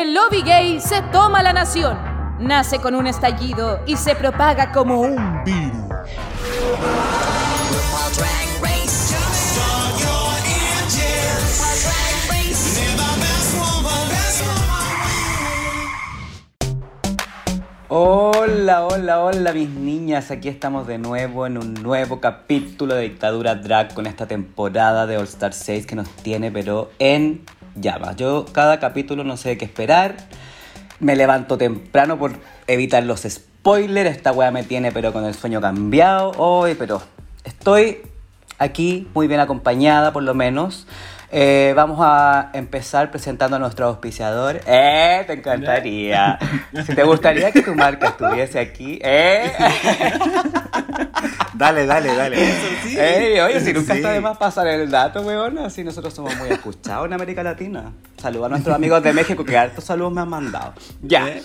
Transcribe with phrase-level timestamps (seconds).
[0.00, 1.98] El lobby gay se toma la nación.
[2.38, 5.88] Nace con un estallido y se propaga como un virus.
[17.88, 23.56] Hola, hola, hola mis niñas, aquí estamos de nuevo en un nuevo capítulo de Dictadura
[23.56, 27.44] Drag con esta temporada de All Star 6 que nos tiene pero en
[27.80, 28.16] llamas.
[28.16, 30.16] Yo cada capítulo no sé qué esperar,
[31.00, 32.32] me levanto temprano por
[32.66, 37.02] evitar los spoilers, esta weá me tiene pero con el sueño cambiado hoy, pero
[37.44, 38.02] estoy
[38.58, 40.86] aquí muy bien acompañada por lo menos.
[41.30, 44.60] Eh, vamos a empezar presentando a nuestro auspiciador.
[44.66, 45.24] ¡Eh!
[45.26, 46.38] Te encantaría.
[46.86, 49.52] Si te gustaría que tu marca estuviese aquí, ¡eh!
[51.58, 52.36] Dale, dale, dale.
[53.34, 53.98] Ey, oye, si nunca Sí.
[53.98, 55.58] está de más pasar el dato, weón.
[55.58, 57.92] Así nosotros somos muy escuchados en América Latina.
[58.16, 60.74] Saludos a nuestros amigos de México que hartos saludos me han mandado.
[61.02, 61.26] Ya.
[61.28, 61.42] ¿Eh?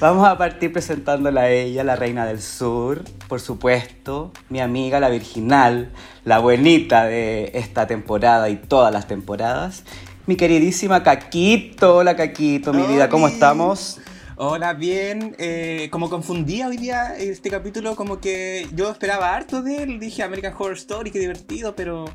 [0.00, 5.10] Vamos a partir presentándola a ella, la reina del sur, por supuesto, mi amiga, la
[5.10, 5.90] virginal,
[6.24, 9.82] la buenita de esta temporada y todas las temporadas,
[10.26, 11.96] mi queridísima Caquito.
[11.96, 13.98] Hola Caquito, mi vida, ¿cómo estamos?
[14.42, 15.36] Hola, bien.
[15.38, 20.00] Eh, como confundía hoy día este capítulo, como que yo esperaba harto de él.
[20.00, 22.06] Dije American Horror Story, qué divertido, pero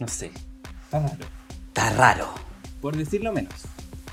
[0.00, 0.30] no sé.
[0.86, 1.26] Está raro.
[1.68, 2.28] Está raro,
[2.80, 3.52] Por decirlo menos.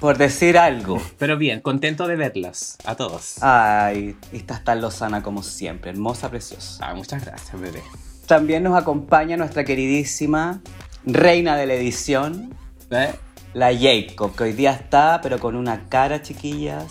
[0.02, 1.02] por decir algo.
[1.18, 2.78] Pero bien, contento de verlas.
[2.84, 3.36] A todos.
[3.42, 6.86] Ay, estás tan lozana como siempre, hermosa, preciosa.
[6.86, 7.82] Ah, muchas gracias, bebé.
[8.26, 10.62] También nos acompaña nuestra queridísima
[11.06, 12.54] reina de la edición,
[12.90, 13.14] ¿Eh?
[13.54, 16.86] La Jacob, que hoy día está, pero con una cara, chiquillas,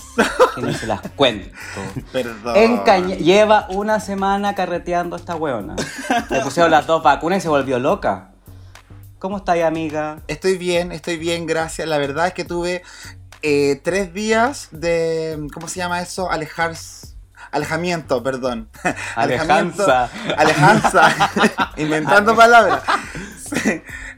[0.55, 1.49] que no se las cuento.
[2.13, 2.55] Perdón.
[3.17, 5.77] Lleva una semana carreteando a esta weona.
[6.29, 8.33] Le pusieron las dos vacunas y se volvió loca.
[9.19, 10.21] ¿Cómo estáis, amiga?
[10.29, 11.87] Estoy bien, estoy bien, gracias.
[11.89, 12.83] La verdad es que tuve
[13.43, 15.47] eh, tres días de.
[15.53, 16.31] ¿Cómo se llama eso?
[16.31, 17.09] Alejarse.
[17.53, 18.69] Alejamiento, perdón.
[19.17, 20.11] Alejamiento- Alejanza.
[20.37, 21.31] Alejanza.
[21.77, 22.83] Inventando palabras.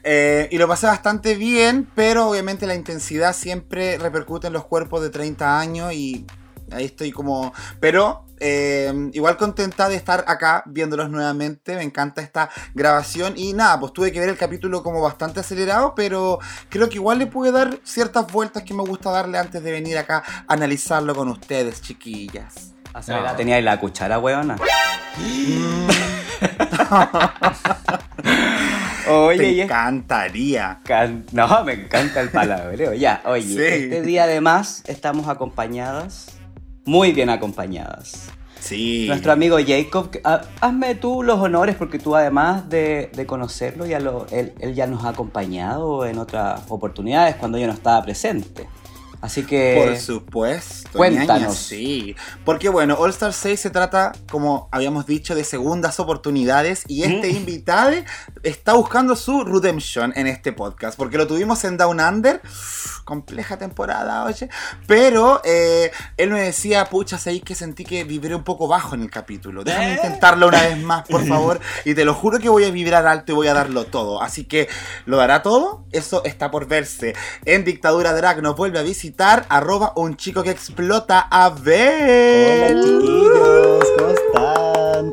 [0.05, 5.01] Eh, y lo pasé bastante bien, pero obviamente la intensidad siempre repercute en los cuerpos
[5.03, 6.27] de 30 años y
[6.71, 7.53] ahí estoy como...
[7.79, 13.79] Pero eh, igual contenta de estar acá viéndolos nuevamente, me encanta esta grabación y nada,
[13.79, 17.53] pues tuve que ver el capítulo como bastante acelerado, pero creo que igual le pude
[17.53, 21.81] dar ciertas vueltas que me gusta darle antes de venir acá a analizarlo con ustedes,
[21.81, 22.73] chiquillas.
[22.93, 24.57] Acelerada, tenía ahí la cuchara, weona.
[29.11, 30.81] Oye, Te y encantaría.
[30.85, 32.95] Can- No, me encanta el palabreo.
[32.95, 33.59] Ya, oye, Sí.
[33.85, 36.27] este día además estamos acompañadas,
[36.85, 38.29] muy bien acompañadas.
[38.61, 39.07] Sí.
[39.09, 43.99] Nuestro amigo Jacob, ha- hazme tú los honores porque tú además de, de conocerlo, ya
[43.99, 48.69] lo, él, él ya nos ha acompañado en otras oportunidades cuando yo no estaba presente.
[49.23, 49.81] Así que...
[49.87, 50.91] Por supuesto.
[50.99, 51.29] cuéntanos.
[51.29, 52.17] ñaña, sí.
[52.45, 56.83] Porque bueno, All Star 6 se trata, como habíamos dicho, de segundas oportunidades.
[56.89, 57.93] Y este invitado
[58.43, 60.99] está buscando su redemption en este podcast.
[60.99, 62.43] Porque lo tuvimos en Down Under.
[63.05, 64.49] Compleja temporada, oye.
[64.89, 69.03] Pero eh, él me decía, pucha, ahí que sentí que vibré un poco bajo en
[69.03, 69.63] el capítulo.
[69.63, 71.61] Déjame intentarlo una vez más, por favor.
[71.85, 74.21] Y te lo juro que voy a vibrar alto y voy a darlo todo.
[74.21, 74.69] Así que,
[75.07, 75.85] ¿lo dará todo?
[75.93, 77.15] Eso está por verse.
[77.45, 82.73] En Dictadura Drag nos vuelve a visitar arroba un chico que explota a ver.
[82.75, 85.13] Hola chiquillos, ¿cómo están?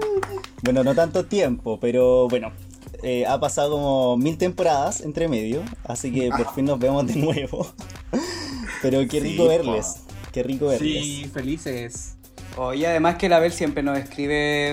[0.64, 2.52] Bueno, no tanto tiempo, pero bueno,
[3.04, 7.16] eh, ha pasado como mil temporadas entre medio, así que por fin nos vemos de
[7.16, 7.68] nuevo.
[8.82, 9.50] Pero qué Sí, rico po.
[9.50, 9.96] verles,
[10.32, 11.04] qué rico verles.
[11.04, 12.16] Sí, felices.
[12.58, 14.72] Oye, además que la Bel siempre nos escribe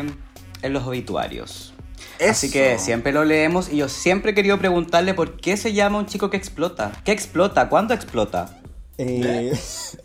[0.62, 1.72] en los obituarios.
[2.16, 2.52] Así Eso.
[2.54, 6.06] que siempre lo leemos y yo siempre he querido preguntarle por qué se llama un
[6.06, 6.92] chico que explota.
[7.04, 7.68] ¿Qué explota?
[7.68, 8.58] ¿Cuándo explota?
[8.98, 9.52] Eh,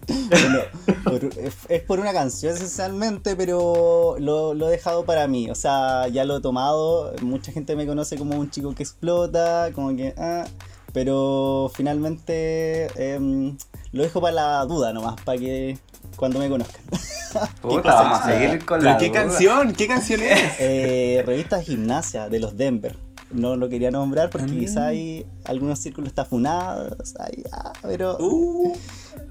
[0.29, 0.59] bueno,
[1.03, 5.49] por- es, es por una canción esencialmente, pero lo, lo he dejado para mí.
[5.49, 7.13] O sea, ya lo he tomado.
[7.21, 10.13] Mucha gente me conoce como un chico que explota, como que.
[10.17, 10.45] ah,
[10.93, 13.55] pero finalmente em,
[13.93, 15.77] lo dejo para la duda nomás, para que
[16.17, 16.81] cuando me conozcan.
[17.61, 19.21] Puta, vamos a seguir con ¿Pero la qué duda.
[19.23, 19.73] canción?
[19.73, 20.37] ¿Qué canción es?
[20.59, 22.97] Eh, revista de gimnasia de los Denver.
[23.33, 28.73] No lo quería nombrar porque quizá hay algunos círculos está funados, ay, ah, pero Uh,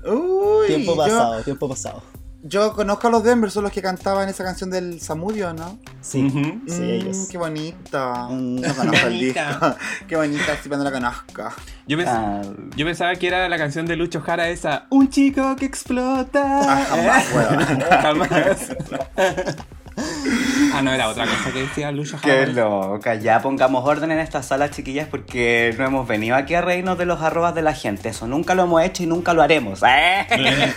[0.05, 2.03] Uy, tiempo yo- pasado, tiempo pasado.
[2.43, 5.79] Yo, conozco a los Denver, son los que cantaban esa canción del Samudio, ¿no?
[6.01, 6.41] Sí, Ujú.
[6.67, 7.29] sí, Mm, ellos.
[7.31, 7.99] Qué bonito.
[8.31, 8.61] Mm.
[8.63, 9.41] No conozco el disco.
[9.61, 9.77] Bonita.
[10.09, 11.43] qué bonita, si no la conozco.
[11.87, 12.41] yo, pens- Ah,
[12.77, 14.87] yo pensaba que era la canción de Lucho Jara esa.
[14.89, 16.61] Un chico que explota.
[16.63, 17.85] Ah, jamás, ¿Eh?
[18.03, 19.57] Jamás.
[20.73, 24.43] Ah, no, era otra cosa que decía Lucha Qué loca, ya pongamos orden en esta
[24.43, 28.11] sala, chiquillas, porque no hemos venido aquí a reírnos de los arrobas de la gente.
[28.11, 29.83] Eso nunca lo hemos hecho y nunca lo haremos.
[29.83, 30.27] ¿eh?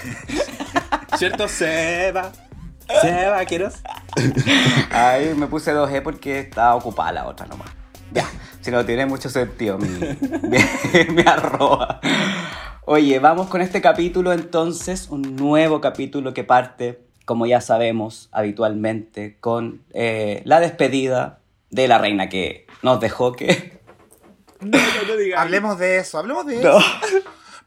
[1.17, 1.47] ¿Cierto?
[1.47, 2.31] Seba.
[3.01, 3.75] Seba, vaqueros.
[4.91, 7.69] Ay, me puse 2E porque estaba ocupada la otra nomás.
[8.11, 8.25] Ya,
[8.61, 10.57] si no tiene mucho sentido mi, mi,
[11.13, 11.99] mi arroba.
[12.85, 19.37] Oye, vamos con este capítulo entonces, un nuevo capítulo que parte, como ya sabemos habitualmente,
[19.39, 21.39] con eh, la despedida
[21.69, 23.81] de la reina que nos dejó que...
[24.61, 25.41] No, no, no digas.
[25.41, 26.77] Hablemos de eso, hablemos de No.
[26.77, 26.87] eso.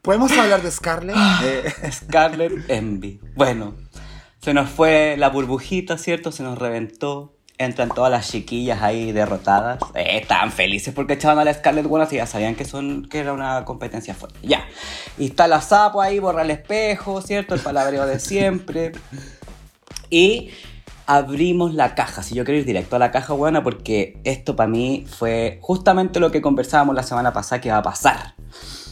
[0.01, 1.17] ¿Podemos hablar de Scarlett?
[1.45, 3.21] Eh, Scarlet Envy.
[3.35, 3.75] Bueno,
[4.41, 6.33] se nos fue la burbujita, ¿cierto?
[6.33, 7.35] Se nos reventó.
[7.59, 9.79] Entran todas las chiquillas ahí derrotadas.
[9.95, 13.19] Eh, estaban felices porque echaban a la Scarlet bueno, así ya sabían que, son, que
[13.19, 14.39] era una competencia fuerte.
[14.43, 14.65] Ya.
[15.19, 17.55] Y está la sapo ahí, borra el espejo, ¿cierto?
[17.55, 18.93] El palabreo de siempre.
[20.11, 20.51] Y
[21.07, 22.23] abrimos la caja.
[22.23, 26.21] Si yo quiero ir directo a la caja, buena, porque esto para mí fue justamente
[26.21, 28.35] lo que conversábamos la semana pasada que iba a pasar.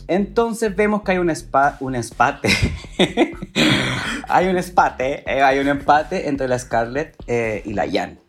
[0.06, 2.48] Entonces vemos que hay un, spa, un empate.
[4.28, 8.20] hay un empate, eh, hay un empate entre la Scarlett eh, y la Jan.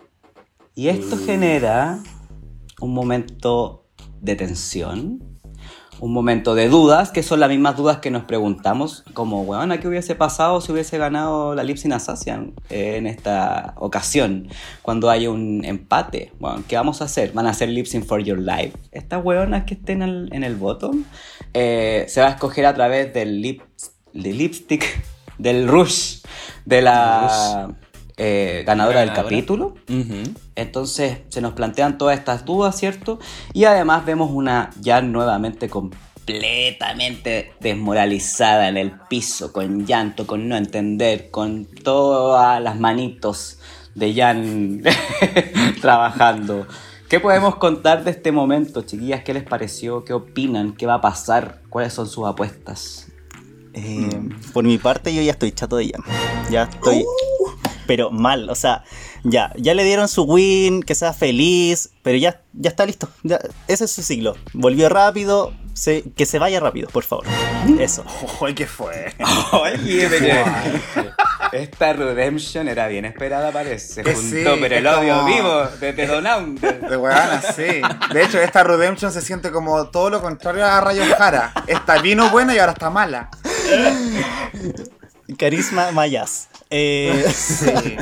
[0.74, 2.00] Y esto genera
[2.82, 3.86] un momento
[4.22, 5.35] de tensión,
[6.00, 9.88] un momento de dudas, que son las mismas dudas que nos preguntamos, como, weón, ¿qué
[9.88, 14.50] hubiese pasado si hubiese ganado la Lipsin Assassin en esta ocasión?
[14.82, 17.32] Cuando hay un empate, bueno, ¿qué vamos a hacer?
[17.34, 18.74] ¿Van a hacer Lipsin for Your Life?
[18.92, 21.04] Estas weonas que estén en el, en el bottom,
[21.54, 23.62] eh, se va a escoger a través del lip,
[24.14, 24.84] del lipstick,
[25.38, 26.22] del rush,
[26.66, 27.70] de la
[28.18, 29.76] eh, ganadora del capítulo.
[29.90, 30.45] Ujú.
[30.56, 33.20] Entonces se nos plantean todas estas dudas, ¿cierto?
[33.54, 40.56] Y además vemos una ya nuevamente completamente desmoralizada en el piso, con llanto, con no
[40.56, 43.60] entender, con todas las manitos
[43.96, 44.84] de Jan
[45.82, 46.68] trabajando.
[47.10, 49.24] ¿Qué podemos contar de este momento, chiquillas?
[49.24, 50.04] ¿Qué les pareció?
[50.04, 50.74] ¿Qué opinan?
[50.74, 51.62] ¿Qué va a pasar?
[51.70, 53.12] ¿Cuáles son sus apuestas?
[53.74, 54.10] Eh,
[54.54, 56.02] por mi parte, yo ya estoy chato de Jan.
[56.50, 57.06] Ya estoy.
[57.88, 58.84] Pero mal, o sea,
[59.24, 63.10] ya, ya le dieron su win, que sea feliz, pero ya, ya está listo.
[63.24, 64.36] ya- ese es su ciclo.
[64.54, 67.26] Volvió rápido, se- que se vaya rápido, por favor.
[67.80, 68.04] Eso.
[68.42, 69.14] Uy, ¿qué fue?
[69.52, 70.44] Oye, pero
[71.52, 74.04] esta redemption era bien esperada, parece.
[74.04, 76.56] Que Juntó, sí, pero el odio como- vivo desde Don.
[76.90, 77.82] De weana, sí.
[78.14, 81.54] De hecho, esta Redemption se siente como todo lo contrario a Rayo Jara.
[81.68, 83.30] Esta vino buena y ahora está mala.
[85.38, 86.48] Carisma Mayas.
[86.70, 87.98] Eh, Sí.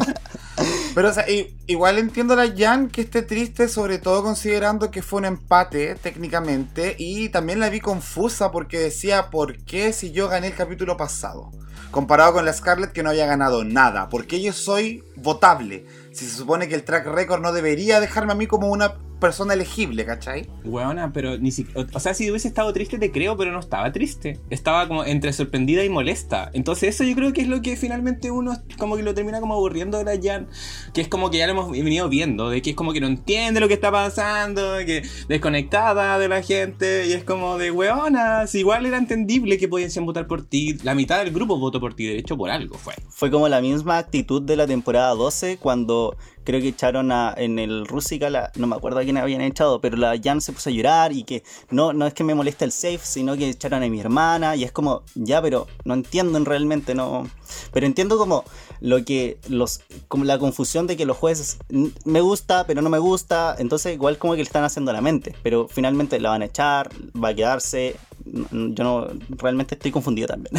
[0.96, 1.26] Pero, o sea,
[1.66, 5.96] igual entiendo a la Jan que esté triste, sobre todo considerando que fue un empate
[5.96, 6.96] técnicamente.
[7.00, 11.52] Y también la vi confusa porque decía, ¿por qué si yo gané el capítulo pasado?
[11.90, 14.10] Comparado con la Scarlett que no había ganado nada.
[14.10, 15.86] ¿Por qué yo soy votable?
[16.12, 19.54] Si se supone que el track record no debería dejarme a mí como una persona
[19.54, 20.50] elegible, ¿cachai?
[20.66, 21.88] Weona, pero ni siquiera.
[21.94, 24.42] O sea, si hubiese estado triste, te creo, pero no estaba triste.
[24.50, 26.52] Estaba como entre sorprendida y molesta.
[26.52, 29.54] Entonces, eso yo creo que es lo que finalmente uno como que lo termina como
[29.54, 30.50] aburriendo de la Jan.
[30.94, 32.50] Que es como que ya lo hemos venido viendo.
[32.50, 34.76] De que es como que no entiende lo que está pasando.
[34.86, 37.08] Que desconectada de la gente.
[37.08, 38.54] Y es como de weonas.
[38.56, 40.78] Igual era entendible que podían votar por ti.
[40.84, 42.08] La mitad del grupo votó por ti.
[42.08, 42.94] De hecho, por algo fue.
[43.08, 47.60] fue como la misma actitud de la temporada 12 cuando creo que echaron a, en
[47.60, 50.70] el Rusica, la- no me acuerdo a quién habían echado, pero la Jan se puso
[50.70, 53.84] a llorar y que no, no es que me moleste el safe, sino que echaron
[53.84, 57.30] a mi hermana y es como, ya, pero no entienden realmente, no.
[57.72, 58.44] Pero entiendo como
[58.82, 61.58] lo que los, como la confusión de que los jueces
[62.06, 65.02] me gusta, pero no me gusta, entonces igual como que le están haciendo a la
[65.02, 66.90] mente, pero finalmente la van a echar,
[67.22, 70.54] va a quedarse, yo no, realmente estoy confundido también.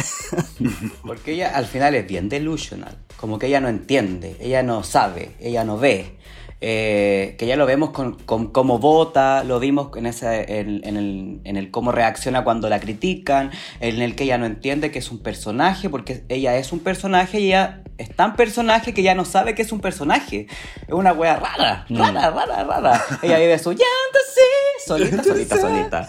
[1.05, 2.97] Porque ella al final es bien delusional.
[3.17, 6.17] Como que ella no entiende, ella no sabe, ella no ve.
[6.61, 11.41] Eh, que ya lo vemos con, con cómo vota, lo vimos en, ese, en el,
[11.43, 15.11] en el cómo reacciona cuando la critican, en el que ella no entiende que es
[15.11, 19.25] un personaje, porque ella es un personaje y ella es tan personaje que ya no
[19.25, 20.47] sabe que es un personaje.
[20.87, 23.01] Es una wea rara, rara, rara, rara.
[23.21, 26.07] Ella vive su llanto, sí, solita, solita, solita.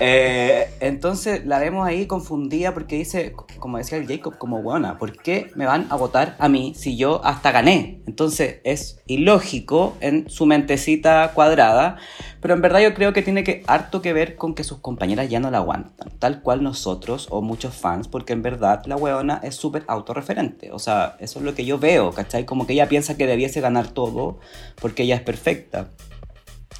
[0.00, 5.16] Eh, entonces la vemos ahí confundida porque dice, como decía el Jacob, como buena, ¿por
[5.16, 8.00] qué me van a votar a mí si yo hasta gané?
[8.06, 11.96] Entonces es ilógico en su mentecita cuadrada,
[12.44, 15.30] pero en verdad yo creo que tiene que harto que ver con que sus compañeras
[15.30, 19.40] ya no la aguantan, tal cual nosotros o muchos fans, porque en verdad la weona
[19.42, 22.44] es súper autorreferente, o sea, eso es lo que yo veo, ¿cachai?
[22.44, 24.40] Como que ella piensa que debiese ganar todo
[24.78, 25.88] porque ella es perfecta.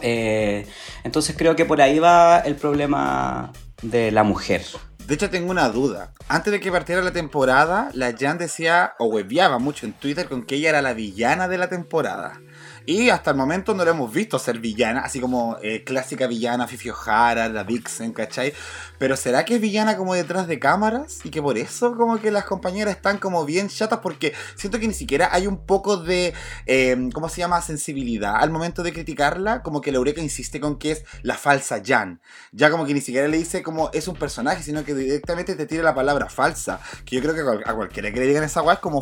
[0.03, 0.67] Eh,
[1.03, 4.67] entonces creo que por ahí va el problema de la mujer.
[5.07, 6.13] De hecho, tengo una duda.
[6.29, 10.45] Antes de que partiera la temporada, la Jan decía, o hueveaba mucho en Twitter con
[10.45, 12.39] que ella era la villana de la temporada.
[12.87, 16.67] Y hasta el momento no la hemos visto ser villana, así como eh, clásica villana,
[16.67, 18.53] Fifi O'Hara, la Vixen, ¿cachai?
[18.99, 21.21] Pero ¿será que es villana como detrás de cámaras?
[21.25, 24.87] Y que por eso como que las compañeras están como bien chatas porque siento que
[24.87, 26.35] ni siquiera hay un poco de,
[26.67, 27.63] eh, ¿cómo se llama?
[27.63, 31.81] Sensibilidad al momento de criticarla, como que la Eureka insiste con que es la falsa
[31.83, 32.21] Jan.
[32.53, 35.65] Ya como que ni siquiera le dice como es un personaje, sino que directamente te
[35.65, 36.81] tira la palabra falsa.
[37.07, 39.01] Que yo creo que a cual- a cualquiera que le digan esa weá es como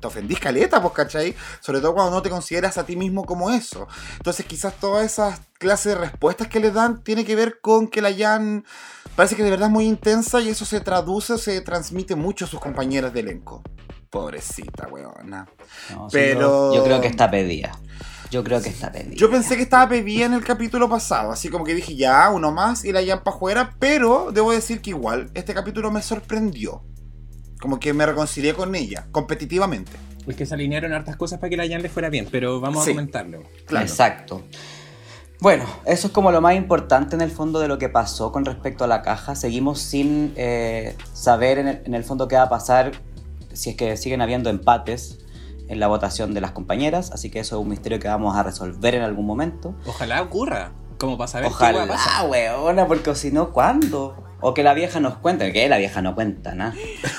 [0.00, 1.34] te ofendís caleta, pues, ¿cachai?
[1.60, 3.86] Sobre todo cuando no te consideras a ti mismo como eso.
[4.16, 8.00] Entonces quizás todas esas clases de respuestas que le dan tiene que ver con que
[8.00, 8.64] la Jan
[9.14, 12.48] parece que de verdad es muy intensa y eso se traduce, se transmite mucho a
[12.48, 13.62] sus compañeras de elenco.
[14.08, 15.46] Pobrecita, weona.
[15.90, 17.78] No, Pero- yo, creo que está pedida.
[18.30, 19.14] Yo creo que está pedida.
[19.16, 22.52] Yo pensé que estaba bebida en el capítulo pasado, así como que dije ya, uno
[22.52, 26.82] más y la Jan para afuera, pero debo decir que igual este capítulo me sorprendió.
[27.60, 29.92] Como que me reconcilié con ella, competitivamente.
[30.26, 32.84] Es que se alinearon hartas cosas para que la Jan le fuera bien, pero vamos
[32.84, 32.90] Sí.
[32.90, 33.42] a comentarlo.
[33.66, 33.84] Claro.
[33.86, 34.42] Exacto.
[35.40, 38.44] Bueno, eso es como lo más importante en el fondo de lo que pasó con
[38.44, 39.34] respecto a la caja.
[39.34, 42.92] Seguimos sin eh, saber en el, en el fondo qué va a pasar
[43.52, 45.18] si es que siguen habiendo empates
[45.68, 47.10] en la votación de las compañeras.
[47.10, 49.74] Así que eso es un misterio que vamos a resolver en algún momento.
[49.86, 51.54] Ojalá ocurra, como para saber qué.
[51.54, 54.22] Ojalá, weona, porque si no, ¿cuándo?
[54.40, 56.74] O que la vieja nos cuente, que la vieja no cuenta nada.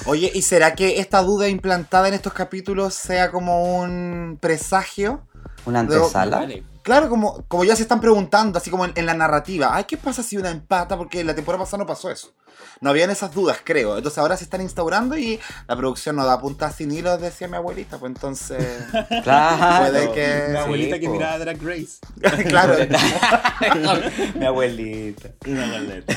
[0.05, 5.25] Oye, ¿y será que esta duda implantada en estos capítulos sea como un presagio?
[5.65, 6.37] Una antesala.
[6.39, 6.63] Vale.
[6.83, 9.69] Claro, como, como ya se están preguntando, así como en, en la narrativa.
[9.75, 10.97] Ay, ¿qué pasa si una empata?
[10.97, 12.33] Porque la temporada pasada no pasó eso.
[12.79, 13.97] No habían esas dudas, creo.
[13.97, 17.55] Entonces ahora se están instaurando y la producción no da puntas sin hilos, decía mi
[17.57, 17.99] abuelita.
[17.99, 18.65] Pues entonces.
[19.23, 19.91] Claro.
[19.91, 21.13] Puede que- La Sí, abuelita que po.
[21.13, 21.99] miraba a Drag Race.
[22.49, 22.73] claro.
[24.35, 25.29] Mi abuelita.
[25.45, 26.15] Una abuelita.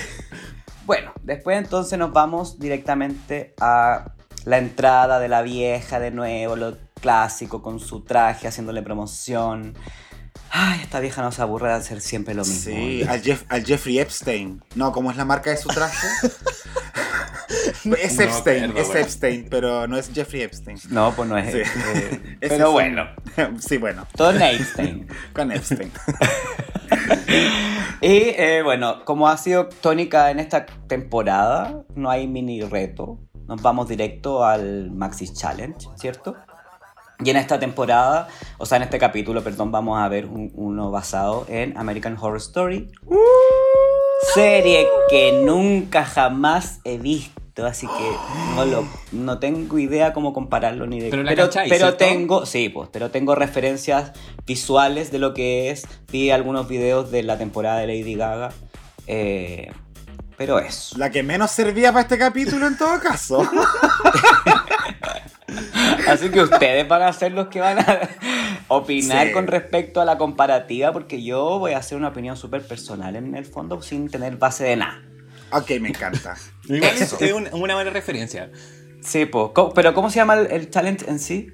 [0.86, 4.12] Bueno, después entonces nos vamos directamente a
[4.44, 9.74] la entrada de la vieja de nuevo, lo clásico, con su traje, haciéndole promoción.
[10.50, 12.74] Ay, esta vieja no se aburre de hacer siempre lo mismo.
[12.76, 14.62] Sí, al, Jeff- al Jeffrey Epstein.
[14.74, 16.06] No, ¿cómo es la marca de su traje?
[17.48, 19.00] es No Epstein, acuerdo, es bueno.
[19.00, 20.78] Epstein, pero no es Jeffrey Epstein.
[20.90, 21.52] No, pues no es.
[21.52, 21.58] Sí.
[21.94, 23.06] eh, pero es bueno,
[23.60, 25.08] sí, bueno, todo Einstein.
[25.32, 25.90] con Epstein.
[28.00, 33.18] Y eh, bueno, como ha sido tónica en esta temporada, no hay mini reto.
[33.46, 36.34] Nos vamos directo al Maxi Challenge, ¿cierto?
[37.20, 40.90] Y en esta temporada, o sea, en este capítulo, perdón, vamos a ver un- uno
[40.90, 42.90] basado en American Horror Story.
[44.34, 48.10] Serie que nunca jamás he visto, así que
[48.56, 51.10] no, lo, no tengo idea cómo compararlo ni de...
[51.10, 51.96] Pero la pero, cachai, pero ¿cierto?
[51.98, 54.10] tengo, sí, pues, pero tengo referencias
[54.46, 55.86] visuales de lo que es.
[56.10, 58.52] Vi algunos videos de la temporada de Lady Gaga.
[59.06, 59.70] eh,
[60.36, 60.98] pero eso.
[60.98, 63.48] La que menos servía para este capítulo en todo caso.
[66.08, 68.00] Así que ustedes van a ser los que van a
[68.68, 69.32] opinar Sí.
[69.32, 73.34] con respecto a la comparativa, porque yo voy a hacer una opinión súper personal en
[73.36, 75.02] el fondo sin tener base de nada.
[75.52, 76.34] ok, me encanta.
[76.68, 78.50] Igual es, un- una buena referencia.
[79.02, 79.50] Sí, pues.
[79.54, 81.52] ¿cómo- pero ¿cómo se llama el, el challenge en sí?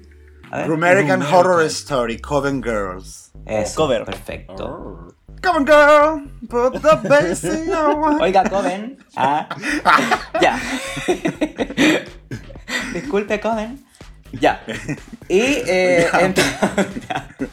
[0.49, 0.71] A ver.
[0.71, 1.21] American.
[1.21, 3.31] Horror Story, Coven Girls.
[3.45, 4.03] Eso, Cover.
[4.05, 5.07] Perfecto.
[5.41, 8.21] Coven Girl, put the bass in your.
[8.21, 8.97] Oiga, Coven.
[9.15, 9.47] Ah.
[10.41, 10.59] ya.
[12.93, 13.83] Disculpe, Coven.
[14.33, 14.61] Ya.
[15.27, 16.19] Y eh, Ya.
[16.21, 17.27] ent- ya.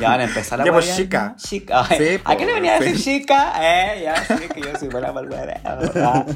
[0.00, 1.34] Ya van a empezar a Ya, pues, chica.
[1.36, 1.84] Chica.
[1.86, 2.84] Sí, ¿A qué le pues, venía a sí.
[2.86, 3.52] decir chica?
[3.60, 5.54] Eh, ya, sí, que yo soy buena hueveo.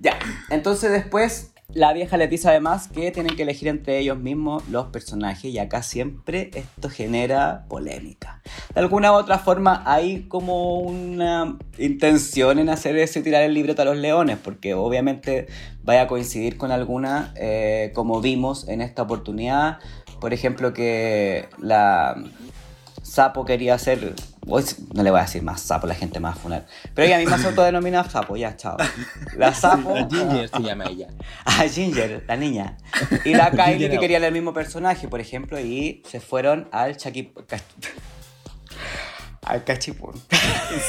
[0.00, 0.18] Ya.
[0.50, 4.86] Entonces después la vieja le dice además que tienen que elegir entre ellos mismos los
[4.86, 8.42] personajes y acá siempre esto genera polémica.
[8.74, 13.54] De alguna u otra forma hay como una intención en hacer eso y tirar el
[13.54, 15.46] libreto a los leones, porque obviamente
[15.82, 19.78] vaya a coincidir con alguna, eh, como vimos en esta oportunidad,
[20.20, 22.22] por ejemplo que la
[23.02, 24.14] Sapo quería ser.
[24.46, 26.66] No le voy a decir más sapo, la gente más funar.
[26.94, 28.76] Pero ella misma se autodenomina sapo, ya, chao.
[29.36, 29.94] La sapo.
[29.94, 31.08] La Ginger se llama ella.
[31.44, 32.76] Ah, Ginger, la niña.
[33.24, 37.32] Y la Kylie que querían el mismo personaje, por ejemplo, y se fueron al Chaki...
[39.44, 40.14] Al cachipún.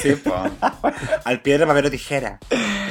[0.02, 0.34] Sí, po.
[1.24, 2.38] Al piedra, papel o tijera.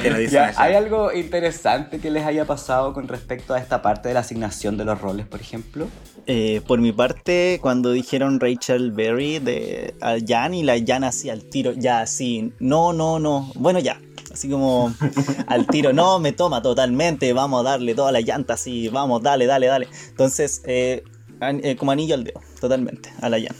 [0.02, 0.62] Que lo dicen Ya, allá.
[0.62, 4.76] ¿Hay algo interesante que les haya pasado con respecto a esta parte de la asignación
[4.76, 5.88] de los roles, por ejemplo?
[6.26, 11.30] Eh, por mi parte, cuando dijeron Rachel Berry de al Jan y la Jan así
[11.30, 14.00] al tiro, ya así, no, no, no, bueno ya,
[14.32, 14.92] así como
[15.46, 19.46] al tiro, no, me toma totalmente, vamos a darle toda la llanta así, vamos, dale,
[19.46, 19.88] dale, dale.
[20.08, 21.04] Entonces, eh,
[21.40, 23.54] an- eh, como anillo al dedo, totalmente, a la Jan.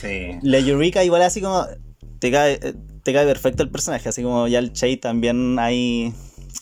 [0.00, 0.38] Sí.
[0.42, 1.66] La Eureka igual así como,
[2.18, 2.58] te cae,
[3.02, 6.12] te cae perfecto el personaje, así como ya el Che también hay,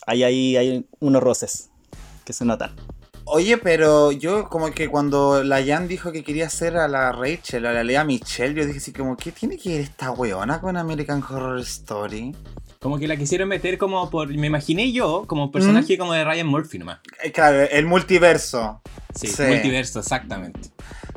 [0.07, 1.71] hay, hay, hay unos roces
[2.25, 2.75] que se notan.
[3.31, 7.67] Oye, pero yo como que cuando la Jan dijo que quería hacer a la Rachel,
[7.67, 10.79] a la Lea Michelle, yo dije así como, ¿qué tiene que ver esta weona con
[10.79, 12.35] American Horror Story?
[12.81, 14.29] Como que la quisieron meter como por.
[14.29, 15.99] Me imaginé yo como personaje ¿Mm?
[15.99, 17.01] como de Ryan Murphy nomás.
[17.23, 18.81] Eh, Claro, el multiverso.
[19.15, 19.43] Sí, Sí.
[19.43, 20.71] multiverso, exactamente.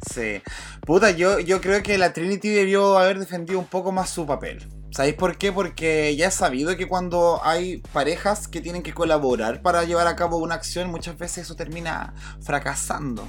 [0.10, 0.42] Sí.
[0.86, 4.68] Puta, yo, yo creo que la Trinity debió haber defendido un poco más su papel.
[4.92, 5.54] ¿Sabéis por qué?
[5.54, 10.18] Porque ya es sabido que cuando hay parejas que tienen que colaborar para llevar a
[10.18, 13.26] cabo una acción, muchas veces eso termina fracasando.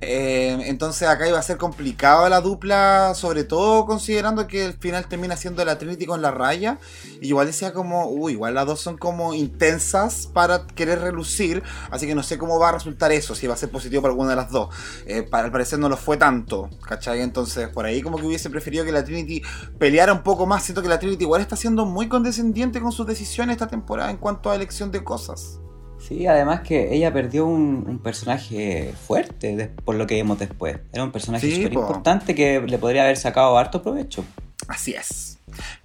[0.00, 5.06] Eh, entonces acá iba a ser complicado la dupla, sobre todo considerando que el final
[5.06, 6.78] termina siendo la Trinity con la raya.
[7.20, 12.06] Y igual decía como, uy, igual las dos son como intensas para querer relucir, así
[12.06, 14.30] que no sé cómo va a resultar eso, si va a ser positivo para alguna
[14.30, 14.74] de las dos.
[15.06, 17.20] Eh, para al parecer no lo fue tanto, ¿cachai?
[17.20, 19.42] Entonces por ahí como que hubiese preferido que la Trinity
[19.78, 20.62] peleara un poco más.
[20.64, 24.16] Siento que la Trinity igual está siendo muy condescendiente con sus decisiones esta temporada en
[24.16, 25.60] cuanto a elección de cosas.
[26.06, 30.76] Sí, además que ella perdió un, un personaje fuerte de- por lo que vimos después.
[30.92, 31.80] Era un personaje Sí, súper po.
[31.80, 34.24] importante que le podría haber sacado harto provecho.
[34.68, 35.38] Así es.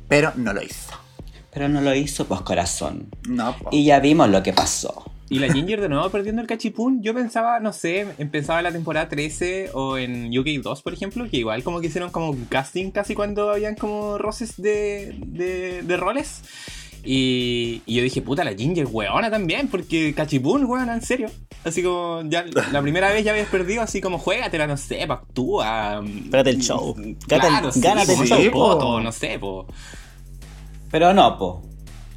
[0.08, 0.92] Pero no lo hizo.
[1.54, 3.08] Pero no lo hizo, pues corazón.
[3.28, 3.70] No, po.
[3.72, 5.06] Y ya vimos lo que pasó.
[5.32, 7.04] Y la Ginger de nuevo perdiendo el cachipún.
[7.04, 11.30] Yo pensaba, no sé, pensaba en la temporada 13 o en UK 2, por ejemplo,
[11.30, 15.84] que igual como que hicieron como un casting casi cuando habían como roces de, de,
[15.84, 16.42] de roles.
[17.04, 21.30] Y, y yo dije, puta, la Ginger, weona también, porque cachipún, weona, en serio.
[21.64, 25.16] Así como, ya la primera vez ya habías perdido, así como, juégatela, no sé, pa,
[25.16, 26.04] actúa.
[26.24, 26.96] Espérate el show.
[27.28, 29.00] Claro, Gánate- sí, gánate po, el show, po, po.
[29.02, 29.68] no sé, po.
[30.92, 31.62] Pero no, po.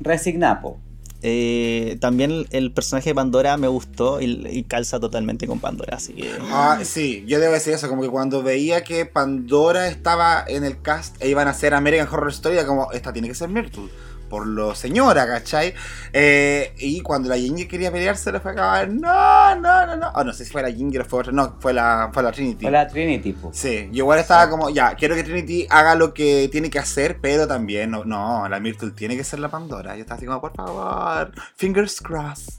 [0.00, 0.78] Resigna, po.
[1.24, 5.96] Eh, también el, el personaje de Pandora me gustó y, y calza totalmente con Pandora,
[5.98, 6.28] así que...
[6.50, 10.82] Ah, sí, yo debo decir eso, como que cuando veía que Pandora estaba en el
[10.82, 13.84] cast e iban a hacer American Horror Story, era como, esta tiene que ser Myrtle,
[14.32, 15.74] por lo señora, ¿cachai?
[16.10, 20.10] Eh, y cuando la Ginger quería pelearse, le fue a acabar, no, no, no, no.
[20.14, 22.32] Ah, no sé si fue la Ginger o fue otra, no, fue la, fue la
[22.32, 22.64] Trinity.
[22.64, 23.50] Fue la Trinity, po.
[23.52, 27.18] Sí, yo igual estaba como, ya, quiero que Trinity haga lo que tiene que hacer,
[27.20, 29.96] pero también, no, no la Myrtle tiene que ser la Pandora.
[29.96, 32.54] Yo estaba así como, por favor, fingers crossed.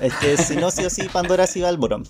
[0.00, 2.04] Es que si no, sí o sí, Pandora sí va al bottom.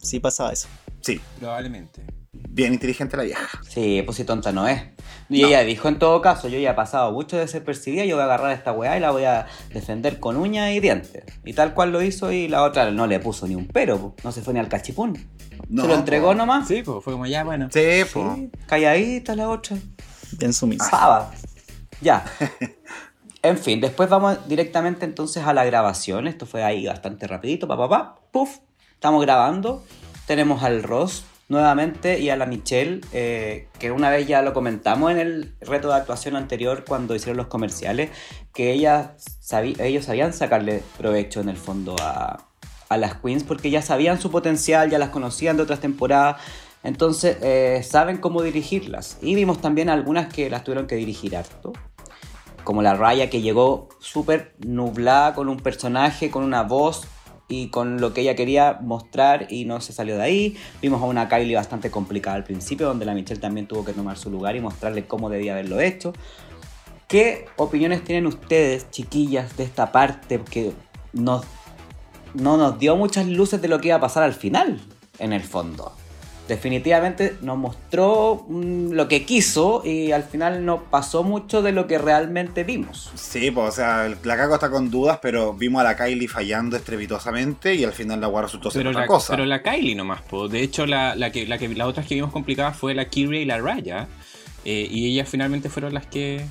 [0.00, 0.68] Sí pasaba eso.
[1.02, 2.17] Sí, Probablemente.
[2.32, 3.60] Bien inteligente la vieja.
[3.68, 4.82] Sí, pues si tonta no es.
[5.30, 8.16] Y ella dijo en todo caso, yo ya he pasado mucho de ser percibida, yo
[8.16, 11.24] voy a agarrar a esta weá y la voy a defender con uñas y dientes.
[11.44, 14.14] Y tal cual lo hizo y la otra no le puso ni un pero, po.
[14.24, 15.28] no se fue ni al cachipún.
[15.68, 16.34] No, se lo entregó po.
[16.34, 16.66] nomás.
[16.66, 17.68] Sí, pues fue como ya, bueno.
[17.70, 18.04] Sí.
[18.04, 19.76] Sí, calladita la otra.
[20.38, 20.90] Bien sumisa.
[20.90, 21.30] Pava.
[22.00, 22.24] Ya.
[23.40, 26.26] En fin, después vamos directamente entonces a la grabación.
[26.26, 28.58] Esto fue ahí bastante rapidito, pa, pa, pa, puf.
[28.94, 29.84] Estamos grabando.
[30.26, 35.10] Tenemos al Ross nuevamente y a la Michelle, eh, que una vez ya lo comentamos
[35.10, 38.10] en el reto de actuación anterior cuando hicieron los comerciales,
[38.52, 39.10] que ellas
[39.78, 42.48] ellos sabían sacarle provecho en el fondo a,
[42.88, 46.40] a las queens porque ya sabían su potencial, ya las conocían de otras temporadas.
[46.84, 49.18] Entonces eh, saben cómo dirigirlas.
[49.20, 51.72] Y vimos también algunas que las tuvieron que dirigir harto
[52.68, 57.06] como la Raya que llegó súper nublada con un personaje, con una voz
[57.48, 60.56] y con lo que ella quería mostrar y no se salió de ahí.
[60.82, 64.18] Vimos a una Kylie bastante complicada al principio, donde la Michelle también tuvo que tomar
[64.18, 66.12] su lugar y mostrarle cómo debía haberlo hecho.
[67.08, 70.74] ¿Qué opiniones tienen ustedes, chiquillas, de esta parte que
[71.14, 71.42] no
[72.34, 74.78] nos dio muchas luces de lo que iba a pasar al final,
[75.18, 75.92] en el fondo?
[76.48, 81.86] Definitivamente nos mostró mm, lo que quiso y al final no pasó mucho de lo
[81.86, 83.10] que realmente vimos.
[83.14, 86.76] Sí, pues, o sea, la Caco está con dudas, pero vimos a la Kylie fallando
[86.78, 89.34] estrepitosamente y al final la guarda resultó ser Pero otra la, cosa.
[89.34, 90.48] pero la Kylie nomás, po.
[90.48, 93.42] De hecho, la, la que, la que, las otras que vimos complicadas fue la Kyrie
[93.42, 94.08] y la Raya.
[94.64, 96.46] eh, y ellas finalmente fueron las que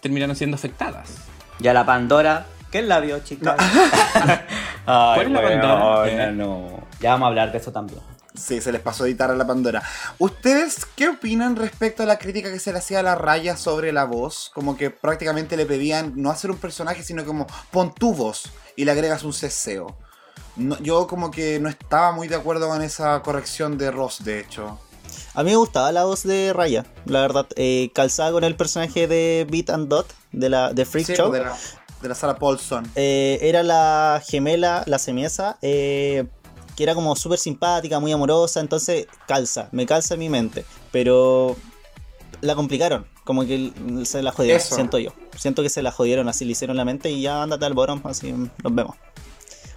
[0.00, 1.16] terminaron siendo afectadas.
[1.58, 3.56] Ya la Pandora, ¿qué es la vio, chicas?
[4.84, 6.30] ¿Cuál es la Pandora?
[6.30, 6.84] no.
[7.00, 8.00] Ya vamos a hablar de eso también.
[8.36, 9.82] Sí, se les pasó a editar a la Pandora.
[10.18, 13.92] ¿Ustedes qué opinan respecto a la crítica que se le hacía a la raya sobre
[13.92, 14.50] la voz?
[14.54, 18.84] Como que prácticamente le pedían no hacer un personaje, sino como pon tu voz y
[18.84, 19.96] le agregas un ceseo.
[20.56, 24.40] No, yo como que no estaba muy de acuerdo con esa corrección de Ross, de
[24.40, 24.80] hecho.
[25.34, 27.46] A mí me gustaba la voz de Raya, la verdad.
[27.54, 31.30] Eh, calzada con el personaje de Beat and Dot, de la de Freak Sí, Show.
[31.30, 31.56] de la,
[32.02, 32.90] de la Sarah Paulson.
[32.96, 36.26] Eh, era la gemela, la semiesa, eh,
[36.76, 40.64] que era como súper simpática, muy amorosa, entonces calza, me calza en mi mente.
[40.90, 41.56] Pero
[42.40, 43.72] la complicaron, como que
[44.04, 44.74] se la jodieron, Eso.
[44.74, 45.12] siento yo.
[45.36, 48.00] Siento que se la jodieron, así le hicieron la mente y ya ándate al bottom,
[48.04, 48.96] así nos vemos.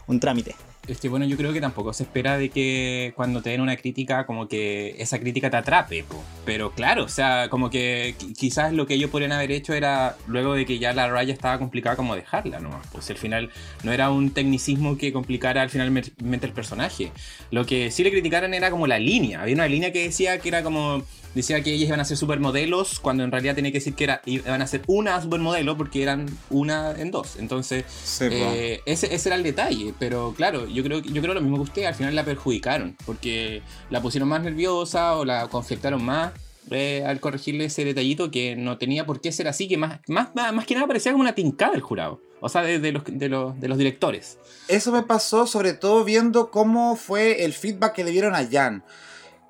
[0.08, 0.56] Un trámite.
[0.88, 3.76] Es que bueno, yo creo que tampoco se espera de que cuando te den una
[3.76, 6.24] crítica, como que esa crítica te atrape, po.
[6.46, 10.16] pero claro, o sea, como que qui- quizás lo que ellos podrían haber hecho era,
[10.28, 12.80] luego de que ya la raya estaba complicada, como dejarla, ¿no?
[12.94, 13.50] Pues al final
[13.84, 16.12] no era un tecnicismo que complicara al finalmente
[16.46, 17.12] el personaje.
[17.52, 20.48] Lo que sí le criticaron era como la línea, había una línea que decía que
[20.48, 21.04] era como,
[21.38, 24.22] decía que ellas iban a ser supermodelos, cuando en realidad tenía que decir que era,
[24.26, 27.86] iban a ser una supermodelo porque eran una en dos, entonces...
[28.20, 31.64] Eh, ese, ese era el detalle, pero claro, yo creo, yo creo lo mismo que
[31.64, 36.34] usted, al final la perjudicaron, porque la pusieron más nerviosa o la conflictaron más
[36.70, 40.36] eh, al corregirle ese detallito que no tenía por qué ser así, que más, más,
[40.36, 43.04] más, más que nada parecía como una tincada del jurado, o sea, de, de los,
[43.06, 44.38] de, los, de los directores.
[44.68, 48.84] Eso me pasó sobre todo viendo cómo fue el feedback que le dieron a Jan.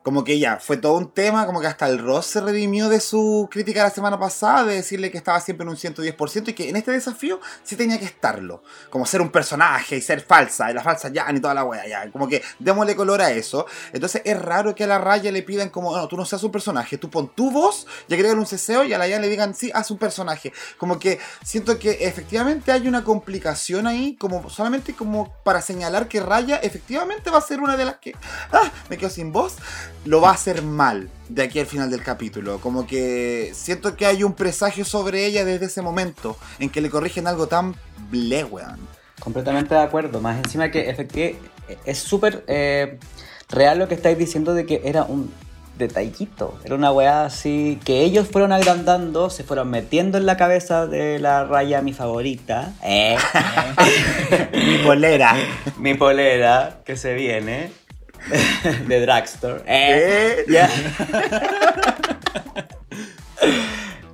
[0.08, 3.02] Como que ya, fue todo un tema, como que hasta el Ross se redimió de
[3.02, 6.70] su crítica la semana pasada, de decirle que estaba siempre en un 110% y que
[6.70, 8.64] en este desafío sí tenía que estarlo.
[8.90, 11.86] Como ser un personaje y ser falsa, y la falsa Jan y toda la wea,
[11.86, 12.10] ya.
[12.10, 13.66] Como que démosle color a eso.
[13.92, 16.54] Entonces es raro que a la raya le pidan como, no, tú no seas un
[16.54, 19.56] personaje, tú pon tu voz y agregan un ceseo y a la Jan le digan,
[19.56, 20.54] sí, haz un personaje.
[20.78, 26.22] Como que siento que efectivamente hay una complicación ahí, como solamente como para señalar que
[26.22, 28.16] Raya efectivamente va a ser una de las que,
[28.54, 29.58] ah, me quedo sin voz,
[30.06, 32.60] lo va a hacer mal de aquí al final del capítulo.
[32.60, 36.90] Como que siento que hay un presagio sobre ella desde ese momento en que le
[36.90, 37.76] corrigen algo tan
[38.10, 38.80] ble, weón.
[39.20, 40.22] Completamente de acuerdo.
[40.22, 41.40] Más encima que efectivamente
[41.86, 43.00] es súper eh,
[43.50, 45.32] real lo que estáis diciendo de que era un
[45.78, 46.58] detallito.
[46.64, 51.20] Era una weá así que ellos fueron agrandando, se fueron metiendo en la cabeza de
[51.20, 52.74] la raya mi favorita.
[52.84, 53.18] Eh,
[54.54, 55.36] Mi polera.
[55.78, 57.72] mi polera que se viene
[58.88, 59.64] de Dragstore.
[59.66, 60.70] Eh, ya.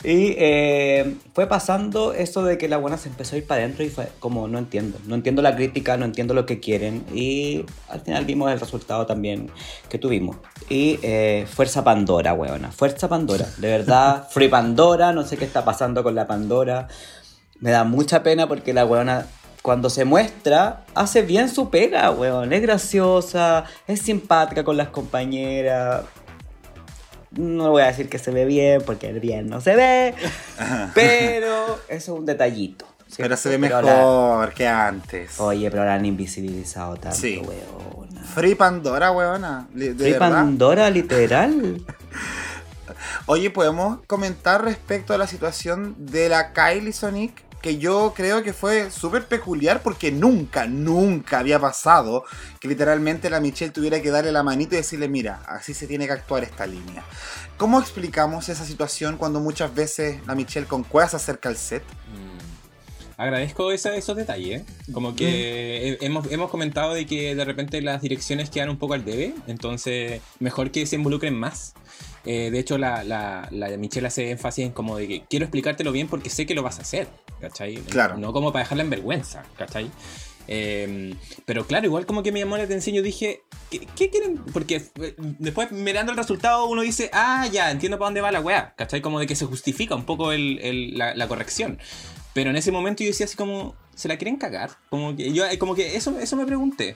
[0.03, 3.85] Y eh, fue pasando eso de que la buena se empezó a ir para adentro
[3.85, 7.05] y fue como, no entiendo, no entiendo la crítica, no entiendo lo que quieren.
[7.13, 9.49] Y al final vimos el resultado también
[9.87, 10.35] que tuvimos.
[10.69, 15.63] Y eh, Fuerza Pandora, weona, Fuerza Pandora, de verdad, Free Pandora, no sé qué está
[15.63, 16.89] pasando con la Pandora,
[17.61, 19.25] me da mucha pena porque la weona
[19.63, 22.53] cuando se muestra, hace bien su pega, weón.
[22.53, 26.03] Es graciosa, es simpática con las compañeras.
[27.31, 30.13] No voy a decir que se ve bien, porque bien no se ve.
[30.93, 32.85] pero eso es un detallito.
[33.15, 35.39] Pero se ve Pero mejor la- que antes.
[35.39, 37.37] Oye, pero la han invisibilizado tanto, Sí.
[37.37, 38.21] weona.
[38.23, 39.67] Free Pandora, weona.
[39.73, 40.19] Free verdad.
[40.19, 41.81] Pandora, literal.
[43.27, 48.51] Oye, podemos comentar respecto a la situación de la Kylie Sonic, que yo creo que
[48.53, 52.25] fue súper peculiar porque nunca, nunca había pasado
[52.59, 56.05] que literalmente la Michelle tuviera que darle la manito y decirle, mira, así se tiene
[56.05, 57.03] que actuar esta línea.
[57.57, 61.83] ¿Cómo explicamos esa situación cuando muchas veces la Michelle con cuevas se acerca al set?
[63.15, 64.61] Agradezco esa- esos detalles.
[64.61, 64.65] ¿eh?
[64.91, 68.95] Como que he- hemos, hemos comentado de que de repente las direcciones quedan un poco
[68.95, 71.73] al debe, entonces mejor que se involucren más.
[72.25, 75.91] Eh, de hecho, la, la, la Michelle hace énfasis en como de que quiero explicártelo
[75.91, 77.07] bien porque sé que lo vas a hacer,
[77.41, 77.75] ¿cachai?
[77.75, 78.17] Claro.
[78.17, 79.91] No como para dejarla en vergüenza, ¿cachai?
[80.47, 84.37] Eh, pero claro, igual como que me llamó la atención, yo dije, ¿qué, qué quieren?
[84.51, 88.41] Porque eh, después mirando el resultado uno dice, ah, ya, entiendo para dónde va la
[88.41, 89.01] weá, ¿cachai?
[89.01, 91.79] Como de que se justifica un poco el- el- la, la corrección.
[92.33, 94.71] Pero en ese momento yo decía así como, ¿se la quieren cagar?
[94.89, 96.93] Como que yo, eh, como que eso, eso me pregunté.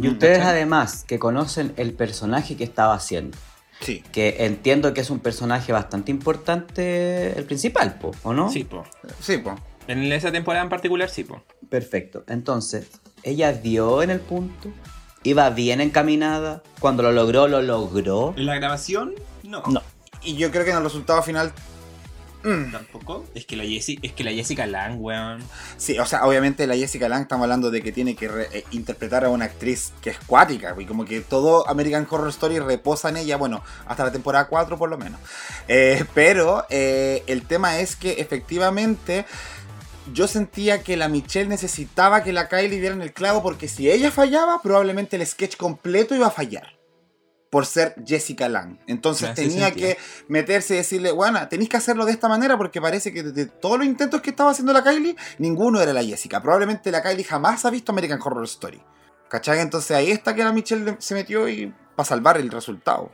[0.00, 0.52] Y ustedes ¿Cachai?
[0.52, 3.36] además que conocen el personaje que estaba haciendo.
[3.80, 4.02] Sí.
[4.12, 8.50] Que entiendo que es un personaje bastante importante, el principal, po, ¿o no?
[8.50, 8.84] Sí, po.
[9.20, 9.56] Sí, pues.
[9.86, 11.42] En esa temporada en particular, sí, po.
[11.68, 12.24] Perfecto.
[12.28, 12.88] Entonces,
[13.22, 14.70] ella dio en el punto,
[15.22, 18.34] iba bien encaminada, cuando lo logró, lo logró.
[18.36, 19.14] ¿En la grabación?
[19.42, 19.62] No.
[19.68, 19.82] No.
[20.22, 21.52] Y yo creo que en el resultado final...
[22.46, 23.26] mm, ¿Tampoco?
[23.34, 25.42] Es que la, Jessi- es que la Jessica Lang, weón.
[25.76, 28.64] Sí, o sea, obviamente la Jessica Lange estamos hablando de que tiene que re- eh,
[28.70, 33.08] interpretar a una actriz que es cuática, y como que todo American Horror Story reposa
[33.08, 35.20] en ella, bueno, hasta la temporada 4 por lo menos.
[35.68, 39.26] Eh, pero eh, el tema es que efectivamente
[40.12, 43.90] yo sentía que la Michelle necesitaba que la Kylie diera en el clavo porque si
[43.90, 46.75] ella fallaba, probablemente el sketch completo iba a fallar.
[47.56, 48.76] Por ser Jessica Lang.
[48.86, 49.88] Entonces tenía sentido.
[49.88, 53.46] que meterse y decirle, bueno, tenéis que hacerlo de esta manera porque parece que de
[53.46, 56.42] todos los intentos que estaba haciendo la Kylie, ninguno era la Jessica.
[56.42, 58.82] Probablemente la Kylie jamás ha visto American Horror Story.
[59.30, 59.60] ¿Cachai?
[59.60, 63.10] Entonces ahí está que la Michelle se metió y para salvar el resultado.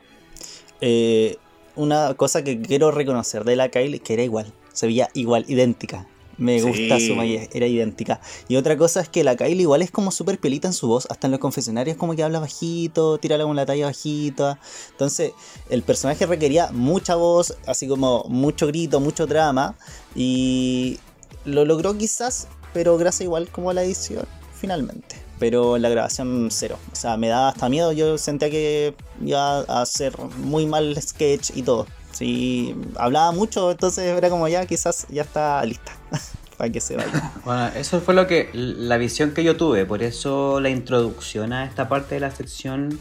[0.81, 1.37] Eh,
[1.77, 6.09] una cosa que quiero reconocer de la Kylie, que era igual, se veía igual, idéntica.
[6.39, 6.67] Me Sí.
[6.67, 8.21] gusta su maquillaje, era idéntica.
[8.49, 11.07] Y otra cosa es que la Kylie igual es como súper pelita en su voz,
[11.11, 14.59] hasta en los confesionarios como que habla bajito, tira la talla bajita.
[14.91, 15.33] Entonces,
[15.71, 19.77] el personaje requería mucha voz, así como mucho grito, mucho drama.
[20.15, 20.99] Y
[21.45, 24.27] lo logró quizás, pero gracias igual como a la edición,
[24.59, 25.17] finalmente.
[25.39, 26.79] pero en la grabación cero.
[26.93, 27.91] O sea, me daba hasta miedo.
[27.91, 31.85] Yo sentía que iba a hacer muy mal sketch y todo.
[32.23, 35.91] Sí, hablaba mucho, entonces era como ya, quizás ya está lista.
[36.57, 37.33] para que se vaya.
[37.45, 41.65] Bueno, eso fue lo que la visión que yo tuve, por eso la introducción a
[41.65, 42.97] esta parte de la sección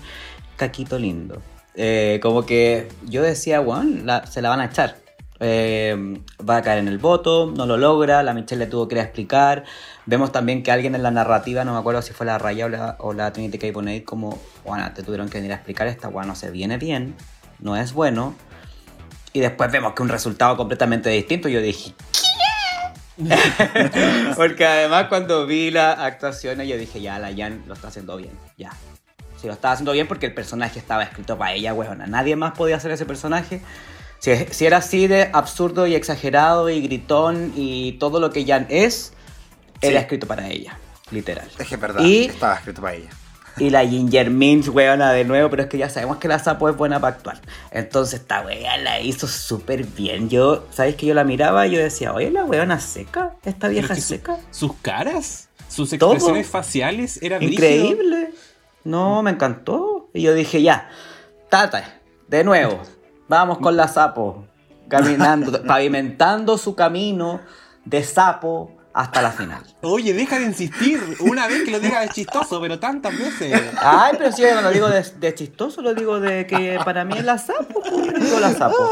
[0.56, 1.40] Caquito Lindo.
[1.76, 4.98] Eh, como que yo decía, bueno, se la van a echar.
[5.40, 5.96] Eh,
[6.50, 9.66] va a caer en el voto, no lo logra, la Michelle le tuvo que explicar.
[10.08, 12.70] Vemos también que alguien en la narrativa, no me acuerdo si fue la Raya o
[12.70, 13.72] la, o la Trinity K.
[13.72, 17.14] Bonet, como, bueno, te tuvieron que venir a explicar esta, bueno, no se viene bien,
[17.60, 18.34] no es bueno.
[19.34, 21.48] Y después vemos que un resultado completamente distinto.
[21.48, 21.94] Yo dije,
[24.36, 28.32] porque además cuando vi las actuaciones yo dije, ya, la Jan lo está haciendo bien,
[28.58, 28.72] ya.
[29.40, 32.06] Si lo estaba haciendo bien porque el personaje estaba escrito para ella, weona.
[32.08, 33.62] Nadie más podía hacer ese personaje.
[34.20, 38.68] Si, si era así de absurdo y exagerado y gritón y todo lo que Jan
[38.70, 39.14] es,
[39.82, 40.78] era escrito para ella,
[41.10, 41.50] literal.
[41.58, 43.10] Es que es verdad, Y, estaba escrito para ella.
[43.58, 46.70] Y la Ginger Minch, weona, de nuevo, pero es que ya sabemos que la Sapo
[46.70, 47.42] es buena para actuar.
[47.72, 50.30] Entonces esta wea la hizo súper bien.
[50.30, 53.36] Yo, ¿sabéis que yo la miraba y yo decía, oye, la weona seca?
[53.44, 54.38] ¿Esta vieja es su- seca?
[54.52, 56.14] sus caras, sus Todo.
[56.14, 57.54] expresiones faciales era brígido.
[57.68, 58.30] Increíble.
[58.84, 60.10] No, me encantó.
[60.14, 60.90] Y yo dije, ya,
[61.50, 62.82] Tata, de nuevo,
[63.28, 64.46] vamos con la sapo.
[64.88, 67.42] Caminando, pavimentando su camino
[67.86, 69.64] de sapo hasta la final.
[69.82, 71.02] Oye, deja de insistir.
[71.22, 73.62] Una vez que lo digas es chistoso, pero tantas veces.
[73.82, 77.06] Ay, pero si yo no lo digo de, de chistoso, lo digo de que para
[77.06, 78.92] mí es la sapo, pues, yo digo la sapo.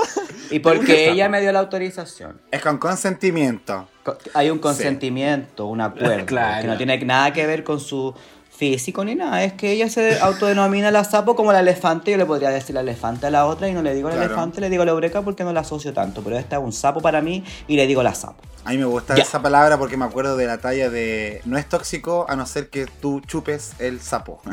[0.52, 2.40] Y porque ella me dio la autorización.
[2.52, 3.88] Es con consentimiento.
[4.04, 6.62] Co- Hay un consentimiento, un acuerdo, Claro.
[6.62, 8.14] que no tiene nada que ver con su
[8.60, 9.42] físico ni nada.
[9.44, 12.12] Es que ella se autodenomina la sapo como la elefante.
[12.12, 14.32] Yo le podría decir la elefante a la otra y no le digo la Claro.
[14.34, 16.22] elefante, le digo la eureka porque no la asocio tanto.
[16.22, 18.44] Pero esta es un sapo para mí y le digo la sapo.
[18.66, 21.68] A mí me gusta esa palabra porque me acuerdo de la talla de no es
[21.70, 24.42] tóxico a no ser que tú chupes el sapo.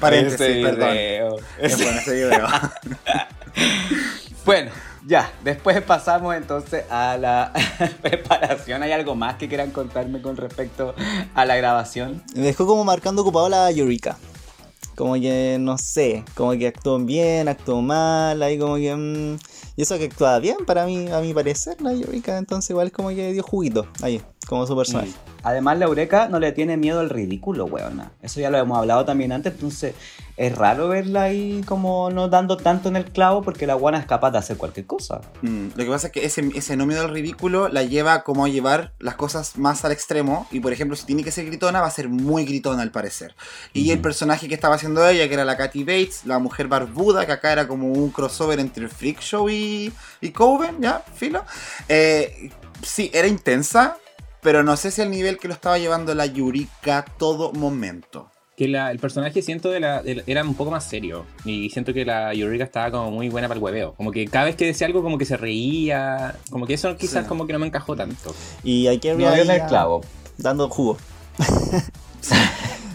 [0.00, 0.90] Paréntesis, Ese perdón.
[0.92, 1.36] video.
[1.58, 2.46] Es bueno ese video.
[4.44, 4.70] Bueno,
[5.06, 7.52] ya, después pasamos entonces a la
[8.02, 8.82] preparación.
[8.82, 10.94] ¿Hay algo más que quieran contarme con respecto
[11.34, 12.22] a la grabación?
[12.34, 14.18] Me dejó como marcando ocupado la Eureka.
[14.96, 18.96] Como que, no sé, como que actuó bien, actuó mal, ahí como que...
[18.96, 19.36] mm,
[19.76, 23.10] y eso que actuaba bien para mí, a mi parecer, la Eureka, entonces igual como
[23.10, 25.12] que dio juguito ahí, como su personaje.
[25.42, 28.12] Además, la Eureka no le tiene miedo al ridículo, weona.
[28.22, 29.94] Eso ya lo hemos hablado también antes, entonces
[30.36, 34.06] es raro verla ahí como no dando tanto en el clavo porque la guana es
[34.06, 35.20] capaz de hacer cualquier cosa.
[35.42, 38.44] Mm, Lo que pasa es que ese, ese no miedo al ridículo la lleva como
[38.44, 40.46] a llevar las cosas más al extremo.
[40.50, 43.34] Y por ejemplo, si tiene que ser gritona, va a ser muy gritona al parecer.
[43.72, 47.24] Y el personaje que estaba haciendo ella, que era la Katy Bates, la mujer barbuda,
[47.24, 51.44] que acá era como un crossover entre Freak Show y, y Coven, ya, filo.
[51.88, 52.50] Eh,
[52.82, 53.96] sí, era intensa,
[54.46, 58.30] pero no sé si al nivel que lo estaba llevando la Yurika todo momento.
[58.56, 61.26] Que la- el personaje siento de la, de la- era un poco más serio.
[61.44, 63.94] Y siento que la Eureka estaba como muy buena para el hueveo.
[63.96, 66.36] Como que cada vez que decía algo como que se reía.
[66.48, 67.28] Como que eso quizás Sí.
[67.28, 68.32] como que no me encajó tanto.
[68.62, 70.02] Y hay que No dio en el clavo.
[70.38, 70.96] dando jugo.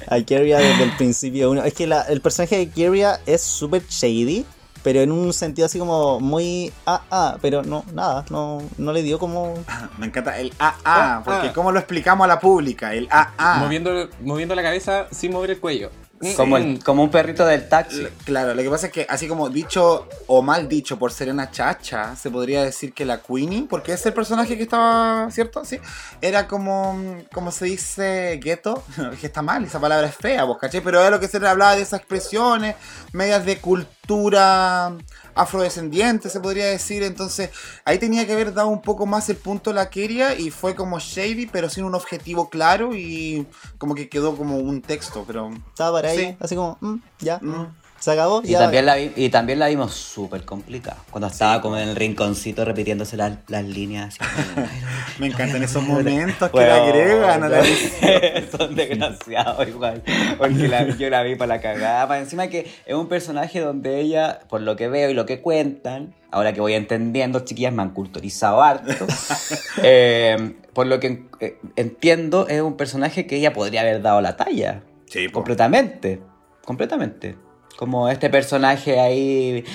[0.08, 1.64] a desde el principio uno.
[1.64, 4.46] Es que la- el personaje de Keria es súper shady,
[4.84, 9.04] pero en un sentido así como muy ah ah, pero no, nada, no, no le
[9.04, 9.54] dio como.
[9.98, 11.54] Me encanta el AA, Ah, porque ah.
[11.54, 12.94] ¿cómo lo explicamos a la pública?
[12.94, 13.58] El AA.
[13.60, 15.92] Moviendo, moviendo la cabeza sin mover el cuello.
[16.36, 18.08] Como, el- como un perrito del taxi.
[18.26, 22.16] Claro, lo que pasa es que así como dicho o mal dicho por Serena Chacha,
[22.16, 25.66] se podría decir que la Queenie, porque es el personaje que estaba, ¿cierto?
[25.66, 25.80] Sí.
[26.22, 28.84] Era como, como se dice, gueto,
[29.20, 31.48] que está mal, esa palabra es fea, vos caché, pero era lo que se le
[31.48, 32.76] hablaba de esas expresiones,
[33.14, 34.92] medias de cultura
[35.36, 37.04] afrodescendiente, se podría decir.
[37.04, 37.50] Entonces,
[37.86, 41.00] ahí tenía que haber dado un poco más el punto la quería y fue como
[41.00, 45.52] shady, pero sin un objetivo claro y como que quedó como un texto, pero...
[45.70, 46.38] Estaba para ahí, Sí.
[46.40, 47.81] así como, mm, ya, mm.
[48.02, 48.60] Se acabó, Y ya.
[48.60, 50.98] también, la vi- y también la vimos súper complicada.
[51.12, 54.18] Cuando estaba como en el rinconcito repitiéndose las, las líneas.
[54.18, 54.30] como,
[54.70, 54.82] "Ay,
[55.20, 57.62] Me encantan esos momentos que Bueno, le agregan a la
[58.58, 60.02] Son desgraciados igual.
[60.38, 62.08] Porque la- yo la vi para la cagada.
[62.08, 65.40] Para encima que es un personaje donde ella, por lo que veo y lo que
[65.42, 69.06] cuentan, ahora que voy entendiendo, chiquillas me han culturizado harto.
[69.84, 74.36] eh, por lo que eh, entiendo, es un personaje que ella podría haber dado la
[74.38, 74.82] talla.
[75.06, 75.30] Sí.
[75.30, 76.22] Completamente.
[76.66, 77.36] Completamente.
[77.82, 79.66] Como este personaje ahí.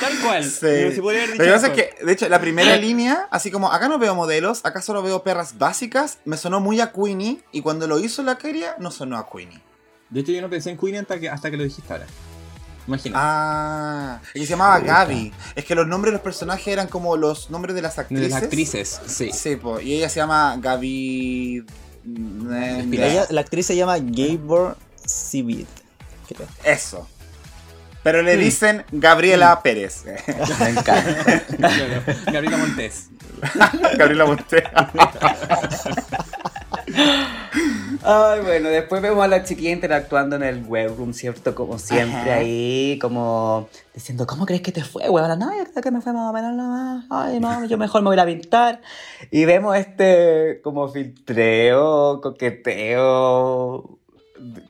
[0.00, 0.44] Tal cual.
[0.44, 0.58] Sí.
[0.60, 4.00] Pero Lo que pasa es que, de hecho, la primera línea, así como acá no
[4.00, 8.00] veo modelos, acá solo veo perras básicas, me sonó muy a Queenie y cuando lo
[8.00, 9.62] hizo la quería, no sonó a Queenie.
[10.08, 12.06] De hecho, yo no pensé en Queen hasta que, hasta que lo dijiste ahora.
[12.88, 13.22] Imagínate.
[13.24, 15.32] Ah, y se llamaba Gaby.
[15.54, 18.30] Es que los nombres de los personajes eran como los nombres de las de actrices.
[18.32, 19.30] las actrices, sí.
[19.32, 21.64] Sí, po, y ella se llama Gaby.
[22.04, 25.68] Ella- la actriz se llama Gabor Sibit.
[26.64, 27.08] Eso.
[28.02, 30.04] Pero le dicen Gabriela Pérez.
[30.60, 31.42] Me encanta.
[32.32, 33.08] Gabriela Montes.
[33.98, 34.90] Gabriela Montera.
[38.02, 41.54] Ay, bueno, después vemos a la chiquilla interactuando en el webroom, ¿cierto?
[41.54, 42.34] Como siempre Ajá.
[42.36, 45.36] ahí, como diciendo, ¿cómo crees que te fue, huevona?
[45.36, 47.04] No, yo creo que me fue más o menos nomás.
[47.10, 48.80] Ay, no, yo mejor me voy a pintar.
[49.30, 53.98] Y vemos este como filtreo, coqueteo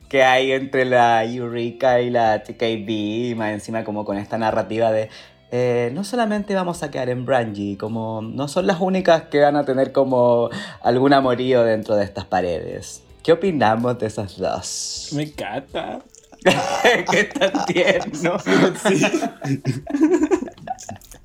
[0.09, 4.91] que hay entre la Eureka y la TKB, y más encima como con esta narrativa
[4.91, 5.09] de
[5.53, 9.57] eh, no solamente vamos a quedar en Brangie, como no son las únicas que van
[9.57, 10.49] a tener como
[10.83, 13.03] algún amorío dentro de estas paredes.
[13.23, 15.11] ¿Qué opinamos de esas dos?
[15.13, 16.01] Me encanta.
[17.11, 18.37] Qué tan tierno.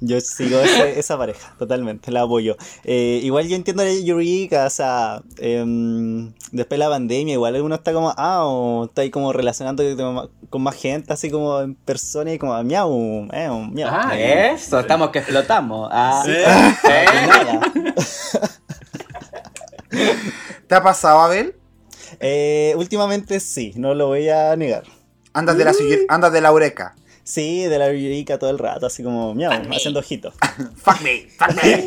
[0.01, 2.57] Yo sigo ese- esa pareja, totalmente, la apoyo.
[2.83, 7.75] Eh, igual yo entiendo a Eureka, o sea, em, después de la pandemia, igual uno
[7.75, 9.83] está como, ah, o está ahí como relacionando
[10.49, 13.89] con- más gente, así como en persona y como, miau, eh, miau.
[13.91, 15.89] Ah, Eso, estamos que explotamos.
[15.91, 16.31] Ah, Sí.
[16.31, 17.05] ¿eh?
[17.27, 17.73] Nada.
[20.67, 21.55] ¿Te ha pasado, Abel?
[22.19, 24.83] Eh, últimamente sí, no lo voy a negar.
[25.33, 26.95] Andas de la, sille- andas de la Eureka.
[27.27, 30.35] Sí, de la Eureka todo el rato, así como, miau, haciendo ojitos.
[30.77, 31.83] Fuck me, fuck me.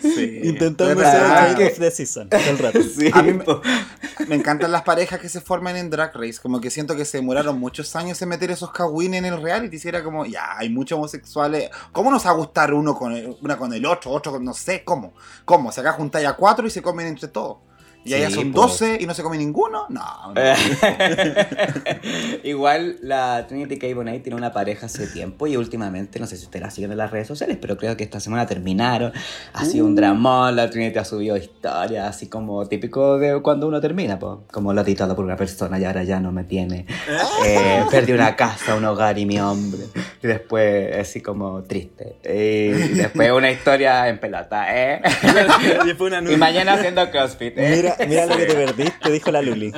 [0.00, 0.40] Sí.
[0.44, 1.22] Intentando ser
[1.60, 2.80] el of the season, todo el rato.
[2.82, 6.38] Sí, A mí me- encantan las parejas que se forman en Drag Race.
[6.40, 9.78] Como que siento que se demoraron muchos años en meter esos kawin en el reality.
[9.82, 11.70] Y era como, ya, hay muchos homosexuales.
[11.92, 14.54] ¿Cómo nos va a gustar uno con el, una con el otro, otro con no
[14.54, 15.14] sé cómo?
[15.44, 15.72] ¿Cómo?
[15.72, 17.58] Se acá juntáis a cuatro y se comen entre todos.
[18.04, 18.62] Y allá Sí, son po.
[18.62, 19.86] 12 y no se come ninguno.
[19.88, 20.32] No.
[20.34, 20.34] no.
[22.44, 23.94] Igual la Trinity K.
[23.94, 26.98] Bonet tiene una pareja hace tiempo y últimamente, no sé si ustedes la siguen en
[26.98, 29.12] las redes sociales, pero creo que esta semana terminaron.
[29.52, 33.80] Ha sido un dramón, la Trinity ha subido historias, así como típico de cuando uno
[33.80, 34.44] termina, po.
[34.50, 36.86] como lo he titulado por una persona y ahora ya no me tiene.
[37.44, 39.80] Eh, perdí una casa, un hogar y mi hombre.
[40.22, 42.16] Y después, así como triste.
[42.24, 45.02] Y después una historia en pelota, ¿eh?
[45.84, 47.72] Después una y mañana haciendo CrossFit, ¿eh?
[47.76, 49.72] Mira, mira lo que te perdiste, dijo la Luli.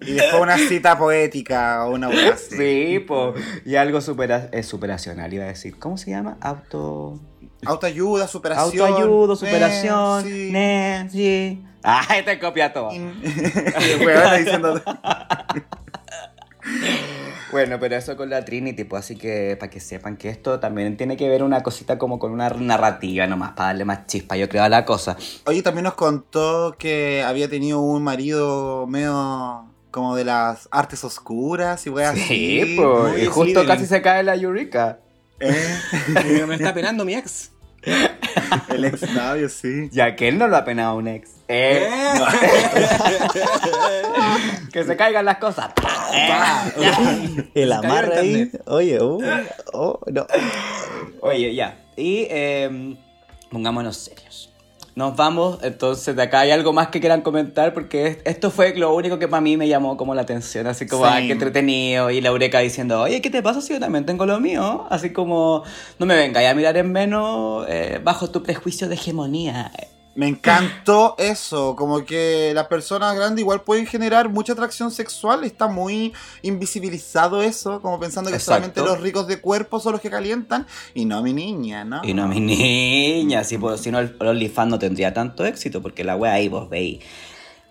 [0.00, 2.56] Y después una cita poética o una así.
[2.56, 3.34] Sí, po.
[3.66, 5.78] Y algo supera es superacional, iba a decir.
[5.78, 6.38] ¿Cómo se llama?
[6.40, 7.20] Auto.
[7.66, 8.88] Autoayuda, superación.
[8.88, 10.24] Autoayuda, eh, superación.
[10.24, 10.48] sí.
[10.50, 11.64] Ne, sí.
[11.82, 12.90] Ay, te copia todo.
[14.38, 14.82] Diciendo.
[17.52, 20.96] Bueno, pero eso con la Trinity, pues así que para que sepan que esto también
[20.96, 24.48] tiene que ver una cosita como con una narrativa nomás, para darle más chispa, yo
[24.48, 25.16] creo, a la cosa.
[25.46, 31.84] Oye, también nos contó que había tenido un marido medio como de las artes oscuras
[31.86, 32.76] y weas Sí, así.
[32.76, 33.22] pues.
[33.22, 35.00] Y justo casi se cae la Eureka.
[35.40, 35.74] Eh,
[36.46, 37.50] Me está penando mi ex.
[37.82, 39.88] El ex novio, sí.
[39.92, 41.30] Ya que él no lo ha penado un ex.
[41.48, 41.88] Eh,
[44.72, 45.72] que se caigan las cosas.
[47.54, 48.50] El amarre ahí.
[48.66, 49.20] Oye, uh,
[49.72, 50.26] oh, no.
[51.22, 51.78] Oye, ya.
[51.96, 52.96] Y eh,
[53.50, 54.49] pongámonos serios.
[55.00, 58.74] Nos vamos, entonces de acá hay algo más que quieran comentar porque es- esto fue
[58.76, 61.26] lo único que para mí me llamó como la atención, así como, Sí.
[61.26, 64.38] qué entretenido, y la Eureka diciendo, oye, ¿qué te pasa si yo también tengo lo
[64.40, 64.86] mío?
[64.90, 65.62] Así como,
[65.98, 69.72] no me vengáis a mirar en menos eh, bajo tu prejuicio de hegemonía.
[70.20, 75.66] Me encantó eso, como que las personas grandes igual pueden generar mucha atracción sexual, está
[75.66, 78.52] muy invisibilizado eso, como pensando que Exacto.
[78.56, 82.02] solamente los ricos de cuerpo son los que calientan, y no mi niña, ¿no?
[82.04, 85.80] Y no, mi niña, si, por- si no el, el OnlyFans no tendría tanto éxito,
[85.80, 87.02] porque la wea ahí vos veis.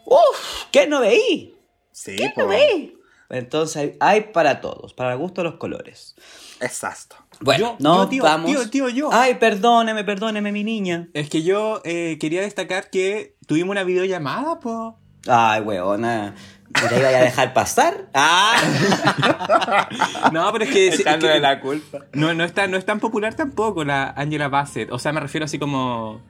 [0.05, 0.63] ¡Uf!
[0.71, 1.55] ¿Qué no veí?
[1.91, 2.97] Sí, ¿Qué no veí?
[3.29, 6.15] Entonces hay, hay para todos, para el gusto de los colores.
[6.61, 7.15] Exacto.
[7.41, 8.51] Bueno, Yo, yo, tío, vamos.
[8.51, 9.09] tío, tío, yo.
[9.11, 11.07] Ay, perdóneme, perdóneme, mi niña.
[11.13, 14.97] Es que yo eh, quería destacar que tuvimos una videollamada, po.
[15.27, 16.35] Ay, weona.
[16.83, 18.09] ¿Me la iba a dejar pasar?
[18.13, 18.55] ¡Ah!
[20.31, 21.99] No, pero es que, es que Echándole la culpa.
[22.13, 24.91] no, no, es tan, no es tan popular tampoco la Angela Bassett.
[24.91, 26.21] O sea, me refiero así como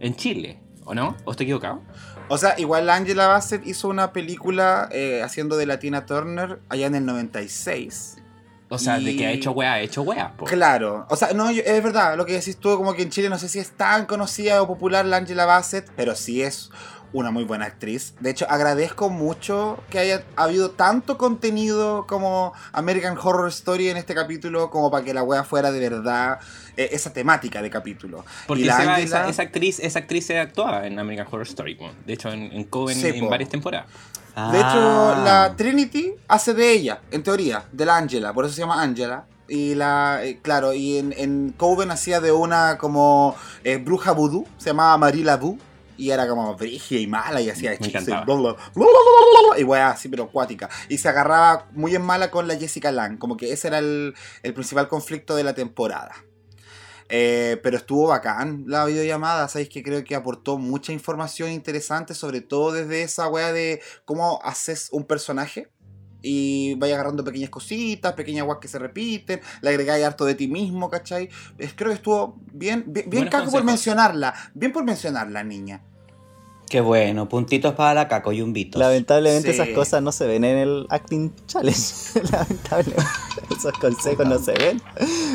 [0.00, 1.16] en Chile, ¿o no?
[1.24, 1.82] ¿O estoy equivocado?
[2.28, 6.94] O sea, igual Angela Bassett hizo una película eh, haciendo de Latina Turner allá en
[6.94, 8.21] el 96.
[8.74, 10.46] O sea, de que ha hecho wea, ha hecho wea, po.
[10.46, 13.28] Claro, o sea, no, yo- es verdad, lo que decís tú, como que en Chile
[13.28, 16.70] no sé si es tan conocida o popular la Angela Bassett, pero sí es
[17.12, 18.14] una muy buena actriz.
[18.20, 24.14] De hecho, agradezco mucho que haya habido tanto contenido como American Horror Story en este
[24.14, 26.38] capítulo, como para que la wea fuera de verdad
[26.76, 28.24] eh, esa temática de capítulo.
[28.46, 31.78] Porque y la Angela- esa, esa actriz, esa actriz se actuaba en American Horror Story.
[32.06, 33.86] De hecho, en, en Coven Sí, en varias temporadas.
[34.50, 34.68] De hecho,
[35.14, 35.22] Ah.
[35.24, 39.26] la Trinity hace de ella, en teoría, de la Angela, por eso se llama Angela.
[39.48, 44.46] Y la, eh, claro, y en, en Coven hacía de una como eh, bruja vudú,
[44.56, 45.58] se llamaba Marila Boo,
[46.02, 48.08] y era como brígida y mala y hacía hechizos
[49.56, 50.68] y y weá, así, pero acuática.
[50.88, 54.14] Y se agarraba muy en mala con la Jessica Lang, como que ese era el,
[54.42, 56.12] el principal conflicto de la temporada.
[57.08, 62.40] Eh, pero estuvo bacán la videollamada, sabéis que creo que aportó mucha información interesante, sobre
[62.40, 65.68] todo desde esa wea de cómo haces un personaje
[66.22, 70.46] y vaya agarrando pequeñas cositas, pequeñas weas que se repiten, le agregáis harto de ti
[70.48, 71.28] mismo, ¿cachai?
[71.58, 75.82] Es- creo que estuvo bien, bien, bien caco por mencionarla, bien por mencionarla, niña.
[76.72, 78.78] Qué bueno, puntitos para la caco y un vito.
[78.78, 79.60] Lamentablemente Sí.
[79.60, 81.78] esas cosas no se ven en el Acting Challenge.
[82.32, 83.04] Lamentablemente
[83.54, 84.80] esos consejos no se ven.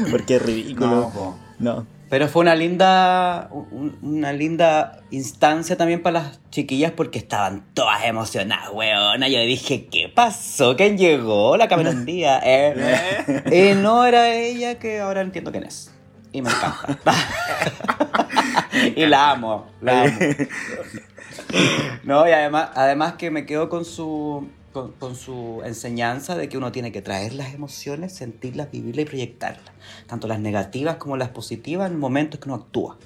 [0.09, 1.35] Porque es ridículo.
[1.59, 1.85] No.
[2.09, 8.03] Pero fue una linda, un- una linda instancia también para las chiquillas porque estaban todas
[8.05, 9.27] emocionadas, weona.
[9.27, 10.75] Yo dije, ¿qué pasó?
[10.75, 11.55] ¿Quién llegó?
[11.55, 12.41] La Cameron Díaz.
[12.43, 12.73] Eh,
[13.51, 15.91] eh, no era ella que ahora entiendo quién es.
[16.37, 16.99] Y me encanta.
[18.95, 20.19] y la amo, la amo.
[22.03, 26.59] No, y además, además que me quedo con su, con, con su enseñanza de que
[26.59, 29.73] uno tiene que traer las emociones, sentirlas, vivirlas y proyectarlas.
[30.05, 32.99] Tanto las negativas como las positivas en momentos que uno actúa.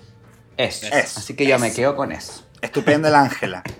[0.57, 0.87] Eso.
[0.87, 2.43] Eso, Así que yo me quedo con eso.
[2.61, 3.63] Estupenda la Ángela.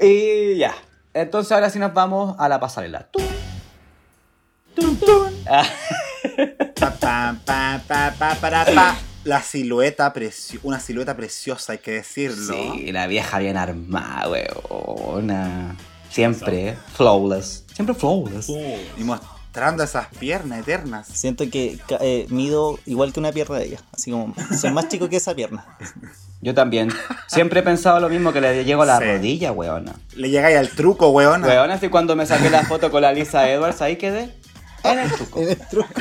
[0.00, 0.74] Y ya.
[1.14, 3.08] Entonces ahora sí nos vamos a la pasarela.
[3.10, 3.24] Tum.
[4.76, 5.32] Tum, tum.
[9.24, 12.54] La silueta, preci- una silueta preciosa, hay que decirlo.
[12.54, 15.76] Sí, la vieja bien armada, weona.
[16.10, 17.64] Siempre flawless.
[17.74, 18.48] Siempre flawless.
[18.96, 21.06] Y mostrando esas piernas eternas.
[21.08, 23.80] Siento que eh, mido igual que una pierna de ella.
[23.92, 25.64] Así como, soy más chico que esa pierna.
[26.40, 26.88] Yo también.
[27.26, 29.04] Siempre he pensado lo mismo que le llego a la Sí.
[29.04, 29.94] rodilla, weona.
[30.14, 31.46] Le llegáis al truco, weona.
[31.46, 34.32] Weona, así cuando me saqué la foto con la Lisa Edwards, ahí quedé.
[34.84, 35.40] En el truco.
[35.40, 35.92] En el truco.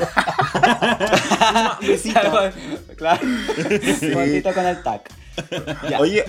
[2.98, 3.20] claro.
[4.14, 5.12] Fotito con el tac.
[5.90, 6.00] Ya.
[6.00, 6.26] Oye,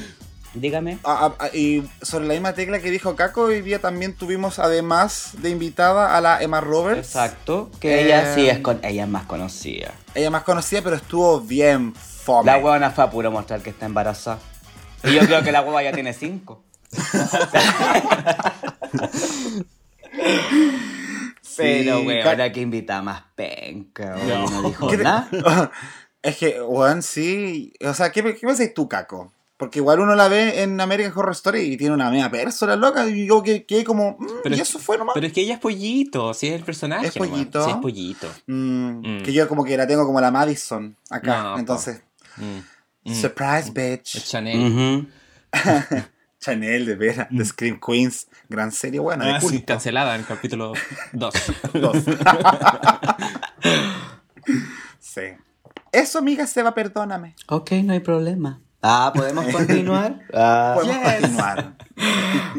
[0.55, 0.99] Dígame.
[1.05, 4.59] a- a- a- y sobre la misma tecla que dijo Caco, hoy día también tuvimos
[4.59, 7.07] además de invitada a la Emma Roberts.
[7.09, 7.71] Exacto.
[7.81, 8.81] Que Eh, ella sí es con.
[8.83, 9.93] Ella es más conocida.
[10.15, 12.47] Ella más conocida, pero estuvo bien fome.
[12.51, 14.39] La huevona fue a puro mostrar que está embarazada.
[15.05, 16.63] Y yo creo que la hueva ya tiene cinco.
[21.59, 24.17] Pero, Sí, weona, ca- que invita más penca.
[24.17, 25.71] No, dijo ¿Qué te- nada.
[26.23, 27.73] es que, weón, sí.
[27.85, 29.33] O sea, ¿qué, qué pensáis tú, Caco?
[29.57, 33.09] Porque igual uno la ve en American Horror Story y tiene una media persona loca.
[33.09, 34.13] Y yo que, que como.
[34.19, 35.15] mm, Pero y eso fue nomás.
[35.15, 37.09] Pero es que ella es pollito, si es el personaje.
[37.09, 37.65] ¿Es pollito?
[37.65, 38.29] Sí, es pollito.
[38.47, 39.23] Mm, Mm.
[39.25, 41.43] Que yo como que la tengo como la Madison acá.
[41.43, 41.59] No.
[41.59, 42.01] Entonces,
[42.37, 43.11] Mm.
[43.11, 43.15] Mm.
[43.15, 44.23] surprise, bitch.
[44.25, 44.61] Chanel.
[44.73, 45.07] Ujú.
[46.41, 47.29] Chanel, de veras.
[47.37, 48.29] The Scream Queens.
[48.49, 49.25] Gran serie buena.
[49.27, 49.67] de Ah, sí, culto.
[49.67, 50.73] cancelada en el capítulo
[51.13, 51.35] 2.
[51.75, 51.97] Dos.
[55.01, 55.21] sí.
[55.93, 57.35] Eso, amiga, Seba, perdóname.
[57.49, 58.61] Ok, no hay problema.
[58.83, 60.21] Ah, ¿podemos continuar?
[60.33, 60.75] Ah.
[60.77, 61.77] Podemos continuar.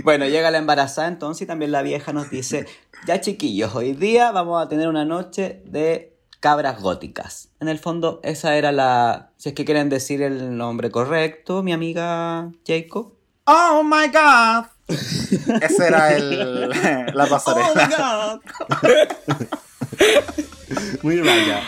[0.04, 2.66] Bueno, llega la embarazada entonces y también la vieja nos dice,
[3.08, 7.50] ya chiquillos, hoy día vamos a tener una noche de cabras góticas.
[7.60, 9.32] En el fondo, esa era la...
[9.38, 13.14] Si es que quieren decir el nombre correcto, mi amiga Jacob.
[13.52, 14.66] Oh my god.
[15.64, 16.70] Ese era el,
[17.14, 18.40] la pasarela.
[21.02, 21.62] Muy raya.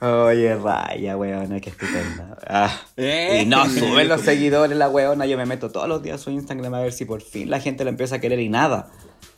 [0.00, 2.36] Oye, raya, weona, qué estupenda.
[2.46, 2.70] Ah.
[2.98, 3.40] Eh.
[3.42, 6.30] Y no suben los seguidores la weona, yo me meto todos los días a su
[6.30, 8.90] Instagram a ver si por fin la gente la empieza a querer y nada.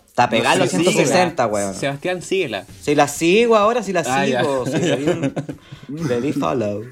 [0.08, 1.46] Está pegada a los Sí, 160, síguela.
[1.46, 1.74] weón.
[1.74, 2.64] Sebastián, síguela.
[2.82, 4.66] Si la sigo ahora, si la Ah, sigo.
[4.66, 6.82] Si le di, follow.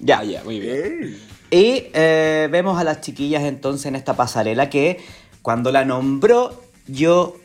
[0.00, 0.18] Ya.
[0.18, 0.76] Ah, ya, muy bien.
[0.76, 1.22] Ey.
[1.50, 4.98] Y eh, vemos a las chiquillas entonces en esta pasarela que
[5.42, 7.36] cuando la nombró yo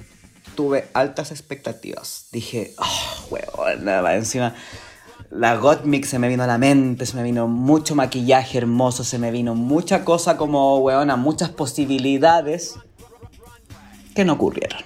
[0.56, 2.28] tuve altas expectativas.
[2.32, 4.54] Dije, oh, huevona, va encima.
[5.30, 9.18] La Gottmik se me vino a la mente, se me vino mucho maquillaje hermoso, se
[9.18, 12.76] me vino mucha cosa como, weona, muchas posibilidades
[14.14, 14.80] que no ocurrieron.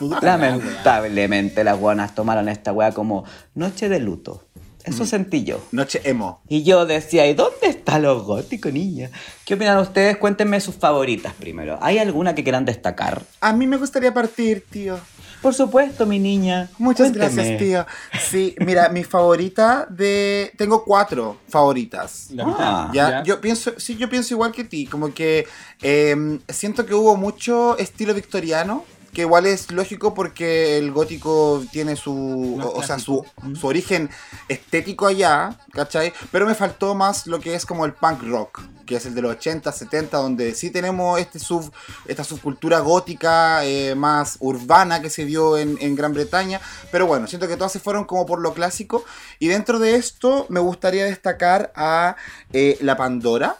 [0.22, 3.24] Lamentablemente las weonas tomaron esta wea como
[3.54, 4.42] noche de luto.
[4.86, 5.60] Eso sentí yo.
[5.72, 6.40] Noche emo.
[6.48, 9.10] Y yo decía, ¿y dónde está lo gótico, niña?
[9.44, 10.16] ¿Qué opinan ustedes?
[10.16, 11.78] Cuéntenme sus favoritas primero.
[11.82, 13.22] ¿Hay alguna que quieran destacar?
[13.40, 14.98] A mí me gustaría partir, tío.
[15.42, 16.70] Por supuesto, mi niña.
[16.78, 17.34] Muchas Cuénteme.
[17.34, 17.86] gracias, tía.
[18.18, 20.50] Sí, mira, mi favorita de.
[20.56, 22.28] Tengo cuatro favoritas.
[22.30, 25.46] La Ah, Ya, yo pienso, sí, yo pienso igual que ti, como que
[25.82, 28.84] eh, siento que hubo mucho estilo victoriano,
[29.16, 33.24] que igual es lógico porque el gótico tiene su, o, o sea, su,
[33.58, 34.10] su origen
[34.46, 36.12] estético allá, ¿cachai?
[36.30, 39.22] Pero me faltó más lo que es como el punk rock, que es el de
[39.22, 41.72] los 80, 70, donde sí tenemos este sub,
[42.04, 46.60] esta subcultura gótica eh, más urbana que se dio en, en Gran Bretaña,
[46.92, 49.02] pero bueno, siento que todas se fueron como por lo clásico,
[49.38, 52.16] y dentro de esto me gustaría destacar a
[52.52, 53.56] eh, la Pandora,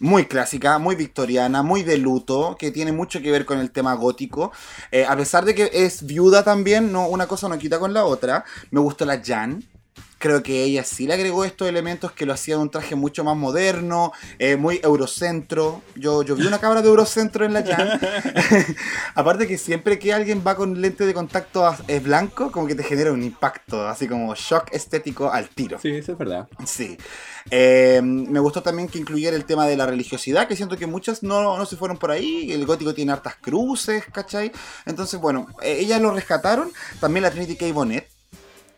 [0.00, 3.94] muy clásica, muy victoriana, muy de luto, que tiene mucho que ver con el tema
[3.94, 4.52] gótico.
[4.90, 8.04] Eh, a pesar de que es viuda también, no, una cosa no quita con la
[8.04, 8.44] otra.
[8.70, 9.64] Me gustó la Jan.
[10.18, 13.36] Creo que ella sí le agregó estos elementos que lo hacían un traje mucho más
[13.36, 15.80] moderno, eh, muy eurocentro.
[15.94, 18.00] Yo, yo vi una cabra de eurocentro en la Jan.
[19.14, 22.82] Aparte que siempre que alguien va con lente de contacto eh, blanco, como que te
[22.82, 25.78] genera un impacto, así como shock estético al tiro.
[25.80, 26.48] Sí, eso es verdad.
[26.66, 26.98] Sí.
[27.50, 31.22] Eh, me gustó también que incluyera el tema de la religiosidad, que siento que muchas
[31.22, 32.52] no, no se fueron por ahí.
[32.52, 34.52] El gótico tiene hartas cruces, ¿cachai?
[34.86, 36.70] Entonces, bueno, eh, ellas lo rescataron.
[37.00, 37.72] También la Trinity K.
[37.72, 38.08] Bonnet.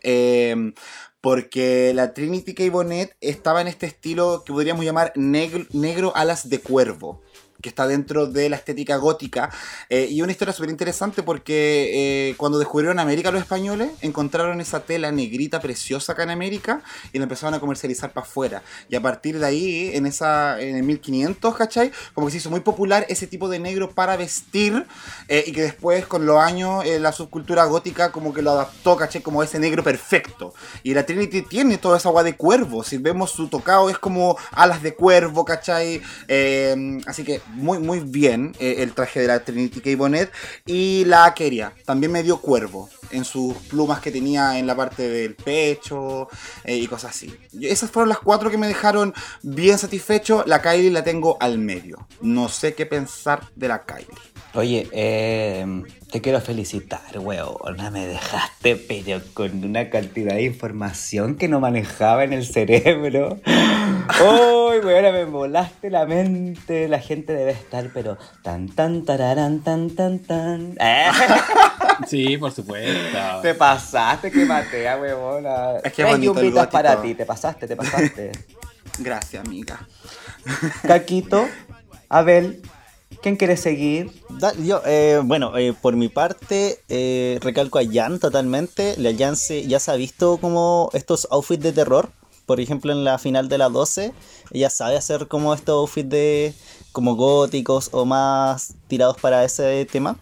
[0.03, 0.73] Eh,
[1.21, 2.69] porque la Trinity K.
[2.71, 7.21] Bonnet estaba en este estilo que podríamos llamar negro, negro alas de cuervo.
[7.61, 9.49] Que está dentro de la estética gótica.
[9.89, 14.81] Eh, y una historia súper interesante porque eh, cuando descubrieron América los españoles, encontraron esa
[14.81, 16.81] tela negrita preciosa acá en América
[17.13, 18.63] y la empezaron a comercializar para afuera.
[18.89, 21.91] Y a partir de ahí, en esa en el 1500, ¿cachai?
[22.13, 24.85] Como que se hizo muy popular ese tipo de negro para vestir
[25.27, 29.21] eh, y que después con los años la subcultura gótica como que lo adaptó, ¿cachai?
[29.21, 30.53] Como ese negro perfecto.
[30.83, 32.83] Y la Trinity tiene toda esa agua de cuervo.
[32.83, 36.01] Si vemos su tocado es como alas de cuervo, ¿cachai?
[37.05, 39.97] Así que muy, muy bien eh, el traje de la Trinity K.
[39.97, 40.31] Bonnet.
[40.65, 45.07] Y la Akeria también me dio cuervo en sus plumas que tenía en la parte
[45.07, 46.27] del pecho
[46.63, 47.33] eh, y cosas así.
[47.61, 50.43] Esas fueron las cuatro que me dejaron bien satisfecho.
[50.45, 52.07] La Kylie la tengo al medio.
[52.21, 54.30] No sé qué pensar de la Kylie.
[54.53, 55.65] Oye, eh,
[56.11, 57.89] te quiero felicitar, weona.
[57.89, 63.39] Me dejaste, pero con una cantidad de información que no manejaba en el cerebro.
[63.45, 66.89] Uy, weona, me volaste la mente.
[66.89, 70.75] La gente debe estar, pero tan, tan, tararán, tan, tan, tan.
[70.79, 71.07] Eh,
[72.07, 73.41] Sí, por supuesto.
[73.41, 75.77] te pasaste, que matea, weona.
[75.83, 76.71] Es que bonito yumbitas gótico.
[76.71, 78.31] para ti, te pasaste, te pasaste.
[78.99, 79.87] Gracias, amiga.
[80.85, 81.47] Caquito,
[82.09, 82.61] Abel,
[83.21, 84.11] ¿quién quiere seguir?
[84.63, 88.95] Yo, eh, bueno, eh, por mi parte, eh, recalco a Jan totalmente.
[88.97, 92.09] La Jan se, ya se ha visto como estos outfits de terror.
[92.45, 94.13] Por ejemplo, en la final de la 12,
[94.51, 96.53] ella sabe hacer como estos outfits de
[96.91, 100.17] como góticos o más tirados para ese tema.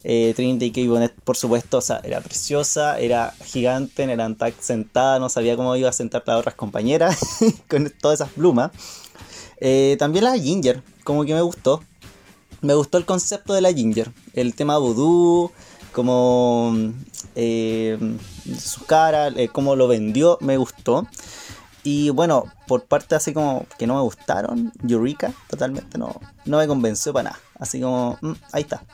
[0.00, 0.88] Trinity K.
[0.88, 5.56] Bonnet, por supuesto, o sea, era preciosa, era gigante, en el Antac sentada, no sabía
[5.56, 7.18] cómo iba a sentar las otras compañeras
[7.68, 8.70] con todas esas plumas.
[9.98, 11.82] También la Ginger, como que me gustó.
[12.60, 14.12] Me gustó el concepto de la Ginger.
[14.32, 15.52] El tema voodoo,
[15.92, 16.74] como
[17.34, 17.98] eh,
[18.58, 21.06] su cara, eh, cómo lo vendió, me gustó.
[21.84, 26.66] Y bueno, por parte así como que no me gustaron, Eureka, totalmente no, no me
[26.66, 27.40] convenció para nada.
[27.58, 28.84] Así como, mm, ahí está.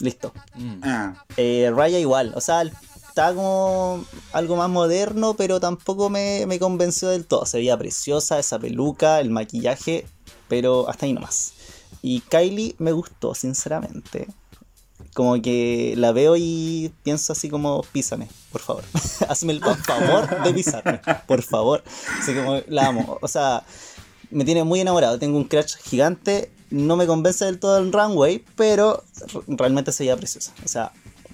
[0.00, 0.32] Listo.
[0.82, 6.58] Ah, Eh, Raya igual, o sea, está como algo más moderno, pero tampoco me, me
[6.58, 7.46] convenció del todo.
[7.46, 10.06] Se veía preciosa esa peluca, el maquillaje,
[10.48, 11.52] pero hasta ahí nomás.
[12.06, 14.28] Y Kylie me gustó, sinceramente.
[15.14, 18.84] Como que la veo y pienso así como, písame, por favor.
[19.28, 21.82] Hazme el favor de pisarme, por favor.
[22.20, 23.16] Así como, la amo.
[23.22, 23.62] O sea,
[24.30, 25.18] me tiene muy enamorado.
[25.18, 26.50] Tengo un crush gigante.
[26.68, 29.02] No me convence del todo el runway, pero
[29.46, 30.52] realmente se veía preciosa.
[30.62, 30.92] O sea,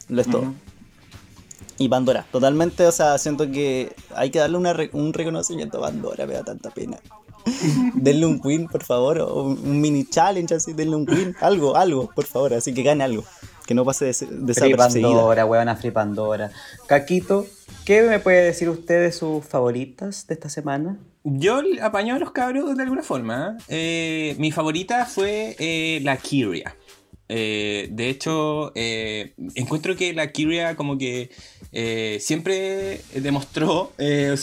[0.08, 0.54] lo es todo.
[1.78, 5.88] Y Pandora, totalmente, o sea, siento que hay que darle una re- un reconocimiento a
[5.88, 6.98] Pandora, me da tanta pena.
[7.94, 12.10] denle un win, por favor, o un, mini challenge así, denle un win, algo, algo,
[12.14, 13.24] por favor, así que gane algo,
[13.66, 15.08] que no pase des- desapercibida.
[15.08, 16.50] Pandora, huevona Free Pandora.
[16.86, 17.46] Caquito,
[17.84, 20.98] ¿qué me puede decir usted de sus favoritas de esta semana?
[21.22, 23.58] Yo apaño a los cabros de alguna forma.
[23.68, 24.32] ¿eh?
[24.32, 26.74] Eh, mi favorita fue eh, la Kyria.
[27.32, 31.30] Eh, de hecho, eh, encuentro que la Kyria como que
[31.72, 33.92] eh, siempre demostró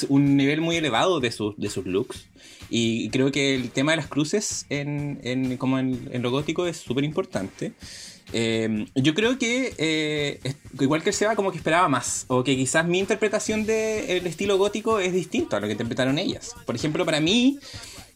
[0.08, 2.28] un nivel muy elevado de sus, de sus looks.
[2.70, 6.66] Y creo que el tema de las cruces en, en- como en, en lo gótico
[6.68, 7.74] es súper importante.
[8.34, 10.40] Eh, yo creo que
[10.80, 14.58] igual que el Seba como que esperaba más o que quizás mi interpretación del estilo
[14.58, 16.56] gótico es distinto a lo que interpretaron ellas.
[16.66, 17.58] Por ejemplo, para mí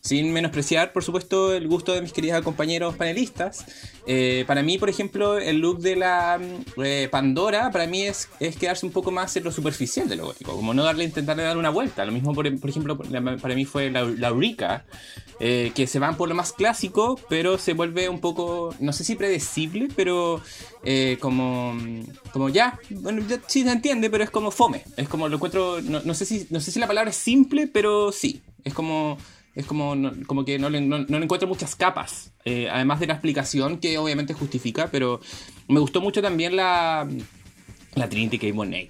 [0.02, 3.66] sin menospreciar, por supuesto, el gusto de mis queridos compañeros panelistas,
[4.08, 8.28] eh, para mí, por ejemplo, el look de la mm, eh, Pandora, para mí es,
[8.40, 11.44] es quedarse un poco más en lo superficial de lo gótico, como no darle, intentarle
[11.44, 12.04] dar una vuelta.
[12.04, 14.86] Lo mismo, por, por ejemplo, para mí fue la, la Eureka,
[15.40, 19.04] eh, que se van por lo más clásico, pero se vuelve un poco, no sé
[19.04, 20.42] si predecible, pero
[21.20, 21.78] como,
[22.34, 24.84] como ya, bueno, ya sí se entiende, pero es como fome.
[24.98, 27.68] Es como lo encuentro, no, no, sé, si, no sé si la palabra es simple,
[27.68, 29.18] pero sí, es como
[29.56, 29.96] es como,
[30.28, 33.80] como que no le, no, no le, encuentro muchas capas, eh, además de la explicación
[33.80, 35.20] que obviamente justifica, pero
[35.68, 37.08] me gustó mucho también la,
[37.96, 38.48] la Trinity K.
[38.54, 38.90] Bonet.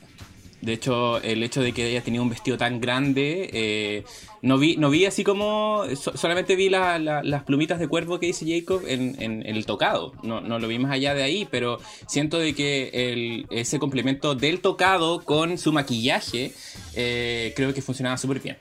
[0.61, 4.03] De hecho, el hecho de que ella tenido un vestido tan grande, eh,
[4.43, 8.27] no, vi, no vi así como, solamente vi la, la, las plumitas de cuervo que
[8.27, 11.47] dice Jacob en, en, en el tocado, no, no, lo vi más allá de ahí,
[11.49, 16.53] pero siento de que el, ese complemento del tocado con su maquillaje,
[16.93, 18.57] eh, creo que funcionaba súper bien.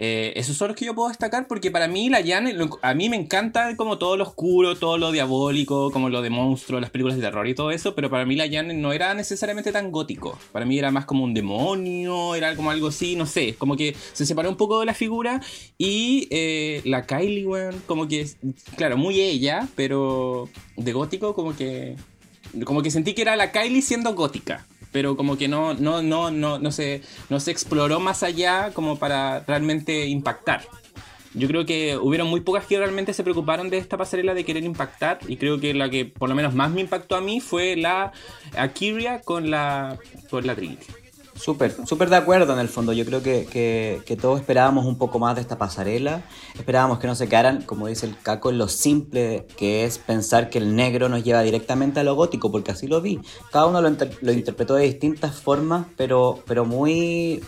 [0.00, 2.48] Eh, esos son los que yo puedo destacar porque para mí la Jan,
[2.82, 6.80] a mí me encanta como todo lo oscuro, todo lo diabólico, como lo de monstruos,
[6.80, 9.72] las películas de terror y todo eso, pero para mí la Jan no era necesariamente
[9.72, 10.38] tan gótico.
[10.52, 13.96] Para mí era más como un demonio, era como algo así, no sé, como que
[14.12, 15.40] se separó un poco de la figura
[15.76, 18.28] y eh, la Kylie, bueno, como que,
[18.76, 21.96] claro, muy ella, pero de gótico como que...
[22.64, 24.66] Como que sentí que era la Kylie siendo gótica
[24.98, 28.98] pero como que no, no, no, no, no, se, no se exploró más allá como
[28.98, 30.62] para realmente impactar.
[31.34, 34.64] Yo creo que hubieron muy pocas que realmente se preocuparon de esta pasarela de querer
[34.64, 37.76] impactar y creo que la que por lo menos más me impactó a mí fue
[37.76, 38.10] la
[38.56, 40.86] Akiria con la, con la Trinity.
[41.38, 42.92] Súper, súper de acuerdo en el fondo.
[42.92, 43.46] Yo creo que,
[44.04, 46.22] que, todos esperábamos un poco más de esta pasarela.
[46.54, 50.50] Esperábamos que no se quedaran, como dice el Caco, en lo simple que es pensar
[50.50, 53.20] que el negro nos lleva directamente a lo gótico, porque así lo vi.
[53.52, 53.88] Cada uno lo,
[54.20, 57.42] lo interpretó de distintas formas, pero, pero muy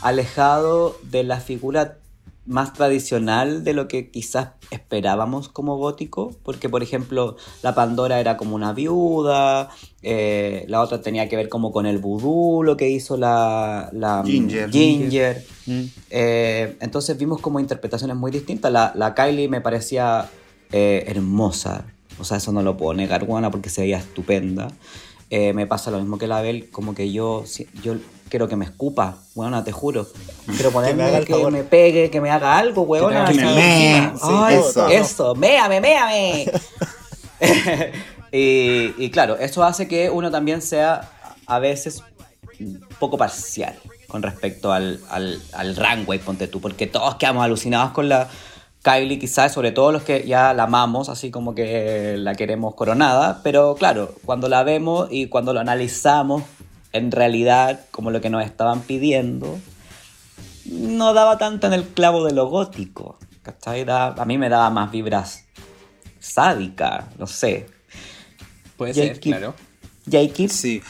[0.00, 1.98] alejado de la figura
[2.46, 8.36] más tradicional de lo que quizás esperábamos como gótico, porque por ejemplo la Pandora era
[8.36, 9.68] como una viuda,
[10.02, 14.22] eh, la otra tenía que ver como con el vudú, lo que hizo la, la
[14.24, 14.70] Ginger.
[14.70, 15.44] Ginger.
[15.66, 15.82] Mm.
[16.10, 18.70] Eh, entonces vimos como interpretaciones muy distintas.
[18.72, 20.30] La, la Kylie me parecía
[20.70, 21.84] eh, hermosa,
[22.18, 24.68] o sea, eso no lo puedo negar, porque se veía estupenda.
[25.30, 27.44] me pasa lo mismo que la Bel, como que yo,
[27.82, 27.96] yo
[28.28, 30.06] quiero que me escupa, weona, te juro.
[30.46, 33.26] Quiero ponerme que, me, que me, pegue, que me haga algo, weona.
[33.26, 34.12] Que me mee.
[34.14, 34.88] Sí, Ay, eso.
[34.88, 36.50] eso, méame, méame.
[38.32, 41.10] y, y, claro, eso hace que uno también sea
[41.46, 42.02] a veces
[42.60, 43.76] un poco parcial
[44.08, 48.28] con respecto al, al, al runway, ponte tú, porque todos quedamos alucinados con la
[48.82, 53.40] Kylie quizás, sobre todo los que ya la amamos, así como que la queremos coronada,
[53.42, 56.44] pero claro, cuando la vemos y cuando lo analizamos
[56.96, 59.58] en realidad, como lo que nos estaban pidiendo,
[60.64, 63.18] no daba tanto en el clavo de lo gótico.
[63.42, 63.84] ¿Cachai?
[63.84, 65.44] Da, a mí me daba más vibras
[66.18, 67.66] sádicas, no sé.
[68.76, 69.54] Puede ser, claro.
[70.10, 70.50] Jacob.
[70.50, 70.82] Sí.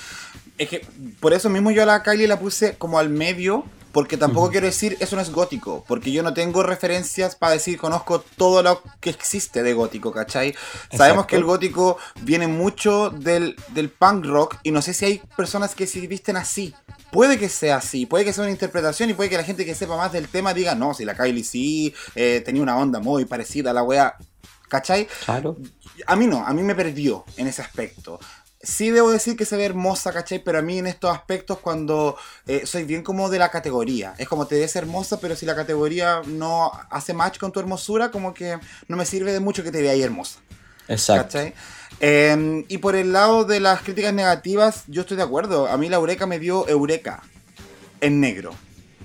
[0.58, 0.86] Es que
[1.20, 3.64] por eso mismo yo a la Kylie la puse como al medio,
[3.96, 4.52] porque tampoco uh -huh.
[4.52, 8.62] quiero decir eso no es gótico, porque yo no tengo referencias para decir conozco todo
[8.62, 10.48] lo que existe de gótico, ¿cachai?
[10.48, 10.98] Exacto.
[10.98, 15.22] Sabemos que el gótico viene mucho del, del punk rock y no sé si hay
[15.34, 16.74] personas que se visten así.
[17.10, 19.74] Puede que sea así, puede que sea una interpretación y puede que la gente que
[19.74, 23.24] sepa más del tema diga, no, si la Kylie sí eh, tenía una onda muy
[23.24, 24.14] parecida a la wea,
[24.68, 25.08] ¿cachai?
[25.24, 25.56] Claro.
[26.06, 28.20] A mí no, a mí me perdió en ese aspecto
[28.66, 30.40] sí debo decir que se ve hermosa, ¿cachai?
[30.40, 34.14] Pero a mí en estos aspectos cuando eh, soy bien como de la categoría.
[34.18, 38.10] Es como te ves hermosa, pero si la categoría no hace match con tu hermosura,
[38.10, 38.58] como que
[38.88, 40.40] no me sirve de mucho que te veas hermosa.
[40.88, 41.38] Exacto.
[41.38, 41.54] ¿cachai?
[42.00, 45.68] Eh, y por el lado de las críticas negativas, yo estoy de acuerdo.
[45.68, 47.22] A mí la Eureka me dio Eureka
[48.00, 48.52] en negro.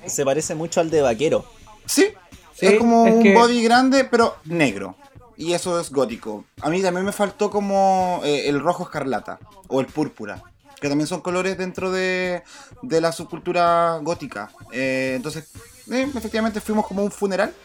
[0.07, 1.45] Se parece mucho al de Vaquero.
[1.85, 2.07] Sí,
[2.55, 3.35] sí es como es un que...
[3.35, 4.95] body grande, pero negro
[5.41, 6.45] y eso es gótico.
[6.61, 9.39] A mí también me faltó como eh, el rojo escarlata
[9.69, 10.43] o el púrpura,
[10.79, 12.43] que también son colores dentro de,
[12.83, 14.51] de la subcultura gótica.
[14.71, 15.49] Eh, entonces,
[15.89, 17.55] eh, efectivamente fuimos como un funeral.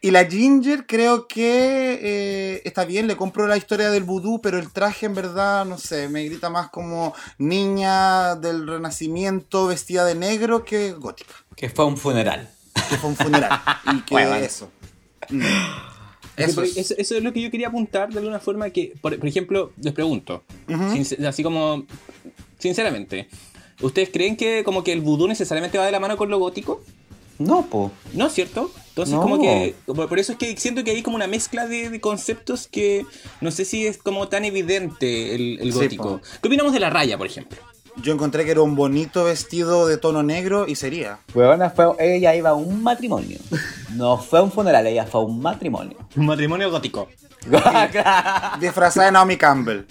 [0.00, 4.58] Y la Ginger creo que eh, está bien, le compro la historia del vudú, pero
[4.58, 10.14] el traje en verdad, no sé, me grita más como niña del renacimiento vestida de
[10.14, 11.34] negro que gótica.
[11.54, 12.48] Que fue un funeral.
[12.88, 13.60] Que fue un funeral.
[13.92, 14.36] y que bueno.
[14.36, 14.70] eso.
[15.28, 15.99] Mm.
[16.40, 16.76] Eso es.
[16.76, 17.22] Eso, eso es.
[17.22, 20.72] lo que yo quería apuntar de alguna forma que, por, por ejemplo, les pregunto, uh
[20.72, 21.26] -huh.
[21.26, 21.84] así como,
[22.58, 23.28] sinceramente,
[23.80, 26.82] ¿ustedes creen que como que el vudú necesariamente va de la mano con lo gótico?
[27.38, 27.90] No, po.
[28.12, 28.70] ¿No es cierto?
[28.90, 29.22] Entonces no.
[29.22, 32.68] como que, por eso es que siento que hay como una mezcla de, de conceptos
[32.68, 33.06] que
[33.40, 36.20] no sé si es como tan evidente el, el gótico.
[36.22, 37.56] Sí, ¿Qué opinamos de la raya, por ejemplo?
[37.96, 41.18] Yo encontré que era un bonito vestido de tono negro y sería.
[41.34, 43.38] Weona fue, ella iba a un matrimonio.
[43.94, 45.96] No fue a un funeral, ella fue a un matrimonio.
[46.16, 47.08] Un matrimonio gótico.
[48.60, 49.82] Disfrazada de Naomi Campbell.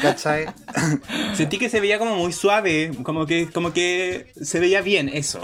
[0.00, 0.46] ¿Cachai?
[1.34, 5.40] Sentí que se veía como muy suave, como que, como que se veía bien eso.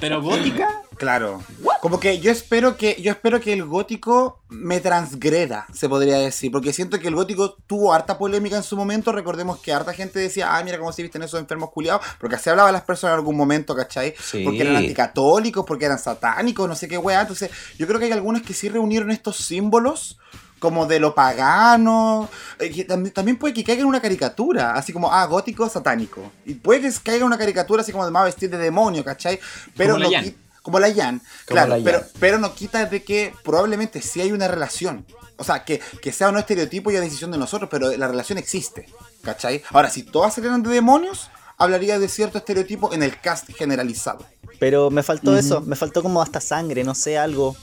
[0.00, 0.68] Pero gótica,
[0.98, 1.42] Claro.
[1.80, 6.50] Como que yo espero que yo espero que el gótico me transgreda, se podría decir,
[6.50, 10.18] porque siento que el gótico tuvo harta polémica en su momento, recordemos que harta gente
[10.18, 13.18] decía, "Ah, mira cómo se visten esos enfermos culiados", porque así hablaban las personas en
[13.20, 14.14] algún momento, ¿cachai?
[14.20, 14.42] Sí.
[14.44, 18.12] Porque eran anticatólicos, porque eran satánicos, no sé qué weá, entonces yo creo que hay
[18.12, 20.18] algunos que sí reunieron estos símbolos
[20.58, 22.28] como de lo pagano,
[22.58, 26.32] eh, también, también puede que caiga en una caricatura, así como, ah, gótico, satánico.
[26.44, 29.38] Y puede que caiga en una caricatura así como de más vestir de demonio, ¿cachai?
[29.76, 30.24] Pero Como la no Jan.
[30.24, 31.84] qui- como la Jan, Como claro, la Jan.
[31.84, 35.06] pero, pero no quita de que probablemente sí hay una relación.
[35.36, 38.38] O sea, que, que sea o no estereotipo ya decisión de nosotros, pero la relación
[38.38, 38.86] existe,
[39.22, 39.62] ¿cachai?
[39.70, 44.26] Ahora, si todas salieran de demonios, hablaría de cierto estereotipo en el cast generalizado.
[44.58, 47.56] Pero me faltó eso, me faltó como hasta sangre, no sé, algo.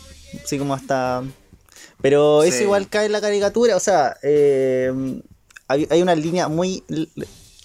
[0.43, 1.21] Así como hasta.
[2.01, 2.49] Pero Sí.
[2.49, 4.91] eso igual cae en la caricatura, o sea, eh,
[5.67, 6.83] hay, hay una línea muy,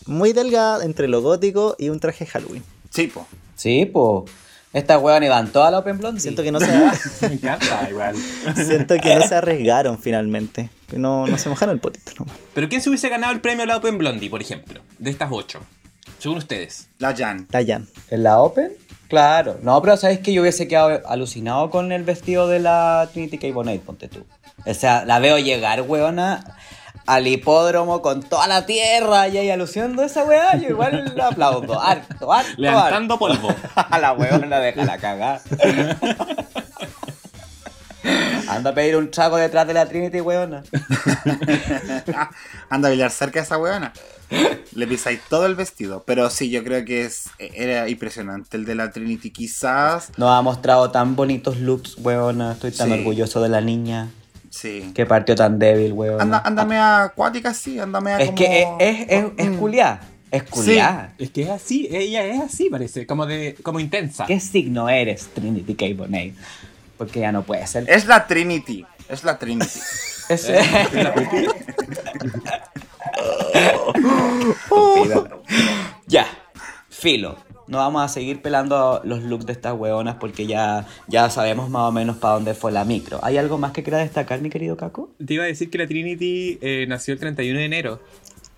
[0.06, 2.62] muy delgada entre lo gótico y un traje Halloween.
[2.90, 3.26] Sí, po.
[3.56, 4.24] Sí, po.
[4.72, 6.20] Esta weón iban toda la Open Blondie.
[6.20, 6.66] Siento que no se,
[7.28, 8.14] me encanta igual.
[8.54, 10.70] siento que no se arriesgaron finalmente.
[10.88, 12.36] Que No, no se mojaron el potito nomás.
[12.54, 14.80] Pero ¿quién se hubiese ganado el premio a la Open Blondie, por ejemplo?
[14.98, 15.58] De estas ocho.
[16.20, 16.88] Según ustedes.
[16.98, 17.48] La Jan.
[17.50, 17.88] La Jan.
[18.10, 18.72] ¿En la Open?
[19.10, 19.58] Claro.
[19.62, 23.52] No, pero sabes que yo hubiese quedado alucinado con el vestido de la Trinity K.
[23.52, 24.24] Bonet, ponte tú.
[24.64, 26.44] O sea, la veo llegar, weona,
[27.06, 30.56] al hipódromo con toda la tierra y ahí alucinando a esa weá.
[30.56, 31.80] Yo igual la aplaudo.
[31.80, 33.52] Harto, harto, Levantando polvo.
[33.74, 35.40] A la weona deja la cagar.
[38.48, 40.62] Anda a pedir un trago detrás de la Trinity, weona.
[42.70, 43.92] Anda a bailar cerca de esa weona.
[44.74, 46.04] Le pisáis todo el vestido.
[46.06, 49.30] Pero sí, yo creo que es era impresionante el de la Trinity.
[49.30, 50.10] Quizás.
[50.16, 52.52] Nos ha mostrado tan bonitos looks, weona.
[52.52, 52.94] Estoy tan Sí.
[52.94, 54.08] orgulloso de la niña.
[54.50, 54.92] Sí.
[54.94, 56.22] Que partió tan débil, weona.
[56.22, 58.36] Anda, ándame a acuática, sí, ándame a Es como...
[58.36, 59.56] que es, es, es, es Mm.
[59.58, 60.00] culiá.
[60.30, 61.12] Es culiá.
[61.18, 63.06] Es que es así, ella es así, parece.
[63.06, 64.26] Como de, como intensa.
[64.26, 65.86] ¿Qué signo eres, Trinity K.
[65.96, 66.34] Bonet?
[66.96, 67.88] Porque ya no puede ser.
[67.90, 68.84] Es la Trinity.
[69.08, 69.80] Es la Trinity.
[70.28, 70.48] Es-
[76.06, 76.26] ya,
[76.88, 77.36] filo.
[77.66, 81.82] No vamos a seguir pelando los looks de estas weonas porque ya, ya sabemos más
[81.88, 83.20] o menos para dónde fue la micro.
[83.22, 85.10] ¿Hay algo más que quiera destacar, mi querido Caco?
[85.24, 88.00] Te iba a decir que la Trinity eh, nació el 31 de enero.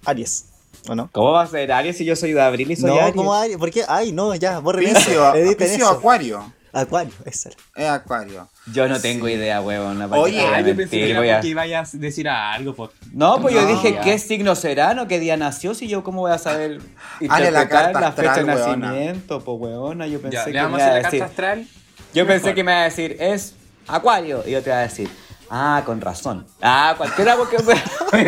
[0.06, 0.46] Aries.
[0.88, 1.10] ¿O no?
[1.12, 3.14] ¿Cómo va a ser Aries si yo soy de abril y soy No, Aries?
[3.14, 3.58] como Aries.
[3.58, 3.82] ¿Por qué?
[3.86, 4.94] Ay, no, ya, borren eso.
[4.96, 5.90] Piscio, Editen Piscio eso.
[5.90, 6.52] Acuario.
[6.72, 7.58] Acuario, esa era.
[7.76, 8.48] Es Acuario.
[8.72, 10.08] Yo no tengo idea, weona.
[10.08, 12.74] ¿para qué Oye, Ah, yo pensé que era Voy a- porque ibas a decir algo.
[12.74, 12.92] Por...
[13.12, 14.00] No, pues yo dije Ya.
[14.00, 16.78] qué signo será, no qué día nació, si yo cómo voy a saber
[17.20, 20.62] la interpretar carta la, fecha de astral, nacimiento, pues weona, yo pensé Ya, que le
[20.62, 21.66] vamos me iba hacer a la decir, carta astral.
[22.14, 22.54] yo pensé Mejor.
[22.54, 23.54] que me iba a decir es
[23.88, 25.08] Acuario y yo te iba a decir,
[25.52, 26.46] ah, con razón.
[26.62, 27.58] Ah, cualquiera porque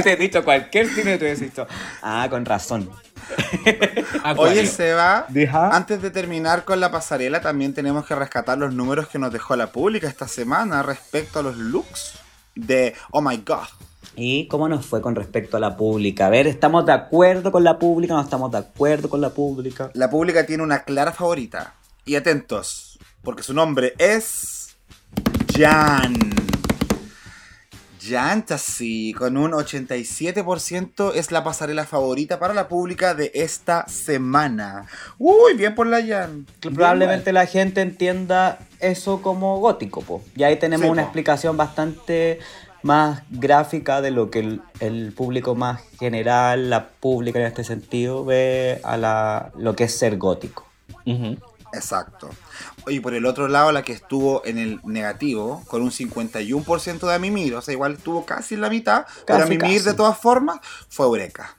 [0.02, 1.66] te he dicho cualquier y te hubiese dicho,
[2.02, 2.90] ah, con razón.
[4.36, 5.74] Oye, Seba, Dija.
[5.74, 9.56] antes de terminar con la pasarela, también tenemos que rescatar los números que nos dejó
[9.56, 12.18] la pública esta semana respecto a los looks
[12.54, 13.66] de Oh My God.
[14.16, 16.26] ¿Y cómo nos fue con respecto a la pública?
[16.26, 18.14] A ver, ¿estamos de acuerdo con la pública?
[18.14, 19.90] ¿No estamos de acuerdo con la pública?
[19.94, 21.74] La pública tiene una clara favorita.
[22.04, 24.76] Y atentos, porque su nombre es.
[25.56, 26.43] Jan.
[28.06, 34.86] Jantasy, con un 87% es la pasarela favorita para la pública de esta semana.
[35.18, 36.46] Uy, bien por la Jan.
[36.60, 40.22] Probablemente la gente entienda eso como gótico, po.
[40.36, 41.06] Y ahí tenemos Sí, una po.
[41.08, 42.38] explicación bastante
[42.82, 48.24] más gráfica de lo que el, el público más general, la pública en este sentido,
[48.24, 50.66] ve a la, lo que es ser gótico.
[51.72, 52.28] Exacto.
[52.86, 57.18] Y por el otro lado, la que estuvo en el negativo, con un 51% de
[57.18, 59.84] Mimir, o sea, igual estuvo casi en la mitad, pero Casi, Mimir casi.
[59.90, 60.58] de todas formas
[60.88, 61.56] fue Eureka.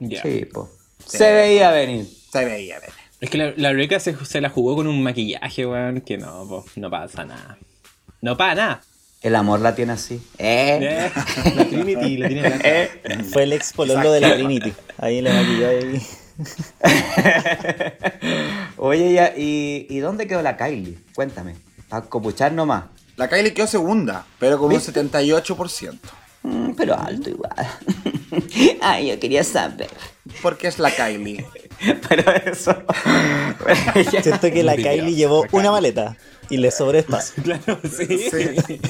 [0.00, 0.22] Ya.
[0.22, 0.70] Sí, po.
[1.06, 1.18] Sí.
[1.18, 2.06] Se veía venir.
[2.32, 2.90] Se veía, ver.
[3.20, 6.46] Es que la, la Eureka se, se la jugó con un maquillaje, weón, que no,
[6.48, 7.58] po, no pasa nada.
[8.20, 8.82] No pasa nada.
[9.22, 10.20] El amor la tiene así.
[10.38, 10.78] ¿Eh?
[10.82, 11.10] Eh,
[11.56, 13.24] La Trinity la tiene blanca.
[13.32, 14.72] Fue el ex pololo de la Trinity.
[14.98, 16.02] Ahí le maquilló ahí.
[18.76, 20.98] Oye, ya, ¿y, ¿y dónde quedó la Kylie?
[21.14, 21.56] Cuéntame.
[21.88, 22.84] Para copuchar nomás.
[23.16, 24.92] La Kylie quedó segunda, pero con un ¿Viste?
[24.92, 25.98] 78%.
[26.42, 27.52] Mm, pero alto igual.
[28.82, 29.88] Ay, yo quería saber.
[30.42, 31.44] Porque es la Kylie.
[32.08, 32.74] Pero eso.
[33.94, 35.60] Ella- Siento que la Kylie llevó la Kylie.
[35.60, 36.16] una maleta
[36.48, 37.42] y le sobró espacio.
[37.42, 38.06] Claro, sí.
[38.30, 38.80] Sí.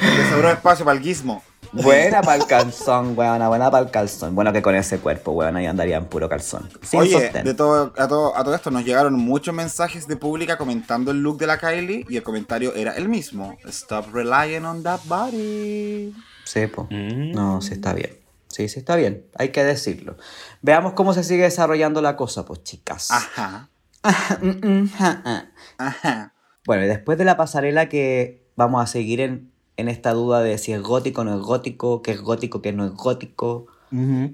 [0.00, 1.42] Le sobró espacio para el guismo.
[1.82, 4.34] Buena para el calzón, weona, buena para el calzón.
[4.34, 6.68] Bueno, que con ese cuerpo, weona, ahí andaría en puro calzón.
[6.82, 7.44] Sin Oye, sostén.
[7.44, 11.22] de todo, a, todo, a todo esto nos llegaron muchos mensajes de pública comentando el
[11.22, 13.56] look de la Kylie y el comentario era el mismo.
[13.66, 16.14] Stop relying on that body.
[16.44, 16.88] Sí, po.
[16.90, 17.32] Mm.
[17.32, 18.18] No, sí está bien.
[18.48, 19.26] Sí, sí está bien.
[19.34, 20.16] Hay que decirlo.
[20.62, 23.10] Veamos cómo se sigue desarrollando la cosa, pues, chicas.
[23.10, 23.68] Ajá.
[24.40, 25.44] Mm, mm, ja, ah.
[25.78, 26.32] Ajá.
[26.64, 30.58] Bueno, y después de la pasarela que vamos a seguir en, en esta duda de
[30.58, 33.66] si es gótico o no es gótico, qué es gótico, qué no es gótico,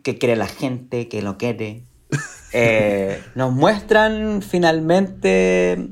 [0.02, 1.82] qué quiere la gente, qué no quiere,
[2.52, 5.88] eh, nos muestran finalmente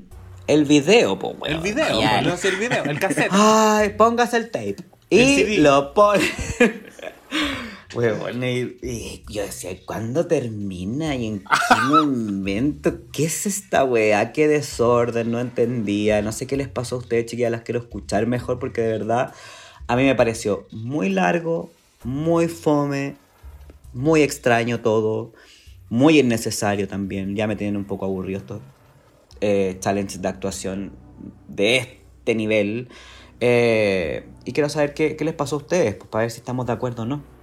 [0.46, 1.62] el video, po, El weón.
[1.62, 2.22] video, Ya.
[2.22, 3.28] no es el video, el cassette.
[3.30, 4.76] Ay, póngase el tape.
[5.10, 5.58] El Y CD.
[5.58, 6.24] lo pone.
[7.92, 8.40] Huevón,
[9.28, 11.16] yo decía, ¿cuándo termina?
[11.16, 13.00] ¿Y en qué momento?
[13.12, 14.32] ¿Qué es esta weá?
[14.32, 15.32] ¿Qué desorden?
[15.32, 16.22] No entendía.
[16.22, 17.50] No sé qué les pasó a ustedes, chiquillas.
[17.50, 19.34] Las quiero escuchar mejor porque de verdad
[19.88, 21.70] a mí me pareció muy largo,
[22.04, 23.16] muy fome,
[23.92, 25.32] muy extraño todo,
[25.88, 27.34] muy innecesario también.
[27.34, 28.60] Ya me tienen un poco aburrido estos
[29.40, 30.92] eh, challenges de actuación
[31.48, 32.88] de este nivel.
[33.40, 36.66] Eh, y quiero saber qué, qué les pasó a ustedes, pues, para ver si estamos
[36.66, 37.39] de acuerdo o no.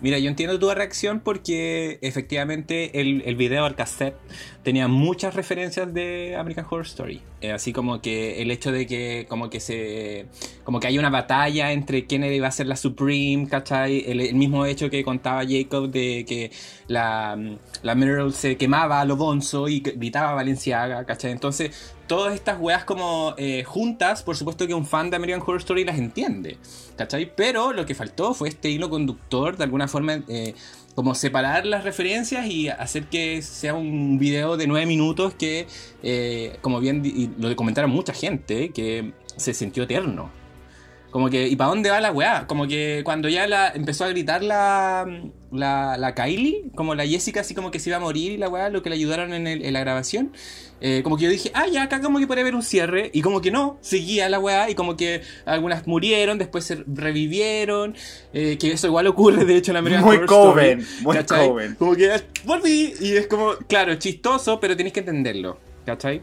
[0.00, 4.16] Mira, yo entiendo tu reacción porque efectivamente el, el video, el cassette,
[4.62, 7.22] tenía muchas referencias de American Horror Story.
[7.40, 10.26] Eh, así como que el hecho de que como que se
[10.64, 14.04] como que hay una batalla entre quién iba a ser la Supreme, ¿cachai?
[14.06, 16.50] El, mismo hecho que contaba Jacob de que
[16.88, 17.38] la,
[17.82, 21.30] la Mineral se quemaba a lo bonzo y gritaba Valenciaga, ¿cachai?
[21.30, 25.58] Entonces, todas estas weas como eh, juntas, por supuesto que un fan de American Horror
[25.58, 26.58] Story las entiende,
[26.96, 27.32] ¿cachai?
[27.36, 30.54] Pero lo que faltó fue este hilo conductor, de alguna forma, eh,
[30.98, 35.68] como separar las referencias y hacer que sea un video de nueve minutos que,
[36.02, 40.28] eh, como bien lo comentaron mucha gente, que se sintió eterno.
[41.10, 42.46] Como que, ¿y para dónde va la weá?
[42.46, 45.06] Como que cuando ya la, empezó a gritar la,
[45.50, 48.50] la, la Kylie, como la Jessica, así como que se iba a morir y la
[48.50, 50.32] weá, lo que le ayudaron en, el- en la grabación,
[50.82, 53.22] eh, como que yo dije, ah, ya acá como que puede haber un cierre, y
[53.22, 57.96] como que no, seguía la weá, y como que algunas murieron, después se revivieron,
[58.34, 61.16] eh, que eso igual ocurre, de hecho, en la American Muy Horror Coven, Story, muy
[61.16, 61.48] ¿cachai?
[61.48, 61.74] Coven.
[61.76, 66.20] Como que ah, volví, y es como, claro, chistoso, pero tienes que entenderlo, ¿cachai?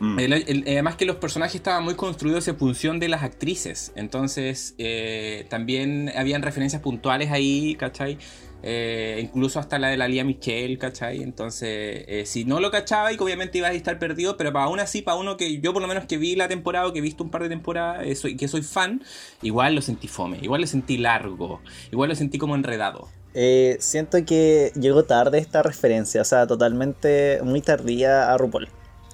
[0.00, 0.18] Mm.
[0.18, 3.92] El- el- además que los personajes estaban muy construidos en función de las actrices.
[3.96, 8.18] Entonces, eh, también habían referencias puntuales ahí, ¿cachai?
[8.62, 11.22] Eh, incluso hasta la de la Lía Michelle, ¿cachai?
[11.22, 14.64] Entonces, eh, si no lo cachaba, y que obviamente ibas a estar perdido, pero para
[14.64, 16.98] aún así, para uno que yo por lo menos que vi la temporada o que
[16.98, 19.02] he visto un par de temporadas eh, soy- que soy fan,
[19.42, 21.60] igual lo sentí fome, igual lo sentí largo,
[21.92, 23.08] igual lo sentí como enredado.
[23.34, 28.68] Eh, siento que llegó tarde esta referencia, o sea, totalmente muy tardía a RuPaul.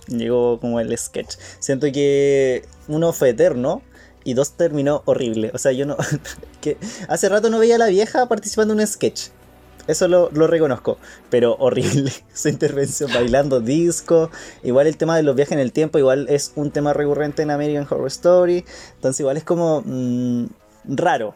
[0.09, 1.37] Llegó como el sketch.
[1.59, 3.83] Siento que uno fue eterno
[4.25, 5.51] y dos terminó horrible.
[5.55, 5.97] O sea, yo no.
[7.09, 9.29] hace rato no veía a la vieja participando en un sketch.
[9.87, 10.97] Eso lo, lo reconozco,
[11.29, 14.31] pero horrible su intervención bailando disco.
[14.63, 17.51] Igual el tema de los viajes en el tiempo, igual es un tema recurrente en
[17.51, 18.65] American Horror Story.
[18.95, 20.47] Entonces, igual es como mm,
[20.85, 21.35] raro,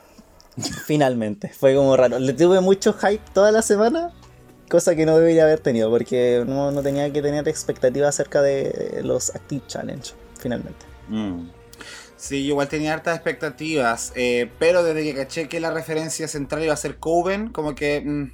[0.86, 2.18] Finalmente, fue como raro.
[2.18, 4.12] Le tuve mucho hype toda la semana,
[4.68, 9.00] cosa que no debería haber tenido, porque no, no tenía que tener expectativas acerca de
[9.02, 10.86] los Active Challenge, finalmente.
[11.08, 11.48] Mm.
[12.16, 16.74] Sí, igual tenía hartas expectativas, eh, pero desde que caché que la referencia central iba
[16.74, 18.32] a ser Coven, como que mm,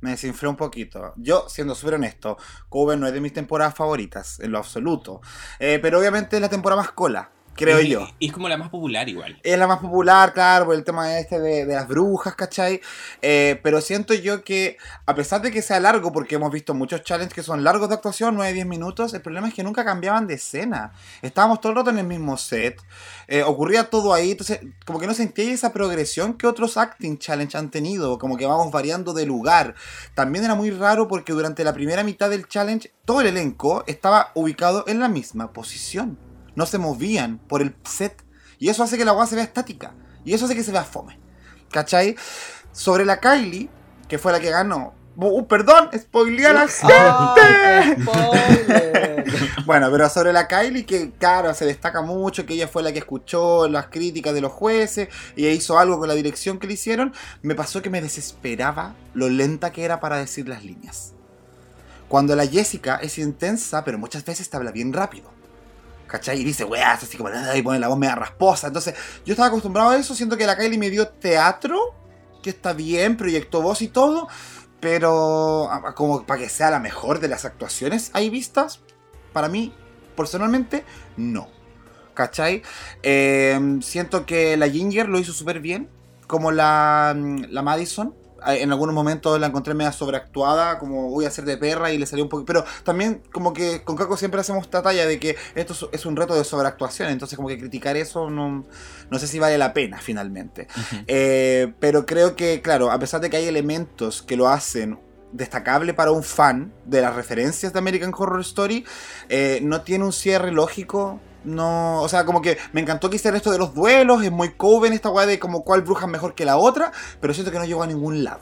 [0.00, 1.12] me desinflé un poquito.
[1.16, 2.38] Yo, siendo súper honesto,
[2.70, 5.20] Coven no es de mis temporadas favoritas, en lo absoluto.
[5.58, 8.08] Eh, pero obviamente es la temporada más cola, creo y, yo.
[8.18, 9.38] Y es como la más popular igual.
[9.42, 12.80] Es la más popular, claro, por el tema este de, de las brujas, ¿cachai?
[13.22, 14.76] Eh, pero siento yo que,
[15.06, 17.94] a pesar de que sea largo, porque hemos visto muchos challenges que son largos de
[17.94, 20.92] actuación, 9-10 minutos, el problema es que nunca cambiaban de escena.
[21.22, 22.80] Estábamos todo el rato en el mismo set,
[23.28, 27.56] eh, ocurría todo ahí, entonces como que no sentía esa progresión que otros acting challenge
[27.56, 29.74] han tenido, como que vamos variando de lugar.
[30.14, 34.30] También era muy raro porque durante la primera mitad del challenge, todo el elenco estaba
[34.34, 36.18] ubicado en la misma posición.
[36.56, 38.24] No se movían por el set.
[38.58, 39.94] Y eso hace que la agua se vea estática.
[40.24, 41.18] Y eso hace que se vea fome.
[41.70, 42.16] ¿Cachai?
[42.72, 43.68] Sobre la Kylie,
[44.08, 44.94] que fue la que ganó.
[45.16, 48.04] Uh, perdón, spoileé a la gente.
[49.66, 53.00] Bueno, pero sobre la Kylie, que claro, se destaca mucho, que ella fue la que
[53.00, 57.12] escuchó las críticas de los jueces y hizo algo con la dirección que le hicieron,
[57.42, 61.14] me pasó que me desesperaba lo lenta que era para decir las líneas.
[62.08, 65.32] Cuando la Jessica es intensa, pero muchas veces te habla bien rápido.
[66.06, 66.40] ¿Cachai?
[66.40, 68.68] Y dice, weá, es así como, y pone la voz media rasposa.
[68.68, 68.94] Entonces,
[69.24, 71.94] yo estaba acostumbrado a eso, siento que la Kylie me dio teatro,
[72.42, 74.28] que está bien, proyectó voz y todo,
[74.80, 78.80] pero ah, como para que sea la mejor de las actuaciones ahí vistas,
[79.32, 79.72] para mí,
[80.16, 80.84] personalmente,
[81.16, 81.48] no.
[82.14, 82.62] ¿Cachai?
[83.02, 85.90] Eh, siento que la Ginger lo hizo súper bien.
[86.26, 88.14] como la, mm, la Madison.
[88.46, 92.06] En algunos momentos la encontré media sobreactuada, como voy a hacer de perra y le
[92.06, 92.44] salió un poco.
[92.44, 96.06] Pero también, como que con Caco siempre hacemos esta talla de que esto es- es
[96.06, 97.10] un reto de sobreactuación.
[97.10, 98.64] Entonces, como que criticar eso no,
[99.10, 100.68] no sé si vale la pena finalmente.
[101.06, 104.98] Eh, pero creo que, claro, a pesar de que hay elementos que lo hacen
[105.32, 108.84] destacable para un fan de las referencias de American Horror Story,
[109.28, 111.20] eh, no tiene un cierre lógico.
[111.46, 114.54] No, o sea, como que me encantó que hicieran esto de los duelos, es muy
[114.54, 116.90] Coven esta weá de como cuál bruja es mejor que la otra,
[117.20, 118.40] pero siento que no llegó a ningún lado.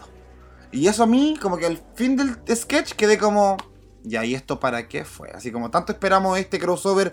[0.72, 3.58] Y eso a mí, como que al fin del sketch quedé como,
[4.02, 5.30] ya, ¿y esto para qué fue?
[5.32, 7.12] Así como tanto esperamos este crossover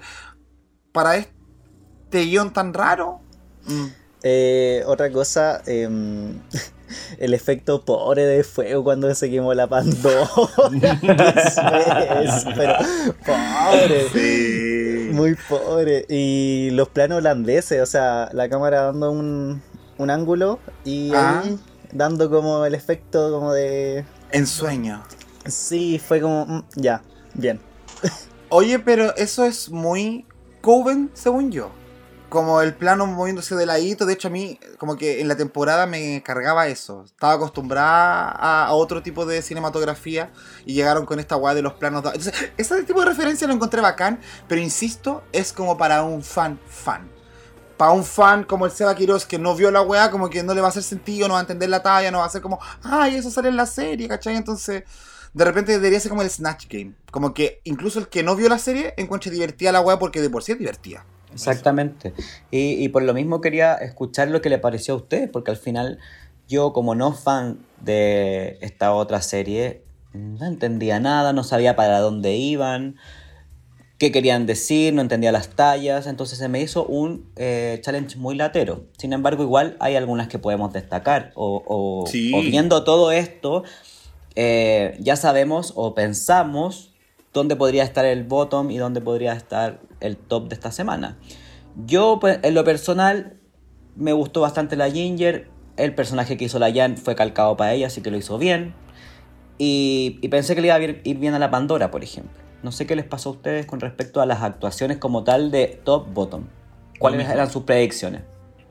[0.93, 3.19] para este guion tan raro.
[3.65, 3.85] Mm.
[4.23, 6.39] Eh, otra cosa, em,
[7.17, 10.29] el efecto pobre de fuego cuando se quemó la Pandora.
[12.21, 12.73] Es, pero
[13.25, 14.07] pobre.
[14.13, 15.09] Sí.
[15.13, 16.05] Muy pobre.
[16.09, 19.61] Y los planos holandeses, o sea, la cámara dando un,
[19.97, 21.41] un ángulo y Ah.
[21.43, 21.57] ahí
[21.91, 24.05] dando como el efecto como de...
[24.31, 25.03] En sueño.
[25.45, 26.45] Sí, fue como...
[26.45, 27.01] mm, ya,
[27.33, 27.59] bien.
[28.49, 30.25] Oye, pero eso es muy
[30.61, 31.71] Coven, según yo.
[32.31, 34.05] Como el plano moviéndose de ladito.
[34.05, 37.03] De hecho, a mí, como que en la temporada me cargaba eso.
[37.03, 40.31] Estaba acostumbrada a, otro tipo de cinematografía.
[40.65, 42.05] Y llegaron con esta weá de los planos.
[42.05, 44.21] Entonces, ese tipo de referencia lo encontré bacán.
[44.47, 47.09] Pero insisto, es como para un fan fan.
[47.75, 50.53] Para un fan como el Seba Quiroz que no vio la weá, como que no
[50.53, 52.41] le va a hacer sentido, no va a entender la talla, no va a ser
[52.41, 54.37] como, ay, eso sale en la serie, ¿cachai?
[54.37, 54.83] Entonces,
[55.33, 56.93] de repente debería ser como el Snatch Game.
[57.11, 60.29] Como que incluso el que no vio la serie encuentre divertida la weá porque de
[60.29, 61.05] por sí es divertida.
[61.33, 62.13] Exactamente.
[62.51, 65.57] Y, y por lo mismo quería escuchar lo que le pareció a usted, porque al
[65.57, 65.99] final
[66.47, 72.35] yo como no fan de esta otra serie, no entendía nada, no sabía para dónde
[72.35, 72.97] iban,
[73.97, 78.35] qué querían decir, no entendía las tallas, entonces se me hizo un eh, challenge muy
[78.35, 78.85] latero.
[78.97, 82.31] Sin embargo, igual hay algunas que podemos destacar, o, o- Sí.
[82.33, 83.63] o viendo todo esto,
[84.35, 86.93] eh, ya sabemos o pensamos
[87.33, 91.17] dónde podría estar el bottom y dónde podría estar el top de esta semana.
[91.85, 93.39] Yo, pues, en lo personal,
[93.95, 95.49] me gustó bastante la Ginger.
[95.77, 98.73] El personaje que hizo la Jan fue calcado para ella, así que lo hizo bien.
[99.57, 102.41] Y, y pensé que le iba a ir, bien a la Pandora, por ejemplo.
[102.63, 105.79] No sé qué les pasó a ustedes con respecto a las actuaciones como tal de
[105.83, 106.47] top-bottom.
[106.99, 107.33] ¿Cuáles mismo.
[107.33, 108.21] eran sus predicciones?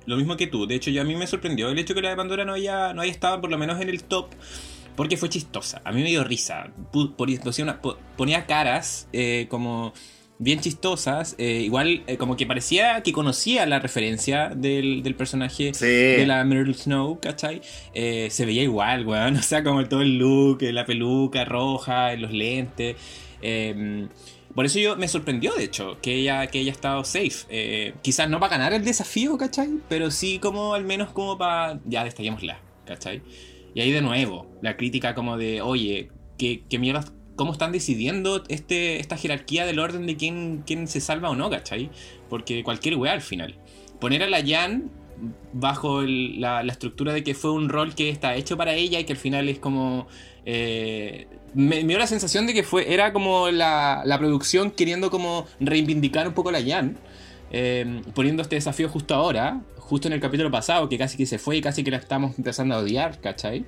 [0.07, 0.67] Lo mismo que tú.
[0.67, 2.93] De hecho, yo a mí me sorprendió el hecho que la de Pandora no haya,
[2.93, 4.31] no haya estado por lo menos en el top.
[4.97, 5.81] Porque fue chistosa.
[5.85, 6.71] A mí me dio risa.
[8.17, 9.93] Ponía caras eh, como
[10.41, 11.37] bien chistosas.
[11.39, 15.87] eh, igual eh, como que parecía que conocía la referencia del, del personaje Sí.
[15.87, 17.61] de la Meryl Snow, ¿cachai?
[17.95, 19.37] Eh, se veía igual, weón.
[19.41, 22.97] O sea, como todo el look, la peluca roja, los lentes.
[23.43, 24.09] eh,
[24.55, 27.95] por eso yo me sorprendió, de hecho, que ella, que ella ha estado safe.
[28.03, 29.69] Quizás no para ganar el desafío, ¿cachai?
[29.89, 31.79] Pero sí como al menos como para...
[31.87, 33.23] Ya, destallémosla, ¿cachai?
[33.75, 37.05] Y ahí de nuevo, la crítica como de, oye, ¿qué, qué mierda?
[37.41, 41.49] ¿Cómo están decidiendo este, esta jerarquía del orden de quién, quién se salva o no,
[41.49, 41.89] ¿cachai?
[42.29, 43.55] Porque cualquier weá al final.
[43.99, 44.91] Poner a la Jan
[45.55, 49.15] bajo la, estructura de que fue un rol que está hecho para ella y que
[49.15, 50.07] al final es como...
[50.45, 55.09] eh, me, me dio la sensación de que fue era como la, la producción queriendo
[55.09, 56.99] como reivindicar un poco a la Jan,
[57.53, 61.39] eh, poniendo este desafío justo ahora, justo en el capítulo pasado, que casi que se
[61.39, 63.65] fue y casi que la estamos empezando a odiar, ¿cachai?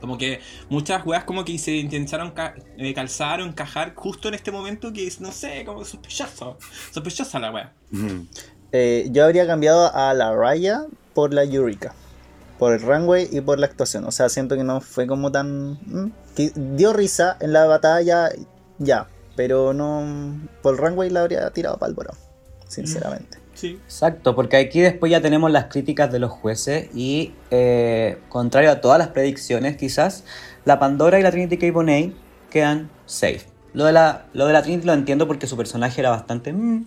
[0.00, 4.34] Como que muchas weas como que se intentaron ca- eh, calzar o encajar justo en
[4.34, 6.56] este momento que es, no sé, como sospechoso.
[6.92, 7.72] Sospechosa la wea.
[8.72, 11.94] Eh, yo habría cambiado a la Raya por la Eureka.
[12.58, 14.04] Por el runway y por la actuación.
[14.04, 15.72] O sea, siento que no fue como tan...
[15.86, 16.12] mm,
[16.76, 18.30] dio risa en la batalla,
[18.78, 19.08] ya.
[19.36, 20.40] Pero no...
[20.62, 21.96] Por el runway la habría tirado para el.
[22.66, 23.38] Sinceramente.
[23.66, 28.80] Exacto, porque aquí después ya tenemos las críticas de los jueces y, eh, contrario a
[28.80, 30.24] todas las predicciones, quizás
[30.64, 31.72] la Pandora y la Trinity K.
[31.72, 32.12] Bonet
[32.50, 33.42] quedan safe.
[33.74, 36.86] Lo de, la, lo de la Trinity lo entiendo porque su personaje era bastante mm,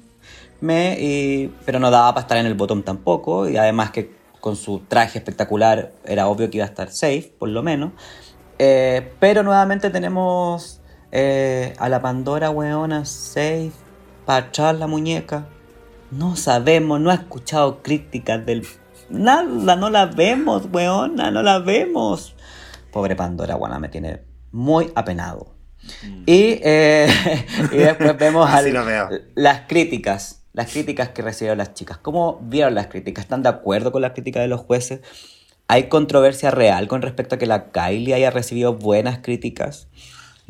[0.62, 4.80] me, pero no daba para estar en el botón tampoco, y además que con su
[4.88, 7.92] traje espectacular era obvio que iba a estar safe, por lo menos.
[8.60, 13.72] Eh, pero nuevamente tenemos eh, a la Pandora, weona, safe,
[14.26, 15.48] para la muñeca.
[16.12, 18.66] No sabemos, no ha escuchado críticas del...
[19.10, 22.36] Nada, no la vemos, weona, no la vemos.
[22.92, 25.56] Pobre Pandora, weona, me tiene muy apenado.
[26.26, 27.08] Y, eh,
[27.72, 29.10] y después vemos Así al- lo veo.
[29.36, 31.98] las críticas, las críticas que recibieron las chicas.
[31.98, 33.24] ¿Cómo vieron las críticas?
[33.26, 35.02] ¿Están de acuerdo con las críticas de los jueces?
[35.68, 39.88] ¿Hay controversia real con respecto a que la Kylie haya recibido buenas críticas?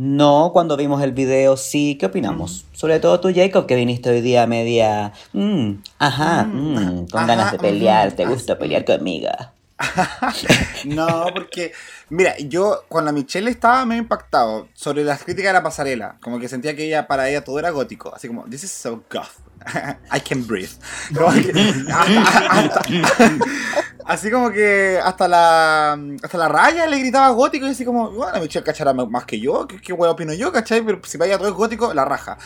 [0.03, 1.95] No, cuando vimos el video, sí.
[1.99, 2.65] ¿Qué opinamos?
[2.73, 5.13] Sobre todo tú, Jacob, que viniste hoy día media...
[5.31, 8.11] mm, ajá, mm, con ajá, ganas de pelear.
[8.11, 9.29] mm, ¿Te gusta pelear conmigo?
[10.85, 11.71] no, porque,
[12.09, 16.49] mira, yo cuando Michelle estaba medio impactado sobre las críticas de la pasarela, como que
[16.49, 19.29] sentía que ella, para ella todo era gótico, así como, this is so goth.
[20.15, 20.69] I can breathe.
[21.15, 21.51] Como que
[21.91, 22.81] hasta- hasta-
[24.05, 25.93] así como que hasta la
[26.23, 29.67] hasta la raya le gritaba gótico y así como, bueno, Michelle cachará más que yo,
[29.67, 30.81] ¿qué, qué hueá opino yo, cachai?
[30.81, 32.37] Pero si vaya todo es gótico, la raja.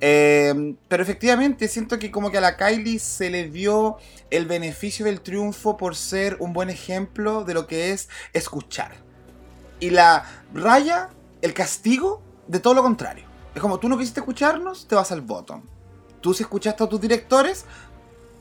[0.00, 3.98] Eh, pero efectivamente siento que como que a la Kylie se le dio
[4.30, 8.92] el beneficio del triunfo por ser un buen ejemplo de lo que es escuchar.
[9.80, 11.08] Y la raya,
[11.42, 13.24] el castigo de todo lo contrario.
[13.54, 15.62] Es como tú no quisiste escucharnos, te vas al bottom.
[16.20, 17.64] Tú si escuchaste a tus directores,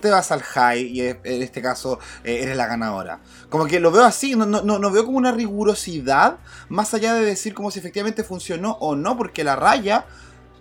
[0.01, 3.19] te vas al high y en este caso eh, eres la ganadora.
[3.49, 6.38] Como que lo veo así, no, no, no, veo como una rigurosidad
[6.69, 10.05] más allá de decir como si efectivamente funcionó o no, porque la raya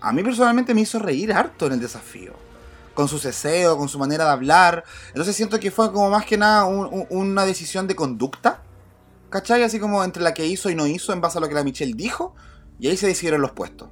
[0.00, 2.32] a mí personalmente me hizo reír harto en el desafío.
[2.94, 4.84] Con su ceseo, con su manera de hablar.
[5.08, 8.62] Entonces siento que fue como más que nada un- un- una decisión de conducta.
[9.30, 9.62] ¿Cachai?
[9.62, 11.62] Así como entre la que hizo y no hizo en base a lo que la
[11.62, 12.34] Michelle dijo.
[12.80, 13.88] Y ahí se decidieron los puestos.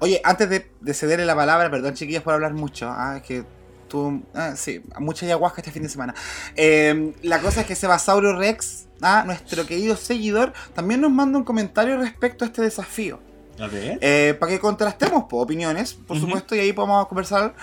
[0.00, 2.88] Oye, antes de, de cederle la palabra, perdón chiquillas por hablar mucho.
[2.90, 3.44] Ah, es que
[3.88, 4.22] tú...
[4.34, 6.14] Ah, sí, mucha ayahuasca este fin de semana.
[6.56, 11.44] Eh, la cosa es que Sebasaurio Rex, ah, nuestro querido seguidor, también nos manda un
[11.44, 13.20] comentario respecto a este desafío.
[13.60, 13.98] A ver.
[14.00, 17.54] Eh, para que contrastemos po, opiniones, por supuesto, y ahí podemos conversar.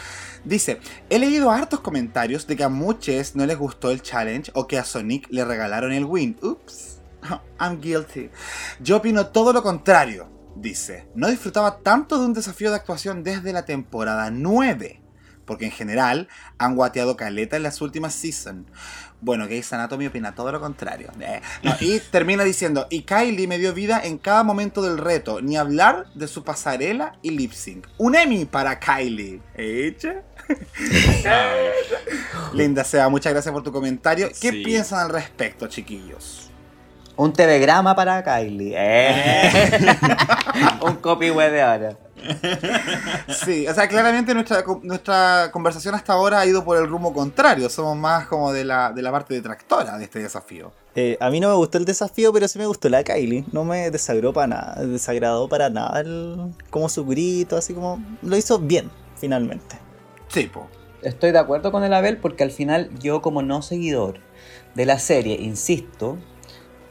[0.46, 4.68] Dice, he leído hartos comentarios de que a muchos no les gustó el challenge o
[4.68, 6.38] que a Sonic le regalaron el win.
[6.42, 7.00] Ups,
[7.60, 8.30] I'm guilty.
[8.80, 10.30] Yo opino todo lo contrario,
[10.62, 11.08] dice.
[11.16, 15.02] No disfrutaba tanto de un desafío de actuación desde la temporada 9.
[15.46, 16.28] Porque en general
[16.60, 18.68] han guateado caleta en las últimas seasons.
[19.20, 21.10] Bueno, Grey's Anatomy opina todo lo contrario.
[21.20, 25.42] Eh, no, y termina diciendo, y Kylie me dio vida en cada momento del reto,
[25.42, 27.88] ni hablar de su pasarela y lip sync.
[27.98, 29.42] Un Emmy para Kylie.
[29.56, 30.22] ¿Echa?
[32.54, 34.28] Linda Seba, muchas gracias por tu comentario.
[34.40, 34.64] ¿Qué Sí.
[34.64, 36.49] piensan al respecto, chiquillos?
[37.20, 38.74] Un telegrama para Kylie.
[38.78, 39.52] Eh.
[40.82, 41.98] un copy web de ahora.
[43.28, 47.70] Sí, o sea, claramente nuestra, nuestra conversación hasta ahora ha ido por el rumbo contrario.
[47.70, 50.72] Somos más como de la, de la parte detractora de este desafío.
[50.96, 53.44] Eh, a mí no me gustó el desafío, pero sí me gustó la Kylie.
[53.52, 58.38] No me desagradó para nada, desagradó para nada el, como su grito, así como lo
[58.38, 59.78] hizo bien, finalmente.
[60.30, 60.70] Sí, po.
[61.02, 64.22] Estoy de acuerdo con el Abel porque al final yo como no seguidor
[64.74, 66.18] de la serie, insisto,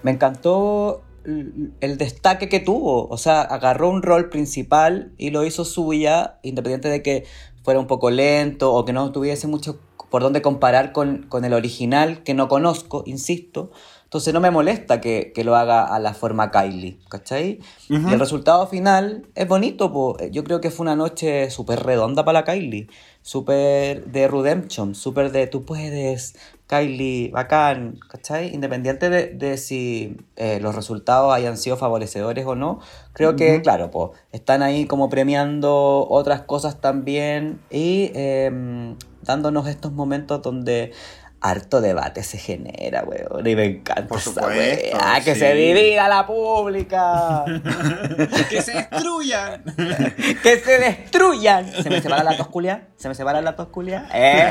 [0.02, 3.08] me encantó el destaque que tuvo.
[3.08, 7.24] O sea, agarró un rol principal y lo hizo suya, independiente de que
[7.62, 9.78] fuera un poco lento o que no tuviese mucho
[10.10, 13.70] por dónde comparar con, con el original, que no conozco, insisto.
[14.04, 17.60] Entonces no me molesta que, que lo haga a la forma Kylie, ¿cachai?
[17.90, 20.16] Y el resultado final es bonito, po.
[20.30, 22.88] yo creo que fue una noche súper redonda para la Kylie,
[23.20, 26.36] súper de redemption, súper de tú puedes,
[26.68, 28.54] Kylie, bacán, ¿cachai?
[28.54, 32.80] Independiente de, de si eh, los resultados hayan sido favorecedores o no,
[33.14, 39.92] creo que, claro, po, están ahí como premiando otras cosas también y em, dándonos estos
[39.92, 40.92] momentos donde
[41.40, 45.40] harto debate se genera, weón, y me encanta Por esa supuesto, weá, que sí.
[45.40, 47.44] se divida la pública.
[48.50, 49.62] ¡Que se destruyan!
[50.42, 51.70] ¡Que se destruyan!
[51.82, 52.80] ¿Se me separan las dos culias?
[52.96, 54.04] ¿Se me separan las dos culias?
[54.12, 54.50] ¿Eh?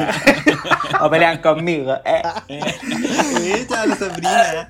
[1.01, 1.95] ¿O pelean conmigo?
[2.05, 2.21] ¿Eh?
[2.49, 4.69] Ella, la Sabrina.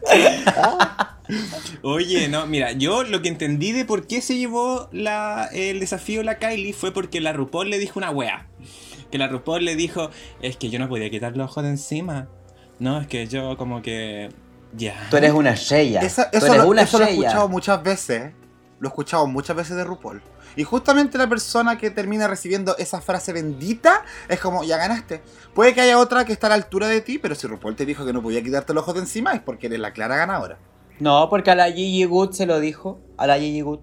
[1.83, 6.23] Oye, no, mira, yo lo que entendí de por qué se llevó la, el desafío
[6.23, 8.47] la Kylie fue porque la RuPaul le dijo una wea.
[9.11, 10.09] Que la RuPaul le dijo,
[10.41, 12.27] es que yo no podía quitar los ojos de encima.
[12.79, 14.29] No, es que yo como que...
[14.73, 15.07] Ya.
[15.09, 16.01] Tú eres una estrella.
[16.01, 18.33] Esa- Tú eso eres lo, una eso lo he escuchado muchas veces.
[18.79, 20.21] Lo he escuchado muchas veces de RuPaul.
[20.55, 25.21] Y justamente la persona que termina recibiendo esa frase bendita es como, ya ganaste.
[25.53, 27.85] Puede que haya otra que está a la altura de ti, pero si RuPaul te
[27.85, 30.57] dijo que no podía quitarte los ojos de encima es porque eres la clara ganadora.
[30.99, 32.99] No, porque a la Gigi Good se lo dijo.
[33.17, 33.79] A la Gigi Good.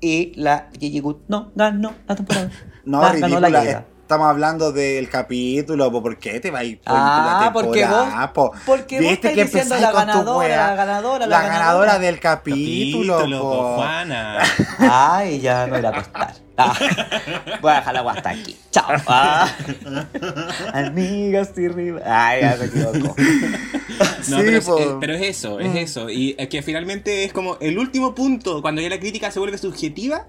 [0.00, 2.50] Y la Gigi Good no ganó la temporada.
[2.84, 3.60] No, ganó la ridícula.
[3.64, 3.86] Liga.
[4.10, 7.86] Estamos hablando del capítulo, po, ¿por qué te va a ir por Ah, la porque
[7.86, 8.50] vos- po?
[8.66, 11.58] porque vos Viste que diciendo la con tu ganadora, la ganadora, la La ganadora.
[11.60, 13.50] ganadora del capítulo, Capítulo, po.
[13.52, 14.38] po, Juana.
[14.80, 16.34] Ay, ya me voy a acostar.
[16.56, 16.76] Ah,
[17.62, 18.56] voy a dejar la hasta aquí.
[18.72, 18.86] Chao.
[19.06, 19.48] Ah.
[20.74, 22.08] Amigas y rivales.
[22.08, 22.98] Ay, ya se equivocó.
[22.98, 23.14] No,
[24.24, 26.10] Sí, pero, es, es- pero es eso, es eso.
[26.10, 29.56] Y es que finalmente es como el último punto, cuando ya la crítica se vuelve
[29.56, 30.26] subjetiva.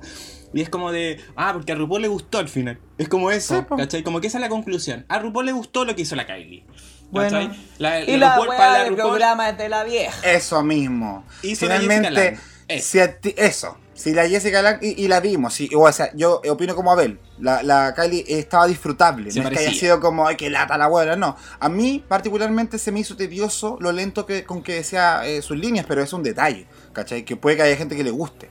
[0.54, 2.78] Y es como de, ah, porque a RuPaul le gustó al final.
[2.98, 3.76] Es como eso, Sí.
[3.78, 4.04] ¿cachai?
[4.04, 5.06] Como que esa es la conclusión.
[5.08, 6.66] A RuPaul le gustó lo que hizo la Kylie.
[7.10, 7.30] Bueno.
[7.40, 7.60] ¿cachai?
[7.78, 10.30] La, Y la RuPaul- para la del RuPaul programa es de la vieja.
[10.30, 11.26] Eso mismo.
[11.42, 12.38] hizo Finalmente.
[12.68, 12.88] Eso.
[12.88, 13.78] Si a ti- eso.
[13.94, 17.20] Si la Jessica Lang, y, y la vimos, sí, o sea, yo opino como Abel.
[17.40, 19.30] La, la Kylie estaba disfrutable.
[19.30, 19.80] Se no es que haya parecía.
[19.90, 21.36] sido como, ay, que lata la abuela, no.
[21.60, 25.58] A mí, particularmente, se me hizo tedioso lo lento que, con que decía eh, sus
[25.58, 27.24] líneas, pero es un detalle, ¿cachai?
[27.26, 28.50] Que puede que haya gente que le guste.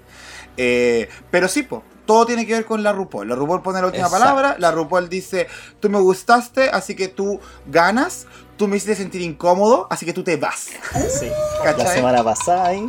[0.57, 3.29] Eh, pero sí, po, todo tiene que ver con la RuPaul.
[3.29, 4.25] La RuPaul pone la última Exacto.
[4.25, 5.47] palabra, la RuPaul dice,
[5.81, 10.23] tú me gustaste, así que tú ganas, tú me hiciste sentir incómodo, así que tú
[10.25, 10.71] te vas.
[11.21, 11.29] Sí.
[11.65, 11.97] La ¿Cachai?
[11.97, 12.89] semana pasada ahí.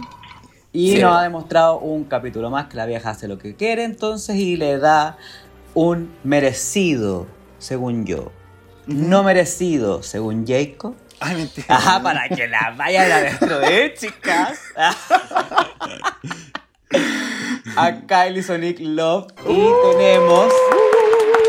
[0.73, 1.01] Y Sí.
[1.01, 4.55] nos ha demostrado un capítulo más que la vieja hace lo que quiere entonces y
[4.55, 5.17] le da
[5.73, 7.27] un merecido,
[7.59, 8.31] según yo.
[8.87, 10.95] No merecido, según Jacob.
[11.19, 11.67] Ay, mentira.
[11.69, 14.59] Ajá, para que la vayan a destruir, chicas.
[17.75, 19.27] A Kylie Sonic Love.
[19.47, 20.53] Y tenemos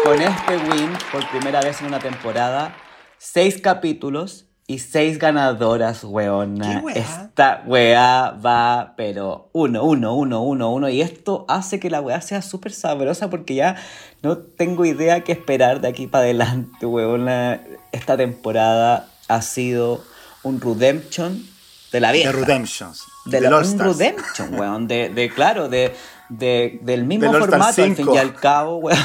[0.04, 2.76] con este win, por primera vez en una temporada,
[3.18, 6.82] seis capítulos y seis ganadoras, weona.
[6.94, 10.88] Esta weá va, pero uno, uno, uno, uno, uno.
[10.88, 13.76] Y esto hace que la weá sea súper sabrosa porque ya
[14.22, 17.60] no tengo idea qué esperar de aquí para adelante, weona.
[17.92, 20.02] Esta temporada ha sido
[20.42, 21.44] un redemption
[21.92, 22.32] de la De vieja.
[22.32, 23.04] Redemptions.
[23.24, 24.88] De la, un redemption, weón.
[24.88, 25.94] De, de claro, de,
[26.28, 28.14] de- del mismo formato, al fin 5.
[28.14, 28.98] y al cabo, weón.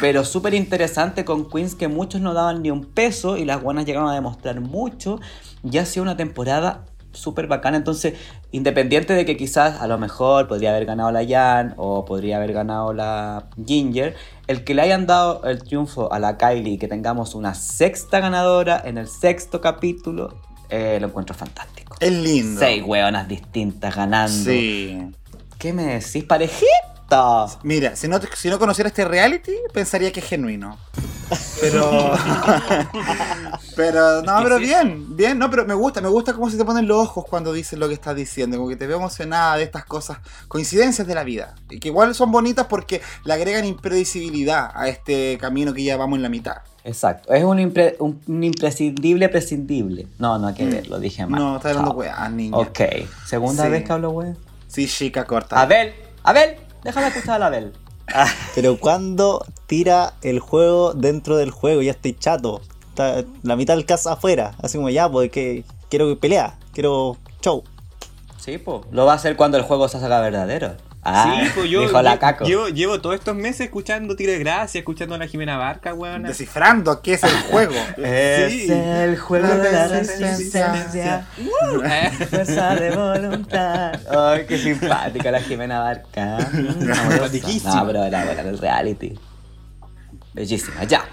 [0.00, 3.84] Pero súper interesante con Queens que muchos no daban ni un peso y las buenas
[3.86, 5.20] llegaron a demostrar mucho.
[5.62, 7.76] Y ha sido una temporada súper bacana.
[7.76, 8.14] Entonces,
[8.50, 12.52] independiente de que quizás a lo mejor podría haber ganado la Jan o podría haber
[12.52, 14.16] ganado la Ginger,
[14.48, 18.18] el que le hayan dado el triunfo a la Kylie y que tengamos una sexta
[18.18, 20.34] ganadora en el sexto capítulo,
[20.70, 21.83] eh, lo encuentro fantástico.
[22.00, 22.60] Es lindo.
[22.60, 24.50] Seis hueonas distintas ganando.
[24.50, 24.98] Sí.
[25.58, 26.24] ¿Qué me decís?
[26.24, 26.93] ¡Parejita!
[27.62, 30.78] Mira, si no, si no conociera este reality, pensaría que es genuino.
[31.60, 32.12] Pero.
[33.76, 36.64] pero, no, ¿Qué pero bien, bien, no, pero me gusta, me gusta cómo se te
[36.64, 39.62] ponen los ojos cuando dices lo que estás diciendo, como que te veo emocionada de
[39.64, 40.18] estas cosas,
[40.48, 45.38] coincidencias de la vida, y que igual son bonitas porque le agregan impredecibilidad a este
[45.40, 46.56] camino que ya vamos en la mitad.
[46.84, 47.32] Exacto.
[47.32, 50.06] Es un, impre- un- un imprescindible prescindible.
[50.18, 51.40] No, no hay que ver, lo dije mal.
[51.40, 51.44] Mm.
[51.44, 52.56] No, está hablando weá, niña.
[52.58, 52.80] Ok.
[53.26, 53.70] Segunda Sí.
[53.70, 54.34] vez que hablo weá.
[54.68, 55.58] Sí, chica, corta.
[55.60, 57.72] Abel, Abel, déjame escuchar a la Abel.
[58.12, 62.60] Ah, Pero cuando tira el juego dentro del juego, ya estoy chato.
[62.90, 64.54] Está la mitad del casa afuera.
[64.62, 67.64] Así como ya, pues que quiero pelea, quiero show.
[68.38, 68.82] sí, pues.
[68.92, 70.74] Lo va a hacer cuando el juego se haga verdadero.
[71.06, 72.44] Ah, sí, pues yo, dijo la yo- caco.
[72.46, 76.22] llevo, llevo todos estos meses escuchando Tiro de Gracia, escuchando a la Jimena Barca, weón.
[76.22, 77.74] Descifrando qué es el juego.
[77.98, 78.66] Es Sí.
[78.72, 80.72] el juego La de la resistencia.
[80.72, 81.26] resistencia.
[81.84, 84.00] Eh, Fuerza de voluntad.
[84.10, 86.38] Ay, qué simpática la Jimena Barca.
[86.52, 86.92] Mm.
[86.94, 87.74] Simpaticísima.
[87.74, 89.18] No, pero era buena en el reality.
[90.32, 91.04] Bellísima, ya.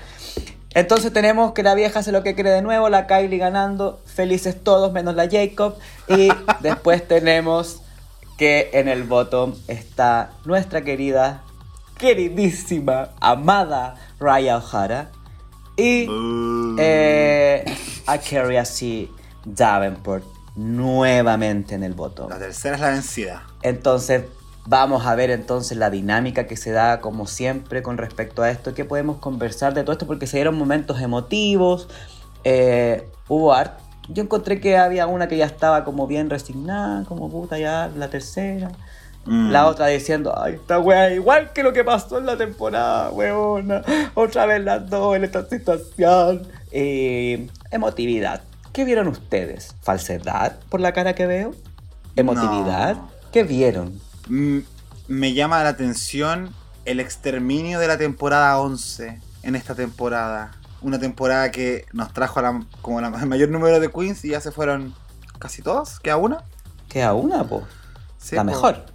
[0.73, 4.63] Entonces tenemos que la vieja hace lo que quiere de nuevo, la Kylie ganando, felices
[4.63, 5.76] todos menos la Jacob.
[6.07, 6.30] Y
[6.61, 7.80] después tenemos
[8.41, 11.43] que en el bottom está nuestra querida,
[11.99, 15.11] queridísima, amada Raya O'Hara.
[15.77, 16.07] Y
[16.80, 17.63] eh,
[18.07, 19.09] a Carrie C.
[19.45, 22.31] Davenport nuevamente en el bottom.
[22.31, 23.43] La tercera es la vencida.
[23.61, 24.23] Entonces,
[24.65, 28.73] vamos a ver entonces la dinámica que se da como siempre con respecto a esto,
[28.73, 31.89] que podemos conversar de todo esto, porque se dieron momentos emotivos,
[32.43, 33.80] eh, hubo art.
[34.13, 38.09] Yo encontré que había una que ya estaba como bien resignada, como puta ya, la
[38.09, 38.71] tercera.
[39.25, 39.51] Mm.
[39.51, 43.83] La otra diciendo, ay, esta wea igual que lo que pasó en la temporada, weona.
[44.15, 46.47] Otra vez las dos en esta situación.
[46.71, 48.41] Eh, emotividad.
[48.73, 49.75] ¿Qué vieron ustedes?
[49.81, 51.53] ¿Falsedad por la cara que veo?
[52.15, 52.95] ¿Emotividad?
[52.95, 53.11] No.
[53.31, 53.99] ¿Qué vieron?
[54.27, 54.59] Mm,
[55.07, 56.53] me llama la atención
[56.85, 60.51] el exterminio de la temporada 11 en esta temporada.
[60.81, 64.29] Una temporada que nos trajo a la- como la- el mayor número de queens y
[64.29, 64.93] ya se fueron
[65.39, 65.99] casi todos.
[65.99, 66.43] ¿Queda una?
[66.89, 67.63] Queda una, po.
[68.17, 68.45] Sí, la po.
[68.47, 68.85] mejor.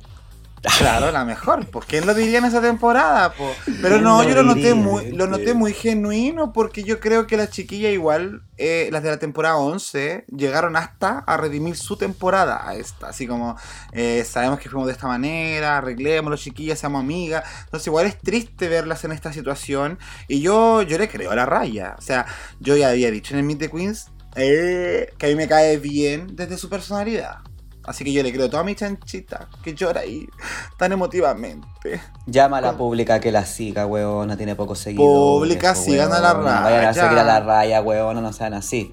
[0.79, 1.67] Claro, la mejor.
[1.67, 3.55] Pues quién lo diría en esa temporada, po?
[3.65, 7.37] Pero ¿Quién no, yo lo noté muy, lo noté muy genuino porque yo creo que
[7.37, 12.69] las chiquillas igual, eh, las de la temporada 11, llegaron hasta a redimir su temporada
[12.69, 13.09] a esta.
[13.09, 13.57] Así como,
[13.93, 17.45] eh, sabemos que fuimos de esta manera, arreglémoslo chiquillas, seamos amigas.
[17.65, 19.99] Entonces igual es triste verlas en esta situación.
[20.27, 21.95] Y yo, yo le creo a la raya.
[21.99, 22.27] O sea,
[22.61, 25.79] yo ya había dicho en el Meet the Queens eh, que a mí me cae
[25.79, 27.39] bien desde su personalidad.
[27.87, 30.29] Así que yo le creo a toda mi chanchita que llora ahí
[30.77, 32.01] tan emotivamente.
[32.27, 34.37] Llama a la pública que la siga, weona.
[34.37, 35.17] Tiene pocos seguidores.
[35.17, 36.61] Pública, po, sigan a la weona.
[36.63, 36.95] Vayan a raya.
[36.95, 38.21] seguir a la raya, weona.
[38.21, 38.93] No sean así.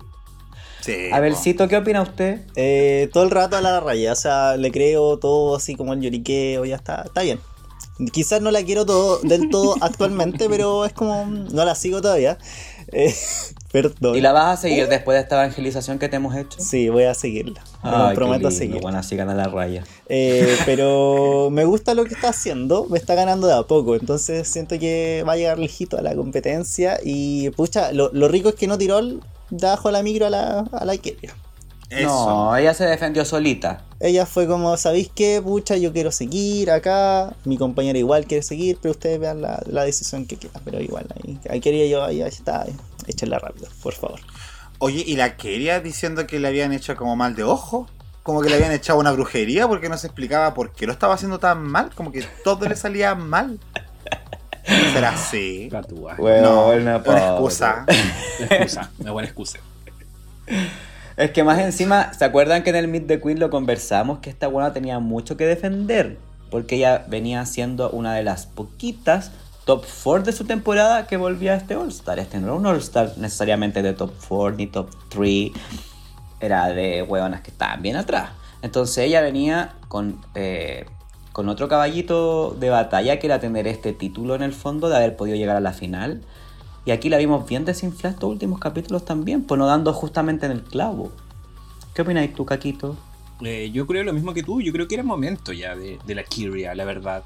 [0.82, 1.10] Sí.
[1.12, 2.42] Abelcito, ¿qué opina usted?
[2.56, 6.02] Eh, todo el rato a la raya, o sea, le creo todo así como el
[6.02, 7.40] lloriqueo, ya está, está bien.
[8.12, 12.38] Quizás no la quiero todo, del todo actualmente, pero es como, no la sigo todavía.
[12.92, 13.16] Eh,
[13.74, 14.16] Perdón.
[14.16, 16.60] ¿Y la vas a seguir después de esta evangelización que te hemos hecho?
[16.62, 17.64] Sí, voy a seguirla.
[17.84, 17.90] Me
[18.44, 18.52] lindo.
[18.52, 18.82] seguirla.
[18.82, 19.84] Bueno, así gana la raya.
[20.08, 24.48] Eh, pero me gusta lo que está haciendo, me está ganando de a poco, entonces
[24.48, 28.56] siento que va a llegar lejito a la competencia y pucha, lo, lo rico es
[28.56, 31.36] que no tiró el- de abajo de la micro a la, a la Ikeria.
[31.90, 32.06] Eso.
[32.08, 33.84] No, ella se defendió solita.
[34.00, 35.42] Ella fue como, ¿sabéis qué?
[35.44, 39.84] Pucha, yo quiero seguir acá, mi compañera igual quiere seguir, pero ustedes vean la, la
[39.84, 42.66] decisión que queda, pero igual, ahí, ahí quería yo, ahí está,
[43.08, 44.20] échenla rápido, por favor.
[44.80, 47.88] Oye, ¿y la quería diciendo que le habían hecho como mal de ojo?
[48.22, 51.14] Como que le habían echado una brujería porque no se explicaba por qué lo estaba
[51.14, 53.60] haciendo tan mal, como que todo le salía mal.
[54.66, 55.70] ¿Será así?
[55.70, 56.16] Gatúa.
[56.16, 57.86] No, Buena, una excusa.
[58.40, 59.60] Una excusa, una buena excusa.
[61.16, 64.20] Es que más encima, ¿se acuerdan que en el Meet the Queen lo conversamos?
[64.20, 66.18] Que esta buena tenía mucho que defender.
[66.50, 69.32] Porque ella venía siendo una de las poquitas
[69.66, 72.20] top 4 de su temporada que volvía a este All-Star.
[72.20, 75.52] Este no era un All-Star necesariamente de top 4 ni top 3.
[76.40, 78.32] Era de hueonas que estaban bien atrás.
[78.62, 80.86] Entonces ella venía con, eh,
[81.32, 85.16] con otro caballito de batalla que era tener este título en el fondo de haber
[85.16, 86.22] podido llegar a la final.
[86.86, 90.52] Y aquí la vimos bien desinflada estos últimos capítulos también, pues no dando justamente en
[90.52, 91.12] el clavo.
[91.94, 92.98] ¿Qué opináis tú, Caquito?
[93.42, 96.16] Eh, yo creo lo mismo que tú, yo creo que era momento ya de, de
[96.16, 97.24] la Kyria, la verdad.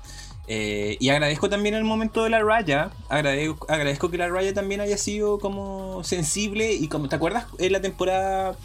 [0.47, 2.91] Eh, y agradezco también el momento de la Raya.
[3.09, 6.73] Agradezco, agradezco que la Raya también haya sido como sensible.
[6.73, 8.57] Y como, ¿te acuerdas en la temporada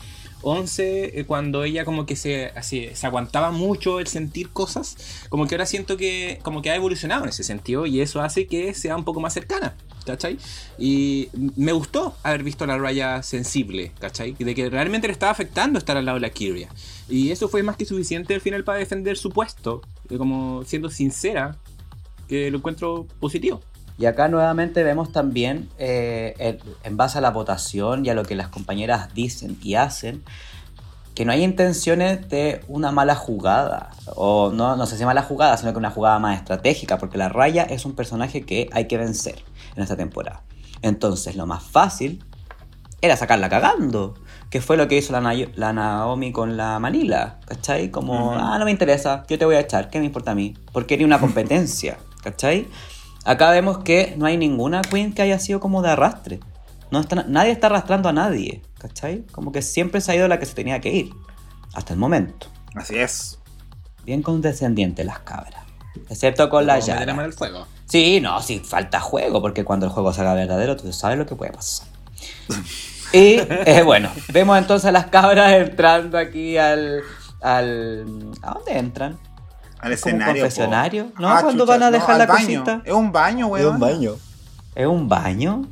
[0.43, 5.27] 11 eh, cuando ella como que se, así, se aguantaba mucho el sentir cosas?
[5.29, 8.47] Como que ahora siento que como que ha evolucionado en ese sentido y eso hace
[8.47, 9.75] que sea un poco más cercana.
[10.05, 10.37] ¿Cachai?
[10.81, 14.33] Y me gustó haber visto a la Raya sensible, ¿cachai?
[14.33, 16.71] De que realmente le estaba afectando estar al lado de la Kyria.
[17.09, 20.91] Y eso fue más que suficiente al final para defender su puesto, de como siendo
[20.91, 21.57] sincera,
[22.29, 23.61] que lo encuentro positivo.
[23.99, 28.25] Y acá nuevamente vemos también, eh, en, en base a la votación y a lo
[28.25, 30.25] que las compañeras dicen y hacen,
[31.15, 33.91] que no hay intenciones de una mala jugada.
[34.17, 37.29] O no, no sé si mala jugada, sino que una jugada más estratégica, porque la
[37.29, 39.45] Raya es un personaje que hay que vencer
[39.77, 40.43] en esta temporada.
[40.81, 42.25] Entonces, lo más fácil
[43.03, 44.15] era sacarla cagando.
[44.49, 47.91] Que fue lo que hizo la, Nayo- la Naomi con la Manila, ¿cachai?
[47.91, 48.39] Como, Ujú.
[48.39, 50.55] ah, no me interesa, yo te voy a echar, ¿qué me importa a mí?
[50.73, 52.69] Porque era una competencia, ¿cachai?
[53.25, 56.41] Acá vemos que no hay ninguna queen que haya sido como de arrastre.
[56.91, 59.25] No está- nadie está arrastrando a nadie, ¿cachai?
[59.33, 61.11] Como que siempre se ha ido la que se tenía que ir,
[61.75, 62.49] hasta el momento.
[62.75, 63.39] Así es.
[64.05, 65.63] Bien condescendiente las cabras.
[66.09, 67.67] Excepto con la mano al fuego.
[67.87, 71.27] Sí, no, sí, falta juego, porque cuando el juego se haga verdadero, tú sabes lo
[71.27, 71.87] que puede pasar.
[73.15, 73.37] Y
[73.67, 77.03] eh, bueno, vemos entonces a las cabras entrando aquí al.
[77.43, 79.19] al ¿A dónde entran?
[79.83, 80.35] Al ¿Es un escenario.
[80.35, 80.41] po.
[80.41, 81.07] confesionario?
[81.19, 81.29] ¿No?
[81.29, 82.41] Ah, ¿Cuándo chucha, van a dejar la baño.
[82.65, 82.83] cosita?
[82.85, 83.75] Es un baño, Es weón.
[83.75, 84.13] un baño.
[84.75, 85.63] ¿Es un baño?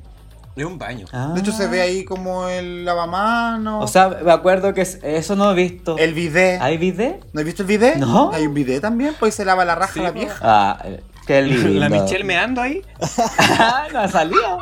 [0.56, 1.06] Es un baño.
[1.12, 1.30] Ah.
[1.32, 3.82] De hecho, se ve ahí como el lavamanos.
[3.84, 5.96] O sea, me acuerdo que es- eso no he visto.
[5.96, 6.60] el bidet.
[6.60, 7.18] ¿Hay video?
[7.32, 7.96] ¿No has visto el bidet?
[7.96, 8.30] No.
[8.34, 10.36] Hay un bidet también, pues se lava la raja Sí, la vieja.
[10.42, 11.78] Ah, eh, qué lindo.
[11.80, 12.82] La Michelle meando ahí.
[13.38, 14.58] Ah, no ha salido.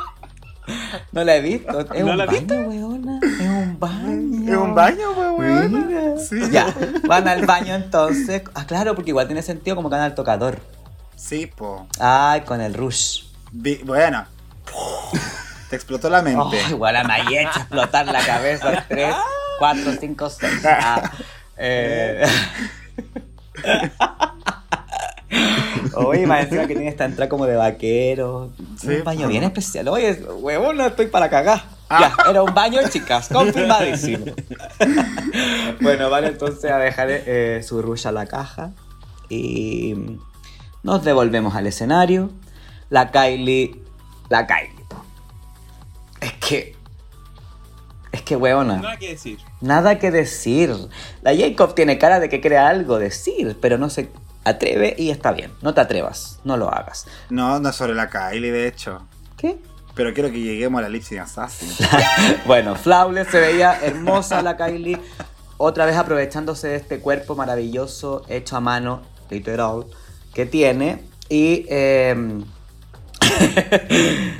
[1.12, 1.80] No la he visto.
[1.80, 2.58] Es ¿No un la baño, viste?
[2.60, 3.20] weona.
[3.22, 4.52] Es un baño.
[4.52, 5.88] Es un baño, weón.
[5.88, 6.18] Mira.
[6.18, 6.50] Sí.
[6.50, 6.66] Ya,
[7.06, 8.42] van al baño entonces.
[8.54, 10.60] Ah, claro, porque igual tiene sentido como que van al tocador.
[11.16, 11.86] Sí, po.
[11.98, 13.24] Ay, con el rush.
[13.52, 14.24] Vi- bueno.
[15.70, 16.40] Te explotó la mente.
[16.40, 18.84] Oh, igual a May hecho explotar la cabeza.
[18.88, 19.14] 3,
[19.58, 20.52] 4, 5, 6.
[20.66, 21.10] Ah,
[21.56, 22.26] eh.
[25.94, 28.50] Oye, más encima que tiene esta entrada como de vaquero.
[28.78, 29.88] Sí, un baño bien especial.
[29.88, 31.64] Oye, huevón, no estoy para cagar.
[31.90, 34.26] Ya, era un baño, chicas, confirmadísimo.
[35.80, 38.72] bueno, vale entonces a dejar eh, su rush a la caja.
[39.28, 39.94] Y
[40.82, 42.30] nos devolvemos al escenario.
[42.90, 43.82] La Kylie.
[44.28, 44.84] La Kylie.
[46.20, 46.76] Es que.
[48.12, 48.76] Es que, weona.
[48.76, 49.38] Nada que decir.
[49.60, 50.74] Nada que decir.
[51.22, 54.10] La Jacob tiene cara de que quiere algo decir, pero no se
[54.48, 55.52] atreve y está bien.
[55.62, 57.06] No te atrevas, no lo hagas.
[57.30, 59.06] No, no es sobre la Kylie, de hecho.
[59.36, 59.58] ¿Qué?
[59.94, 61.68] Pero quiero que lleguemos a la Lipsy Assassin.
[62.46, 64.98] Bueno, Flawless se veía hermosa la Kylie.
[65.56, 69.86] Otra vez aprovechándose de este cuerpo maravilloso hecho a mano, literal,
[70.32, 71.02] que tiene.
[71.28, 72.14] Y eh,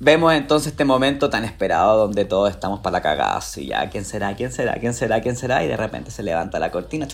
[0.00, 3.36] vemos entonces este momento tan esperado donde todos estamos para la cagada.
[3.36, 4.34] Así ya, ¿quién será?
[4.36, 4.74] ¿Quién será?
[4.74, 5.20] ¿Quién será?
[5.20, 5.64] ¿Quién será?
[5.64, 7.08] Y de repente se levanta la cortina.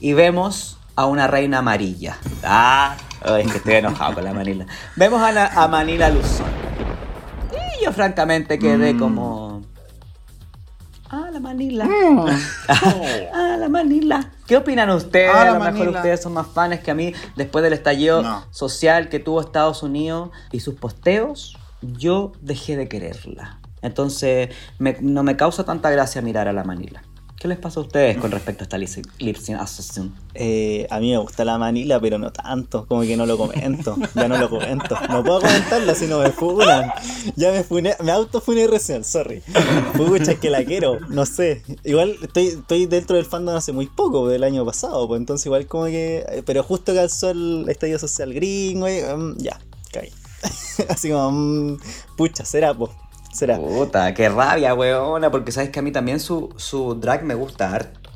[0.00, 2.16] Y vemos a una reina amarilla.
[2.44, 2.96] Ah,
[3.38, 4.66] es que estoy enojado con la Manila.
[4.96, 6.46] Vemos a, la- a Manila Luzón.
[7.80, 8.98] Y yo francamente quedé Mm.
[8.98, 9.62] como...
[11.08, 11.88] Ah, la Manila.
[12.68, 14.30] ah, la Manila.
[14.46, 15.30] ¿Qué opinan ustedes?
[15.32, 15.98] Ah, a lo mejor Manila.
[15.98, 18.44] ustedes son más fans que a mí después del estallido No.
[18.50, 21.56] social que tuvo Estados Unidos y sus posteos.
[21.82, 23.58] yo dejé de quererla.
[23.82, 24.48] Entonces
[24.78, 27.02] me- no me causa tanta gracia mirar a la Manila.
[27.38, 30.14] ¿Qué les pasa a ustedes con respecto a esta lip sync- lip sync association?
[30.32, 33.94] Eh, a mí me gusta la Manila, pero no tanto, como que no lo comento,
[34.14, 34.96] ya no lo comento.
[35.10, 36.90] No puedo comentarlo si no me funan.
[37.36, 39.42] Ya me funé, me autofuné recién, sorry.
[39.96, 41.62] Pucha, es que la quiero, no sé.
[41.84, 45.66] Igual estoy, estoy dentro del fandom hace muy poco, del año pasado, pues entonces igual
[45.66, 46.24] como que...
[46.28, 49.60] eh, Pero justo calzó el estadio social gringo y mm, ya,
[49.92, 50.10] caí.
[50.88, 51.78] Así como, mm,
[52.16, 52.90] pucha, será, pues,
[53.36, 53.58] será.
[53.58, 57.72] Puta, qué rabia, weona, porque sabes que a mí también su, su drag me gusta
[57.72, 58.10] harto.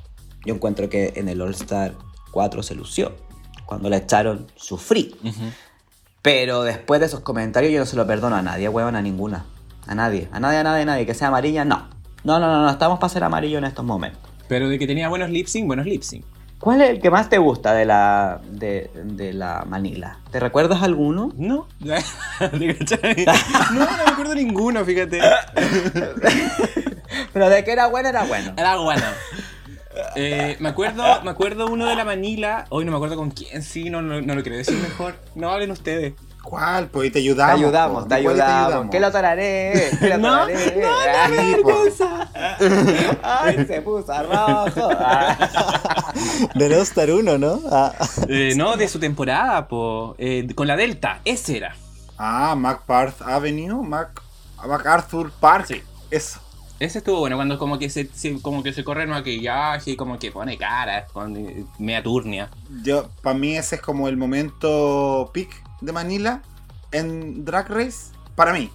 [0.44, 1.94] Yo encuentro que en el All Star
[2.32, 3.12] 4 se lució.
[3.66, 5.14] Cuando la echaron, sufrí.
[6.22, 9.44] Pero después de esos comentarios yo no se lo perdono a nadie, weón, a ninguna.
[9.86, 11.06] A nadie, a nadie, a nadie, a nadie.
[11.06, 11.88] Que sea amarilla, no.
[12.24, 14.20] No, no, no, no, estamos para ser amarillo en estos momentos.
[14.48, 16.24] Pero de que tenía buenos lip sync, buenos lip sync.
[16.60, 20.18] ¿Cuál es el que más te gusta de la, de, de la Manila?
[20.30, 21.32] ¿Te recuerdas alguno?
[21.36, 21.66] No.
[23.72, 25.20] No, no me acuerdo ninguno, fíjate.
[27.32, 28.52] Pero de que era bueno, era bueno.
[28.56, 29.02] Era bueno.
[30.16, 32.66] Eh, me acuerdo, me acuerdo uno de la Manila.
[32.68, 35.14] Hoy no me acuerdo con quién, sí, no, no, no lo quiero decir mejor.
[35.34, 36.12] No hablen ustedes.
[36.42, 36.88] ¿Cuál?
[36.88, 37.54] Pues y te Te ayudamos.
[37.60, 38.08] ayudamos, po.
[38.08, 38.90] te ¿Cuál ayudamos.
[38.90, 39.90] ¿Qué lo tararé?
[40.00, 41.54] ¿Qué lo No, tararé?
[41.56, 41.70] Sí, po.
[43.22, 44.88] Ay, se puso rojo.
[46.54, 47.60] Del All Star 1, ¿no?
[47.70, 47.92] Ah,
[48.28, 50.14] Eh, no, de su temporada, po.
[50.18, 51.76] Eh, con la Delta, ese era.
[52.18, 54.20] Ah, MacParth Avenue, Mac,
[54.66, 55.66] MacArthur Park.
[55.68, 55.82] Sí.
[56.10, 56.40] Eso.
[56.78, 59.96] Ese estuvo bueno cuando como que se, se- como que se corre el maquillaje y
[59.96, 62.48] como que pone cara con eh, media turnia.
[62.82, 65.48] Yo, para mí ese es como el momento peak
[65.80, 66.42] de Manila
[66.92, 68.12] en Drag Race.
[68.34, 68.70] Para mí.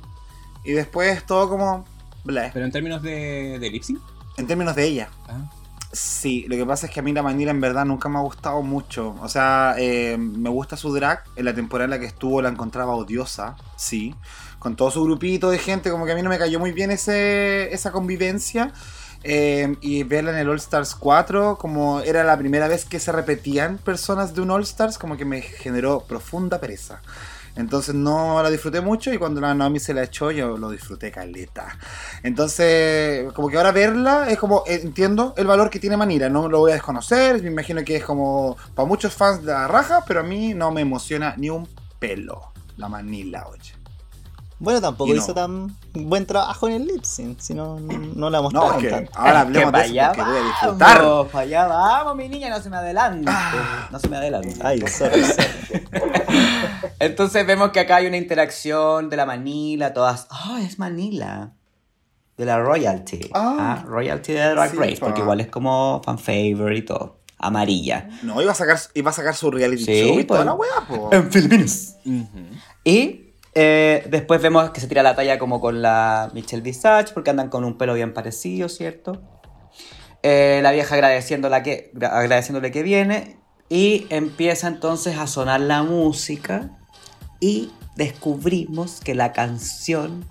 [0.63, 1.85] Y después todo como...
[2.23, 3.99] bleh, Pero en términos de, de lip sync.
[4.37, 5.09] En términos de ella.
[5.27, 5.49] ah,
[5.91, 8.21] Sí, lo que pasa es que a mí la Manila en verdad nunca me ha
[8.21, 9.15] gustado mucho.
[9.21, 11.23] O sea, eh, me gusta su drag.
[11.37, 14.13] En la temporada en la que estuvo la encontraba odiosa, sí.
[14.59, 16.91] Con todo su grupito de gente, como que a mí no me cayó muy bien
[16.91, 18.73] ese, esa convivencia.
[19.27, 23.11] Eh, y verla en el All Stars 4, como era la primera vez que se
[23.11, 27.01] repetían personas de un All Stars, como que me generó profunda pereza.
[27.55, 31.11] Entonces no la disfruté mucho y cuando la Naomi se la echó yo lo disfruté
[31.11, 31.75] caleta.
[32.21, 36.59] Entonces, como que ahora verla es como, entiendo el valor que tiene Manila, no lo
[36.59, 40.19] voy a desconocer, me imagino que es como para muchos fans de la raja, pero
[40.19, 43.84] a mí no me emociona ni un pelo la Manila, oye.
[44.57, 45.21] Bueno, tampoco Y no.
[45.21, 48.75] hizo tan buen trabajo en el lip sync, si no, no, no la No, mostraron
[48.77, 49.11] es que tanto.
[49.15, 51.01] ahora hablemos de pa' eso allá porque voy a disfrutar.
[51.01, 53.31] vamos, allá vamos, mi niña, no se me adelante.
[53.91, 54.55] No se me adelante.
[54.63, 55.87] Ay, sorry, sorry.
[56.99, 60.27] Entonces vemos que acá hay una interacción de la Manila, todas.
[60.29, 61.51] Ah, es Manila.
[62.37, 63.29] De la royalty.
[63.33, 63.77] Ah.
[63.81, 67.17] Ah, royalty de Drag Sí, Race, porque igual es como fan favorite y todo.
[67.37, 68.09] Amarilla.
[68.23, 70.45] No, iba a sacar, iba a sacar su reality Sí, show y toda pues.
[70.45, 71.09] la weá, po.
[71.13, 71.97] En Filipinas.
[72.83, 73.24] Y
[73.55, 77.49] eh, después vemos que se tira la talla como con la Michelle Visage, porque andan
[77.49, 79.21] con un pelo bien parecido, ¿cierto?
[80.23, 83.37] Eh, la vieja agradeciéndole que, gra- agradeciéndole que viene.
[83.69, 86.69] Y empieza entonces a sonar la música.
[87.39, 90.29] Y descubrimos que la canción.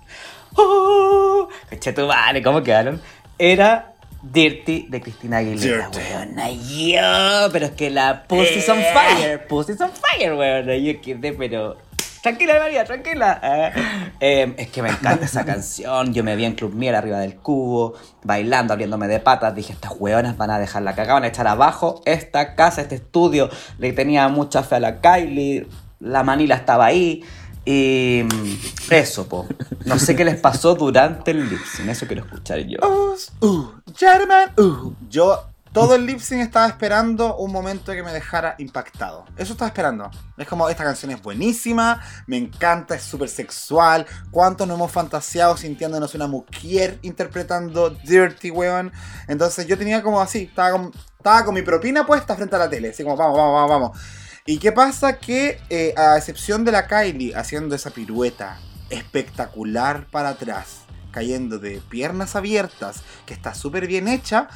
[0.55, 1.49] ¡Oh!
[1.95, 3.01] Tu madre, ¿cómo quedaron?
[3.37, 3.93] Era
[4.23, 6.49] Dirty de Cristina Aguilera, weona.
[6.51, 10.75] Yo, pero es que la Pussy's on fire, Pussy's on fire, weona.
[10.77, 11.77] Yo quedé, pero.
[12.25, 13.39] Tranquila, María, tranquila.
[13.43, 13.71] Ah,
[14.19, 16.11] eh, es que me encanta esa canción.
[16.11, 17.93] Yo me vi en Club Miel arriba del cubo,
[18.23, 19.53] bailando, abriéndome de patas.
[19.53, 22.95] Dije, estas hueonas van a dejar la cagada, van a echar abajo esta casa, este
[22.95, 23.51] estudio.
[23.77, 25.67] Le tenía mucha fe a la Kylie.
[25.99, 27.23] La Manila estaba ahí.
[27.63, 29.45] Y mm, eso, po.
[29.85, 32.79] No sé qué les pasó durante el lip Eso quiero escuchar yo.
[33.13, 34.93] Us, uh, German, uh.
[35.11, 35.43] Yo
[35.75, 39.25] todo el lip sync estaba esperando un momento que me dejara impactado.
[39.35, 40.09] Eso estaba esperando.
[40.37, 44.05] Es como, esta canción es buenísima, me encanta, es súper sexual.
[44.31, 48.93] ¿Cuánto nos hemos fantaseado sintiéndonos una mujer interpretando Dirty, weón?
[49.27, 52.69] Entonces yo tenía como así, estaba con, estaba con mi propina puesta frente a la
[52.69, 52.91] tele.
[52.91, 53.99] Así como, vamos, vamos, vamos, vamos.
[54.45, 55.17] ¿Y qué pasa?
[55.17, 61.81] Que eh, a excepción de la Kylie haciendo esa pirueta espectacular para atrás, cayendo de
[61.89, 64.47] piernas abiertas, que está súper bien hecha,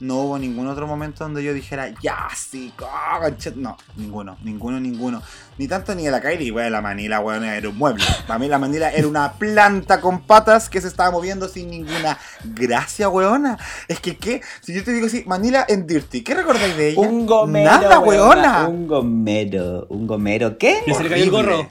[0.00, 3.56] no hubo ningún otro momento donde yo dijera, ya, sí, ah, conchet-".
[3.56, 5.22] no, ninguno, ninguno, ninguno.
[5.58, 8.04] Ni tanto ni de la Kylie, bueno, la Manila, weón, era un mueble.
[8.26, 12.16] Para mí la Manila era una planta con patas que se estaba moviendo sin ninguna
[12.44, 13.58] gracia, weona.
[13.88, 14.40] Es que, ¿qué?
[14.60, 17.00] Si yo te digo así, Manila en Dirty, ¿qué recordáis de ella?
[17.00, 17.70] Un gomero.
[17.70, 18.68] Nada, weona.
[18.68, 19.86] Un gomero.
[19.88, 20.58] Un gomero.
[20.58, 20.80] ¿Qué?
[20.86, 21.56] Que se le cayó el Horrible.
[21.56, 21.70] gorro.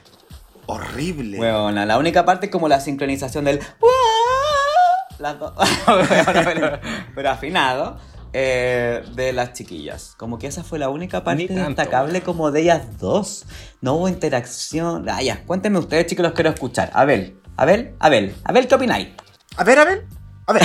[0.66, 1.38] Horrible.
[1.40, 3.60] Weona, la única parte es como la sincronización del.
[5.18, 5.52] Las dos.
[7.14, 7.98] Pero afinado.
[8.32, 10.14] Eh, de las chiquillas.
[10.16, 13.44] Como que esa fue la única parte destacable como de ellas dos.
[13.80, 15.08] No hubo interacción.
[15.08, 16.90] Ah, ya, cuéntenme ustedes, chicos, los quiero escuchar.
[16.94, 19.08] A ver, Abel, Abel, Abel, ¿qué opináis?
[19.56, 20.06] A ver, a ver,
[20.46, 20.62] a ver.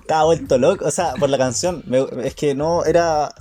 [0.00, 1.82] Estaba vuelto loco, o sea, por la canción.
[1.86, 3.32] me- es que no era.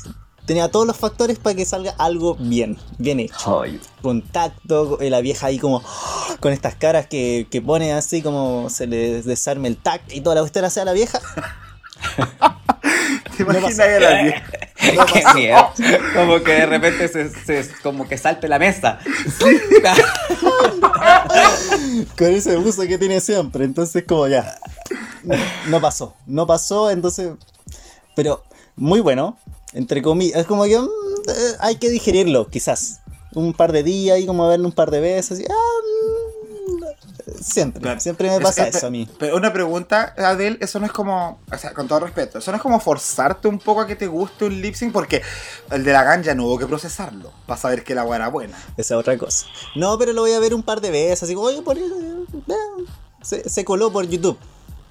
[0.45, 3.63] Tenía todos los factores para que salga algo bien, bien hecho.
[4.01, 5.83] Contacto, eh, la vieja ahí como
[6.39, 10.35] con estas caras que, que pone así como se le desarme el tac y toda
[10.35, 11.19] la cuestión hacia la vieja.
[13.37, 13.83] ¿Te No imaginas pasa.
[13.83, 14.43] a la vieja?
[15.13, 15.69] Qué miedo.
[16.15, 18.99] Como que de repente se, se- como que salte la mesa.
[22.17, 23.65] con ese buzo que tiene siempre.
[23.65, 24.57] Entonces, como ya.
[25.23, 25.35] No,
[25.67, 26.15] no pasó.
[26.25, 27.31] No pasó, entonces.
[28.15, 28.43] Pero
[28.75, 29.37] muy bueno.
[29.73, 30.41] Entre comillas.
[30.41, 30.83] Es como que mm,
[31.29, 32.99] eh, hay que digerirlo, quizás.
[33.33, 35.39] Un par de días y como verlo un par de veces.
[35.39, 35.70] Y, ah,
[37.41, 37.81] siempre.
[37.81, 37.99] Claro.
[37.99, 39.07] Siempre me pasa es- eso a mí.
[39.19, 42.57] Pero una pregunta, Adel, eso no es como, o sea, con todo respeto, eso no
[42.57, 45.21] es como forzarte un poco a que te guste un lip sync porque
[45.71, 48.57] el de la ganja no hubo que procesarlo para saber que la agua era buena.
[48.77, 49.45] Esa es otra cosa.
[49.75, 51.23] No, pero lo voy a ver un par de veces.
[51.23, 51.81] Así como, oye, por, eh,
[53.21, 54.37] se, se coló por YouTube.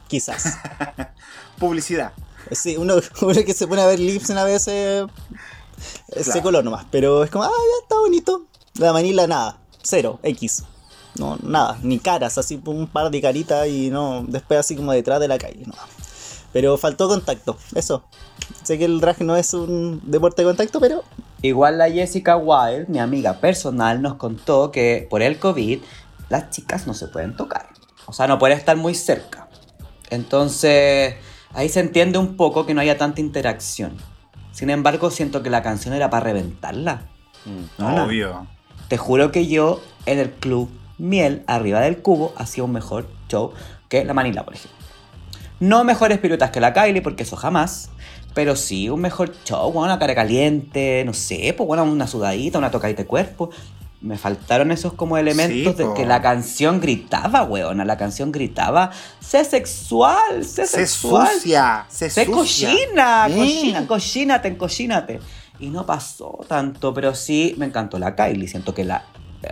[0.08, 0.44] Quizás.
[1.58, 2.12] Publicidad.
[2.52, 5.06] Sí, uno, uno que se pone a ver lips a veces
[6.08, 6.86] eh, se coló nomás.
[6.90, 8.46] Pero es como, ah, ya está bonito.
[8.74, 9.58] La manila, nada.
[9.82, 10.64] Cero, X.
[11.16, 15.20] No, nada, ni caras, así un par de caritas y no, después así como detrás
[15.20, 15.74] de la calle, no.
[16.52, 18.04] Pero faltó contacto, eso.
[18.62, 21.04] Sé que el drag no es un deporte de contacto, pero
[21.42, 25.80] Igual la Jessica Wild, mi amiga personal, nos contó que por el COVID
[26.28, 27.68] las chicas no se pueden tocar.
[28.06, 29.48] O sea, no pueden estar muy cerca.
[30.10, 31.14] Entonces,
[31.54, 33.96] ahí se entiende un poco que no haya tanta interacción.
[34.52, 37.08] Sin embargo, siento que la canción era para reventarla.
[37.78, 38.04] No, no.
[38.04, 38.46] Obvio.
[38.88, 40.68] Te juro que yo en el club
[41.00, 43.52] Miel, arriba del cubo, hacía un mejor show
[43.88, 44.78] que la Manila, por ejemplo.
[45.58, 47.90] No mejores piruetas que la Kylie, porque eso jamás.
[48.32, 52.58] Pero sí un mejor show, bueno, una cara caliente, no sé, pues bueno, una sudadita,
[52.58, 53.50] una tocadita de cuerpo.
[54.00, 57.84] Me faltaron esos como elementos Sí, de que la canción gritaba, weona.
[57.84, 58.90] La canción gritaba,
[59.20, 61.28] sé sexual, sé Se sexual.
[61.34, 62.70] sucia, se, Se sucia.
[62.70, 63.36] cochina, Mm.
[63.36, 65.20] cochina, cochínate, encochínate.
[65.58, 68.48] Y no pasó tanto, pero sí me encantó la Kylie.
[68.48, 69.04] Siento que la.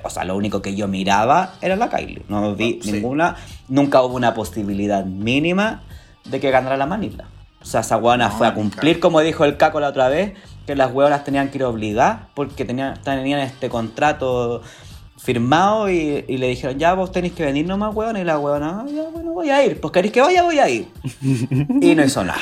[0.04, 2.22] O sea, lo único que yo miraba era la Kylie.
[2.28, 2.92] No vi Sí.
[2.92, 3.36] ninguna.
[3.68, 5.82] Nunca hubo una posibilidad mínima
[6.24, 7.24] de que ganara la Manila.
[7.60, 10.08] O sea, esa huevona No, fue a ni cumplir, como dijo el Caco la otra
[10.08, 10.34] vez,
[10.66, 14.62] que las huevonas tenían que ir obligadas porque tenían, tenían este contrato
[15.16, 18.16] firmado y, y le dijeron, ya vos tenéis que venir nomás, huevón.
[18.16, 19.80] Y la huevona, "Ah, ya, bueno, voy a ir.
[19.80, 20.88] Pues queréis que vaya, voy a ir.
[21.80, 22.38] y no hizo nada.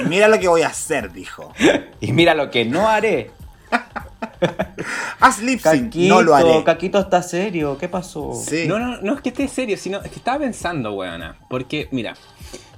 [0.00, 1.52] Y mira lo que voy a hacer, dijo.
[2.00, 3.30] Y mira lo que no haré.
[5.20, 6.64] Haz lip sync, Caquito, no lo haré.
[6.64, 7.78] Caquito está serio.
[7.78, 8.32] ¿Qué pasó?
[8.34, 8.64] Sí.
[8.66, 11.36] No, no, no es que esté serio, sino es que estaba pensando, weona.
[11.48, 12.14] Porque, mira,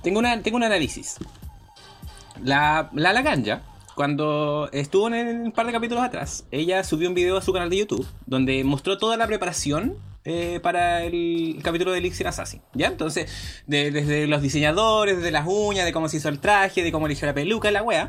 [0.02, 1.16] tengo, una, tengo un análisis.
[2.42, 3.62] La, la Laganja,
[3.94, 7.52] cuando estuvo en el- un par de capítulos atrás, ella subió un video a su
[7.52, 9.96] canal de YouTube donde mostró toda la preparación
[10.26, 12.60] eh, para el capítulo de Elixir Assassin.
[12.74, 12.86] ¿Ya?
[12.88, 13.30] Entonces,
[13.66, 17.06] de- desde los diseñadores, desde las uñas, de cómo se hizo el traje, de cómo
[17.06, 18.08] eligió la peluca, la wea.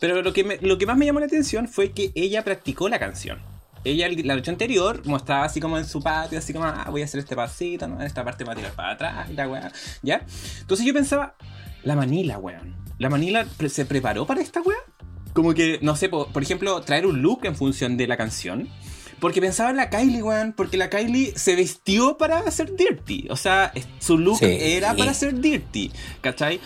[0.00, 2.88] Pero lo que, me- lo que más me llamó la atención fue que ella practicó
[2.88, 3.40] la canción.
[3.84, 7.02] Ella el- la noche anterior mostraba así como en su patio, así como, ah, voy
[7.02, 8.02] a hacer este pasito, ¿no?
[8.02, 10.26] Esta parte me va a tirar para atrás, la weá, ¿ya?
[10.60, 11.36] Entonces yo pensaba,
[11.84, 12.74] la Manila, weón.
[12.98, 14.78] ¿La Manila se preparó para esta weá?
[15.34, 18.68] Como que, no sé, por, por ejemplo, traer un look en función de la canción.
[19.20, 23.28] Porque pensaba en la Kylie, weón, porque la Kylie se vistió para hacer dirty.
[23.30, 24.46] O sea, su look Sí.
[24.60, 25.90] era para ser dirty,
[26.20, 26.60] ¿cachai?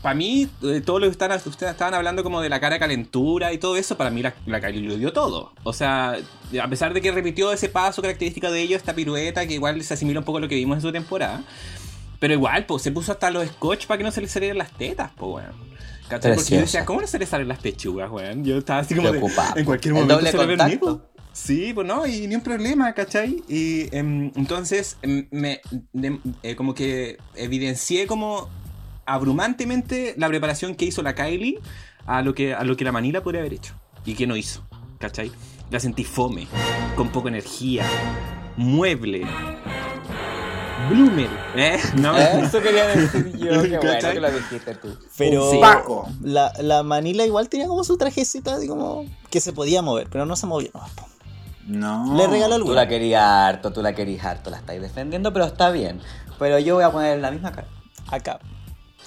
[0.00, 2.80] Para mí, eh, todo lo que están, ustedes estaban hablando como de la cara de
[2.80, 5.52] calentura y todo eso, para mí la, la Kylie lo dio todo.
[5.62, 6.16] O sea,
[6.62, 9.94] a pesar de que repitió ese paso característica de ellos, esta pirueta, que igual se
[9.94, 11.42] asimila un poco a lo que vimos en su temporada.
[12.18, 14.70] Pero igual, pues, se puso hasta los scotch para que no se le salieran las
[14.72, 15.72] tetas, pues, weón.
[16.08, 16.08] ¿Cachai?
[16.08, 16.60] Porque yo Preciosa.
[16.62, 18.44] decía, ¿cómo no se le salen las pechugas, weón?
[18.44, 19.18] Yo estaba así como de,
[19.56, 20.98] en cualquier momento se le ve.
[21.32, 23.42] Sí, pues no, y ni un problema, ¿cachai?
[23.48, 25.62] Y em, entonces em, me
[25.94, 28.50] de- eh, como que evidencié como
[29.14, 31.58] abrumantemente la preparación que hizo la Kylie
[32.06, 33.74] a lo que, a lo que la Manila podría haber hecho
[34.04, 34.62] y que no hizo,
[34.98, 35.30] ¿cachai?
[35.70, 36.46] La sentí fome,
[36.96, 37.84] con poca energía,
[38.56, 39.22] mueble,
[40.90, 41.78] bloomer, ¿eh?
[41.96, 43.62] No, Eso quería decir yo.
[43.62, 44.96] Qué bueno que lo dijiste tú.
[45.16, 45.58] Pero Sí.
[45.60, 46.08] Paco.
[46.22, 50.26] la, la Manila igual tenía como su trajecita así como que se podía mover, pero
[50.26, 50.70] no se movió.
[51.66, 52.14] no.
[52.16, 52.74] Le regaló Tú alguna.
[52.76, 56.00] la querías harto, tú la querías harto, la estáis defendiendo, pero está bien.
[56.38, 57.68] Pero yo voy a poner la misma cara.
[58.10, 58.40] Acá.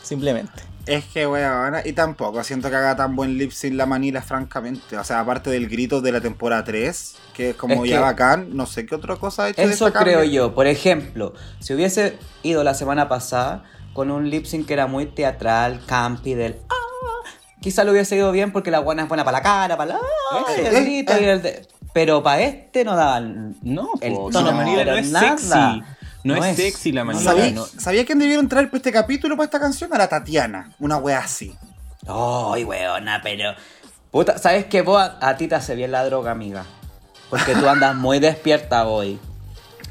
[0.05, 0.51] Simplemente.
[0.85, 4.95] Es que, weón, y tampoco siento que haga tan buen lip sync la Manila, francamente.
[4.97, 8.01] O sea, aparte del grito de la temporada 3, que es como Es ya que-
[8.03, 10.53] bacán, no sé qué otra cosa ha hecho Eso creo yo.
[10.53, 13.63] Por ejemplo, si hubiese ido la semana pasada
[13.93, 16.75] con un lip sync que era muy teatral, campi, del ah,
[17.61, 19.99] quizá lo hubiese ido bien porque la buena es buena para la cara, para la
[20.33, 21.19] ah, y el Eh, grito eh.
[21.21, 25.29] y el de- Pero para este no daban No, el tono, pero no es nada.
[25.37, 25.81] sexy.
[26.25, 26.65] No, No es, es.
[26.73, 27.23] sexy la manera.
[27.23, 27.65] ¿Sabía, no.
[27.65, 29.93] ¿Sabía quién debieron traer para este capítulo, para esta canción?
[29.93, 30.71] A la Tatiana.
[30.79, 31.55] Una wea así.
[32.07, 33.53] Ay, weona, pero.
[34.11, 36.65] Puta, ¿sabes que vos a, a ti te hace bien la droga, amiga?
[37.29, 39.19] Porque tú andas muy despierta hoy.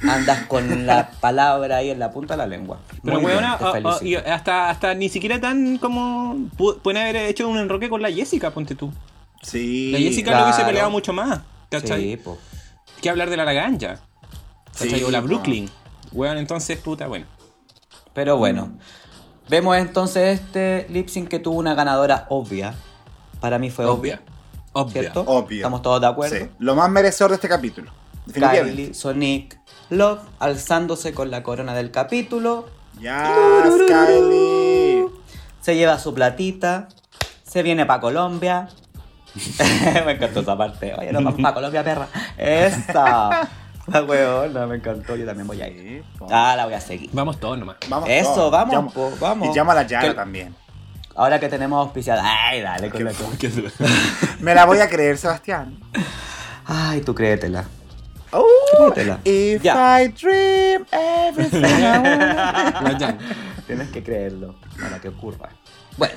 [0.08, 2.80] Andas con la palabra ahí en la punta de la lengua.
[3.02, 4.04] Pero Muy bien, weona, te felicito.
[4.04, 6.34] y hasta, hasta ni siquiera tan como.
[6.58, 8.92] pu- Pueden haber hecho un enroque con la Jessica, ponte tú.
[9.42, 9.92] Sí.
[9.92, 11.40] La Jessica lo hubiese peleado mucho más.
[11.70, 12.00] ¿Cachai?
[12.02, 12.38] Sí, po.
[13.00, 14.00] Que hablar de la Laganja.
[14.72, 14.98] ¿Cachai?
[14.98, 15.20] Sí, o la.
[15.20, 15.70] Brooklyn.
[16.14, 17.26] Weón, entonces, puta, bueno.
[18.14, 18.72] Pero bueno.
[19.48, 22.74] Vemos entonces este lip sync que tuvo una ganadora obvia.
[23.40, 24.22] Para mí fue obvia.
[24.72, 25.02] Obvia.
[25.02, 25.24] ¿Cierto?
[25.26, 25.58] Obvio.
[25.58, 26.36] Estamos todos de acuerdo.
[26.36, 26.48] Sí.
[26.58, 27.92] Lo más merecedor de este capítulo.
[28.24, 28.70] Definitivamente.
[28.70, 29.60] Kylie, Sonic,
[29.90, 32.66] Love alzándose con la corona del capítulo.
[33.00, 35.06] Ya, Kylie.
[35.60, 36.88] Se lleva su platita.
[37.42, 38.68] Se viene para Colombia.
[40.06, 40.94] me encantó esa parte.
[40.94, 42.08] Oye, no vamos para Colombia, perra.
[42.38, 43.50] Esa.
[43.86, 45.14] La huevona, me encantó.
[45.16, 46.02] Yo también voy a ir.
[46.18, 46.24] Sí.
[46.30, 47.10] Ah, la voy a seguir.
[47.12, 47.76] Vamos todos nomás.
[47.88, 48.50] Vamos Eso, todos.
[48.52, 49.48] vamos, po, vamos.
[49.48, 50.54] Y llama a la Que- también.
[51.16, 52.22] Ahora que tenemos auspiciada.
[52.24, 53.12] Ay, dale con la
[54.40, 55.78] Me la voy a creer, Sebastián.
[56.66, 57.64] Ay, tú créetela.
[58.32, 58.44] Oh,
[58.92, 59.20] Créetela.
[59.24, 59.64] if.
[59.64, 63.20] I dream everything I want.
[63.68, 65.50] Tienes que creerlo para que ocurra.
[65.96, 66.14] Bueno,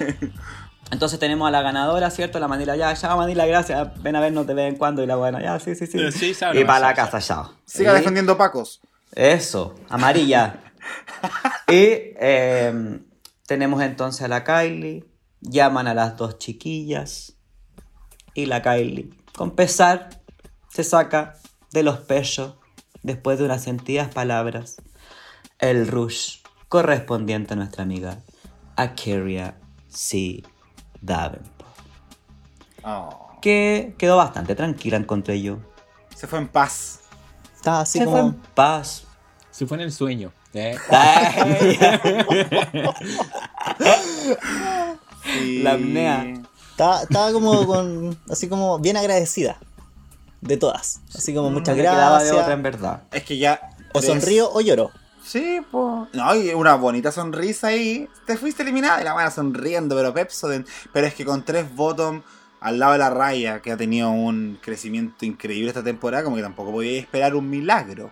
[0.92, 2.40] entonces tenemos a la ganadora, ¿cierto?
[2.40, 4.02] La Manila, ya, ya, Manila, gracias.
[4.02, 5.04] Ven a vernos de vez en cuando.
[5.04, 6.00] Y la buena, ya, sí, sí, sí.
[6.00, 7.54] Eh, sí, sabe y para la casa, chao.
[7.66, 8.82] Siga Y- defendiendo Pacos.
[9.14, 10.62] Eso, amarilla.
[11.68, 11.76] y
[12.20, 13.00] eh,
[13.46, 15.04] tenemos entonces a la Kylie.
[15.42, 17.34] Llaman a las dos chiquillas.
[18.34, 20.10] Y la Kylie, con pesar,
[20.70, 21.36] se saca
[21.72, 22.56] de los pechos,
[23.04, 24.78] después de unas sentidas palabras,
[25.60, 26.40] el rush
[26.70, 28.20] correspondiente a nuestra amiga
[28.76, 29.58] Akeria
[29.90, 30.44] C.
[31.02, 31.54] Davenport.
[32.84, 35.58] Oh, Que quedó bastante tranquila, encontré yo.
[36.16, 37.00] se fue en paz.
[37.56, 38.44] Está así Se fue en como.
[38.56, 39.04] paz.
[39.52, 40.32] Se fue en el sueño.
[40.54, 40.78] ¿eh?
[45.24, 45.60] Sí.
[45.62, 46.26] La apnea.
[46.72, 48.18] Estaba, estaba como con.
[48.30, 49.58] Así como bien agradecida.
[50.42, 51.02] De todas.
[51.16, 52.82] Así como muchas no quedaba de otra en gracias.
[52.82, 53.02] verdad.
[53.12, 53.70] Es que ya.
[53.94, 54.92] O tres- sonrío o lloro.
[55.28, 56.08] Sí, pues.
[56.14, 58.08] No, y una bonita sonrisa ahí.
[58.26, 60.66] Te fuiste eliminada y la van sonriendo, pero Pepsodent.
[60.94, 62.22] Pero es que con tres bottom
[62.62, 66.42] al lado de la raya, que ha tenido un crecimiento increíble esta temporada, como que
[66.42, 68.10] tampoco podía esperar un milagro.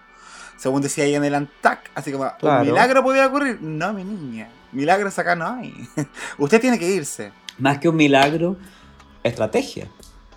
[0.58, 2.62] Según decía ahí en el Antac, así como, Claro.
[2.64, 3.60] ¿un milagro podía ocurrir?
[3.62, 4.50] No, mi niña.
[4.74, 5.74] Milagros acá no hay.
[6.38, 7.32] Usted tiene que irse.
[7.58, 8.58] Más que un milagro,
[9.24, 9.88] estrategia.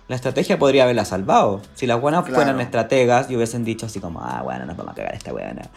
[0.07, 1.61] La estrategia podría haberla salvado.
[1.75, 2.35] Si las buenas Claro.
[2.35, 5.69] fueran estrategas y hubiesen dicho así como, ah, bueno, nos vamos a cagar esta buena.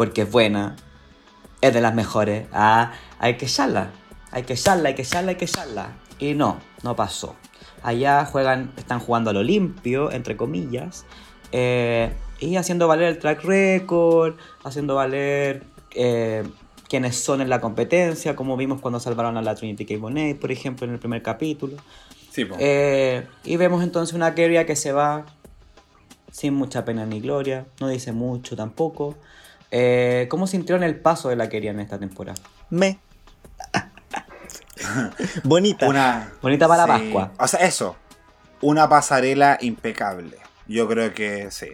[0.00, 0.76] Porque es buena,
[1.60, 2.46] es de las mejores.
[2.54, 3.90] Ah, hay que echarla.
[4.30, 5.92] Hay que echarla, hay que echarla, hay que echarla.
[6.18, 7.36] Y no, no pasó.
[7.82, 11.04] Allá juegan, están jugando a lo limpio, entre comillas.
[11.52, 15.64] eh, y haciendo valer el track record, haciendo valer
[15.94, 16.44] eh,
[16.88, 19.98] quiénes son en la competencia, como vimos cuando salvaron a la Trinity K.
[19.98, 21.76] Bonet, por ejemplo, en el primer capítulo.
[22.30, 22.58] Sí, pues.
[22.58, 25.26] Eh, y vemos entonces una Keria que se va
[26.32, 29.18] sin mucha pena ni gloria, no dice mucho tampoco.
[29.70, 32.40] Eh, ¿Cómo sintieron el paso de la Keria en esta temporada?
[32.70, 32.98] Me.
[35.44, 35.88] Bonita.
[35.88, 36.32] Una.
[36.42, 37.32] Bonita para la Pascua.
[37.38, 37.96] O sea, eso.
[38.60, 40.36] Una pasarela impecable.
[40.66, 41.68] Yo creo que sí.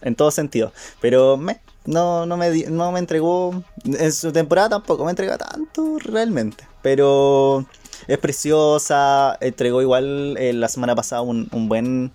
[0.00, 0.72] En todo sentido.
[1.00, 1.60] Pero me.
[1.86, 3.62] No, no, me, no me entregó.
[3.84, 6.64] En su temporada tampoco me entrega tanto realmente.
[6.82, 7.66] Pero
[8.06, 9.36] es preciosa.
[9.40, 12.12] Entregó igual eh, la semana pasada un, un buen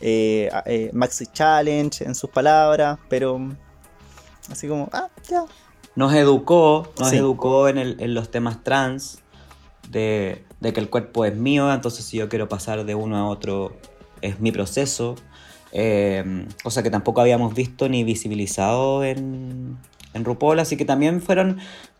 [0.00, 2.98] eh, eh, Maxi Challenge en sus palabras.
[3.08, 3.56] Pero
[4.50, 5.44] así como, ah, ya.
[5.94, 7.16] Nos educó, nos Sí.
[7.16, 9.20] educó en, el- en los temas trans,
[9.88, 13.26] de, de que el cuerpo es mío, entonces si yo quiero pasar de uno a
[13.26, 13.76] otro,
[14.20, 15.14] es mi proceso.
[15.72, 19.76] Eh, cosa que tampoco habíamos visto ni visibilizado en,
[20.14, 21.58] en RuPaul, así que también fueron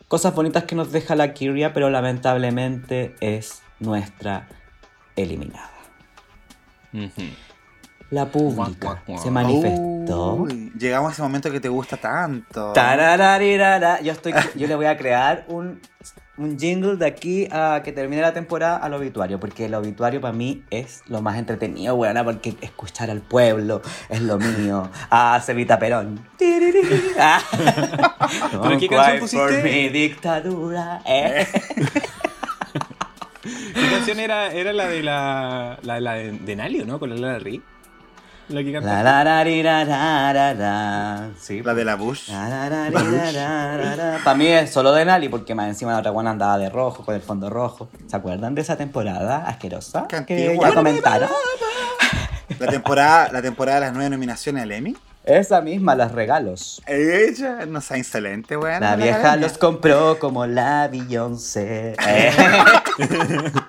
[0.09, 4.49] cosas bonitas que nos deja la Kyria, pero lamentablemente es nuestra
[5.17, 5.71] eliminada.
[8.11, 10.35] La pública se manifestó.
[10.35, 12.73] Uy, llegamos a ese momento que te gusta tanto.
[14.03, 15.81] Yo, estoy, yo le voy a crear un,
[16.39, 20.33] un jingle de aquí a que termine la temporada al obituario, porque el obituario para
[20.33, 24.89] mí es lo más entretenido, weona, porque escuchar al pueblo es lo mío.
[25.11, 26.25] Ah, Cevita Perón.
[27.19, 27.41] Ah.
[28.63, 29.37] ¿Pero qué canción pusiste?
[29.45, 31.03] por mi dictadura.
[31.07, 31.45] eh.
[33.43, 36.99] ¿Qué canción era, era la de la, la, la de, de Nalio, no?
[36.99, 37.63] Con la Lara Ri.
[38.49, 39.03] La que canta.
[40.55, 41.31] la.
[41.39, 42.31] Sí, de la Bush.
[44.25, 47.05] Para mí es solo de Nali, porque más encima la otra buena andaba de rojo,
[47.05, 47.89] con el fondo rojo.
[48.07, 50.07] ¿Se acuerdan de esa temporada asquerosa?
[50.27, 51.29] Que ya comentaron.
[52.61, 54.97] La temporada, la temporada de las nueve nominaciones al Emmy.
[55.25, 56.81] Esa misma, las regalos.
[56.87, 58.81] Ella no sea insolente, weón.
[58.81, 61.97] La la vieja los compró como la Beyoncé.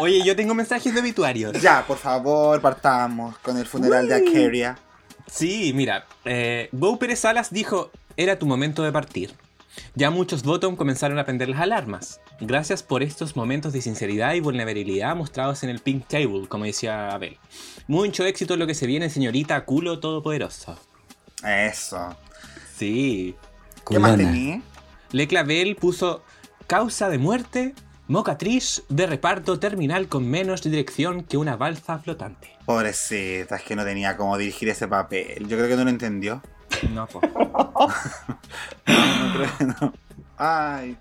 [0.00, 1.60] Oye, yo tengo mensajes de obituarios.
[1.60, 4.78] Ya, por favor, partamos con el funeral de Akeria.
[5.26, 9.34] Sí, mira, eh, Go Pérez Salas dijo, era tu momento de partir.
[9.94, 12.20] Ya muchos Bottom comenzaron a prender las alarmas.
[12.40, 17.10] Gracias por estos momentos de sinceridad y vulnerabilidad mostrados en el Pink Table, como decía
[17.10, 17.38] Abel.
[17.86, 20.78] Mucho éxito en lo que se viene, señorita culo todopoderoso.
[21.44, 22.14] Eso.
[22.76, 23.34] Sí.
[23.88, 24.62] ¿Qué más tenía?
[25.12, 26.22] Le Clavel puso
[26.66, 27.74] causa de muerte,
[28.08, 32.50] mocatriz de reparto terminal con menos dirección que una balsa flotante.
[32.64, 35.46] Pobrecita, es que no tenía cómo dirigir ese papel.
[35.48, 36.42] Yo creo que no lo entendió.
[36.90, 37.20] No, po.
[38.86, 39.92] No creo que no.
[40.38, 40.96] Ay.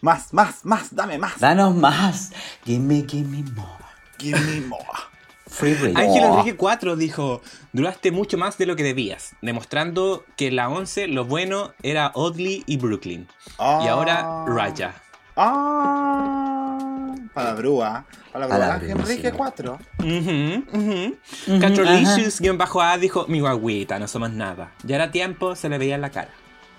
[0.00, 1.40] Más, más, más, dame más.
[1.40, 2.32] Danos más.
[2.64, 3.84] Gimme, gimme more.
[4.18, 4.84] Give me more.
[5.46, 5.96] Free reign.
[5.96, 7.40] Ángel Enrique 4 dijo,
[7.72, 12.12] duraste mucho más de lo que debías, demostrando que en la 11 lo bueno era
[12.14, 13.26] Oddly y Brooklyn.
[13.58, 13.80] Ah.
[13.82, 14.94] Y ahora Raya.
[15.38, 17.14] Ah.
[17.32, 18.04] Palabrúa.
[18.32, 18.80] Palabrúa.
[18.82, 19.36] Enrique sí.
[19.36, 19.78] 4.
[20.00, 20.08] Ujú,
[20.72, 21.16] ujú.
[21.46, 24.72] Ujú, Catrolicious-A dijo, mi guaguita, no somos nada.
[24.82, 26.30] Ya era tiempo, se le veía en la cara.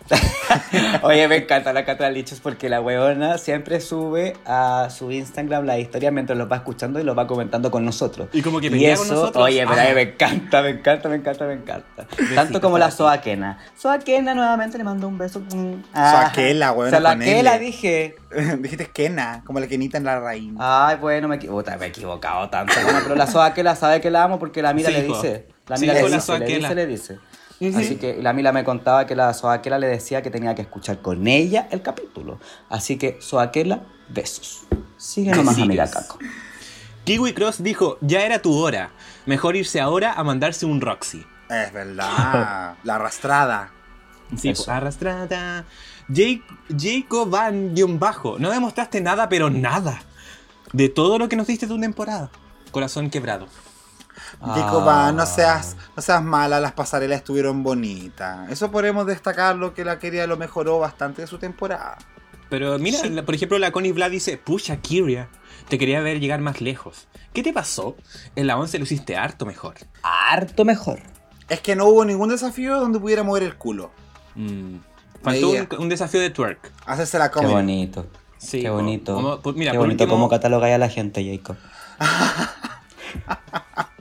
[1.04, 6.12] Oye, me encanta la Catralichos porque la weona siempre sube a su Instagram la historia
[6.12, 8.30] mientras los va escuchando y los va comentando con nosotros.
[8.34, 9.44] Y como que Y eso, con nosotros.
[9.44, 9.96] oye, pero a mí Ah.
[9.96, 12.08] me encanta, me encanta, me encanta, me encanta.
[12.36, 13.60] Tanto como la Soaquena.
[13.78, 15.40] Soaquena nuevamente le mando un beso.
[15.54, 16.12] Mm, ah.
[16.32, 17.66] Soaquela, weona, con Soaquela L.
[17.66, 18.16] dije.
[18.60, 20.52] Dijiste Kena, como la Kenita en la raíz.
[20.60, 22.74] Ay, bueno, me, puta, me he equivocado tanto.
[23.04, 25.48] pero la Soaquela sabe que la amo porque la Mila Sí, le dice.
[25.68, 27.20] La Sí, Mila po, le la dice, le dice,
[27.60, 27.80] le dice.
[27.82, 31.00] Así que la Mila me contaba que la Soaquela le decía que tenía que escuchar
[31.02, 32.40] con ella el capítulo.
[32.70, 34.64] Así que, Soaquela, besos.
[34.98, 36.20] Sigue nomás, amiga Caco.
[37.04, 38.92] Kiwi Cross dijo, ya era tu hora.
[39.26, 41.26] Mejor irse ahora a mandarse un Roxy.
[41.50, 42.76] Es verdad.
[42.84, 43.72] la arrastrada.
[44.38, 44.66] Sí, Eso.
[44.66, 45.66] po, arrastrada.
[46.08, 46.44] Jake,
[46.78, 48.38] Jacob Van guion bajo.
[48.38, 50.02] No demostraste nada, pero nada.
[50.74, 52.30] De todo lo que nos diste tu temporada.
[52.72, 53.48] Corazón quebrado.
[54.34, 54.86] Dico, Ah.
[54.86, 58.50] va, no seas, no seas mala, las pasarelas estuvieron bonitas.
[58.52, 61.98] Eso podemos destacar lo que la quería lo mejoró bastante de su temporada.
[62.50, 65.30] Pero mira, por ejemplo, la Connie Vlad dice, pucha, Kyria,
[65.68, 67.08] te quería ver llegar más lejos.
[67.34, 67.96] ¿Qué te pasó?
[68.36, 69.76] En la 11 lo hiciste harto mejor.
[70.02, 71.00] Harto mejor.
[71.48, 73.92] Es que no hubo ningún desafío donde pudiera mover el culo.
[74.36, 74.78] Mm.
[75.22, 76.72] Faltó un, un desafío de twerk.
[76.86, 77.52] Hacerse la Qué comedy.
[77.52, 78.08] Sí, bonito.
[78.52, 79.16] Qué bonito.
[79.16, 81.58] Como- por- mira, Qué bonito último- cómo catalogáis a la gente, Jacob.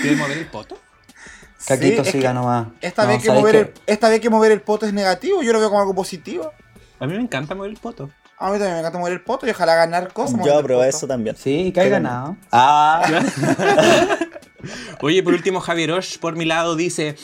[0.00, 0.78] ¿Quieres mover el poto?
[1.66, 2.68] Caquito, Sí, siga nomás.
[2.80, 5.42] Esta, No, vez que ¿sabes mover el, esta vez que mover el poto es negativo,
[5.42, 6.52] yo lo veo como algo positivo.
[6.98, 8.10] A mí me encanta mover el poto.
[8.38, 10.40] A mí también me encanta mover el poto y ojalá ganar cosas.
[10.44, 10.82] Yo poto.
[10.84, 11.36] eso también.
[11.36, 12.36] Sí, que hay ganado.
[12.50, 13.02] Ah,
[15.02, 17.16] Oye, por último, Javier Osh, por mi lado, dice,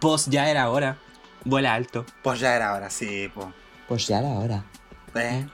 [0.00, 0.98] pues ya era hora.
[1.44, 2.06] Vuela alto.
[2.22, 3.46] Pues ya era hora, sí, pues.
[3.88, 4.64] pues ya era hora.
[5.14, 5.46] ¿Eh?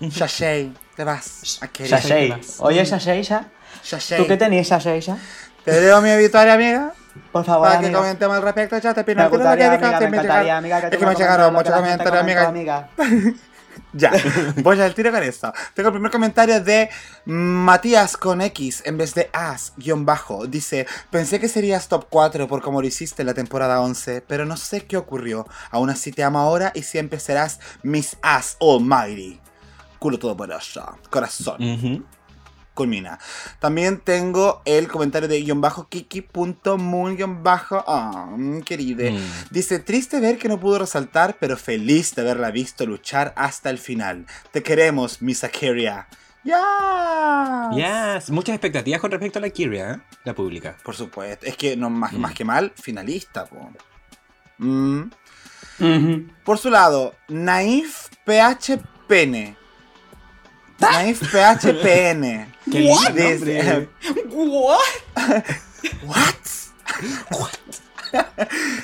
[0.00, 1.60] Shashay, te vas.
[1.78, 2.40] Shashay.
[2.58, 3.50] Oye, Shashay, ya.
[3.84, 4.18] Shashay.
[4.18, 5.18] ¿Tú qué tenías, Shashay, ya?
[5.64, 6.92] Te leo mi obituario, amiga.
[7.32, 8.00] Por favor, Para que amiga.
[8.00, 11.06] comentemos al respecto, ya te pido Me gustaría, que amiga, me encantaría, amiga, Es que
[11.06, 12.88] me llegaron muchos lo que comentarios, amiga.
[13.92, 14.12] Ya,
[14.62, 15.52] voy al tiro con esto.
[15.74, 16.90] Tengo el primer comentario de
[17.24, 20.46] Matías con X en vez de as, guion bajo.
[20.46, 24.44] Dice, pensé que serías top 4 por como lo hiciste en la temporada 11, pero
[24.44, 25.46] no sé qué ocurrió.
[25.70, 29.40] Aún así te amo ahora y siempre serás Miss As Almighty.
[29.98, 30.86] Culo todo por allá.
[31.10, 32.06] Corazón.
[32.74, 33.18] Culmina.
[33.58, 37.84] También tengo el comentario de guion bajo kiki.moon guion bajo.
[37.86, 39.10] Ah, mm, querida.
[39.10, 39.18] Mm.
[39.50, 43.78] Dice, triste ver que no pudo resaltar, pero feliz de haberla visto luchar hasta el
[43.78, 44.26] final.
[44.52, 46.08] Te queremos, Miss Akeria.
[46.42, 47.70] ¡Ya!
[48.16, 48.30] Yes.
[48.30, 50.00] Muchas expectativas con respecto a la Kyria, ¿eh?
[50.24, 50.76] La pública.
[50.82, 51.44] Por supuesto.
[51.44, 52.18] Es que no más, Mm.
[52.18, 53.70] más que mal, finalista, po.
[54.58, 55.10] Mm.
[56.44, 59.56] Por su lado, Naif PHPN.
[60.80, 62.52] Naif PHPN.
[62.70, 63.88] Qué lindo Dice- nombre.
[66.02, 66.34] What?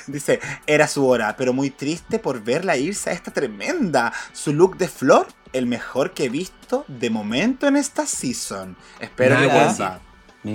[0.07, 4.13] Dice, era su hora, pero muy triste por verla irse a esta tremenda.
[4.31, 8.77] Su look de flor, el mejor que he visto de momento en esta season.
[8.99, 9.65] Espero que Nada.
[9.65, 10.01] vuelva.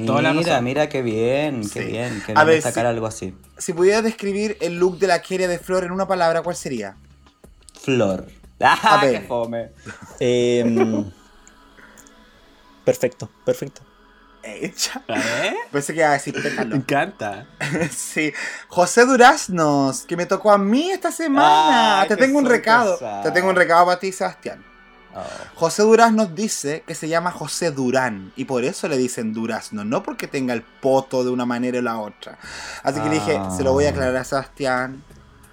[0.07, 0.65] Toda la Mira, razón.
[0.65, 1.87] mira qué bien, qué Sí.
[1.91, 2.23] bien.
[2.25, 2.89] Que A no ver, destacar sí.
[2.89, 3.35] algo así.
[3.59, 6.97] Si pudiera describir el look de la Keria de Flor en una palabra, ¿cuál sería?
[7.83, 8.27] Flor.
[8.61, 9.21] Ah, ver.
[9.21, 9.71] qué fome.
[10.19, 11.11] Em,
[12.85, 13.83] perfecto, perfecto.
[14.45, 15.03] Hecha.
[15.07, 15.55] ¿Eh?
[15.71, 16.35] Pensé que iba a decir
[16.67, 17.47] Me encanta.
[17.97, 18.33] Sí.
[18.69, 22.01] José Duraznos, que me tocó a mí esta semana.
[22.03, 22.99] Ay, Te tengo un recado.
[23.23, 24.65] Te tengo un recado para ti, Sebastián.
[25.57, 29.85] José Durán nos dice que se llama José Durán y por eso le dicen durazno,
[29.85, 32.39] no porque tenga el poto de una manera o la otra.
[32.83, 33.55] Así que le dije, Ah.
[33.55, 35.03] se lo voy a aclarar a Sebastián.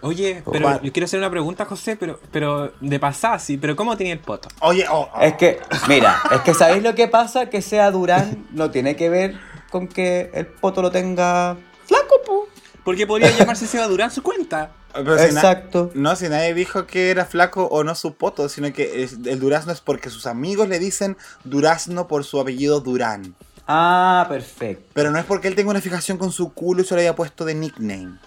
[0.02, 3.98] Oye, pero yo quiero hacer una pregunta, José, pero, pero de pasada, sí, pero ¿cómo
[3.98, 4.48] tenía el poto?
[4.62, 5.22] Oye, oh, oh.
[5.22, 7.50] Es que, mira, es que ¿sabéis lo que pasa?
[7.50, 9.38] Que sea Durán no tiene que ver
[9.70, 12.48] con que el poto lo tenga flaco, po.
[12.84, 14.72] Porque podría llamarse Seba Durán su cuenta.
[14.94, 15.92] Pero si na- Exacto.
[15.94, 19.40] no, si nadie dijo que era flaco o no su poto, sino que es- el
[19.40, 23.36] durazno es porque sus amigos le dicen durazno por su apellido Durán.
[23.68, 24.90] Ah, perfecto.
[24.94, 27.16] Pero no es porque él tenga una fijación con su culo y se lo haya
[27.16, 28.18] puesto de nickname.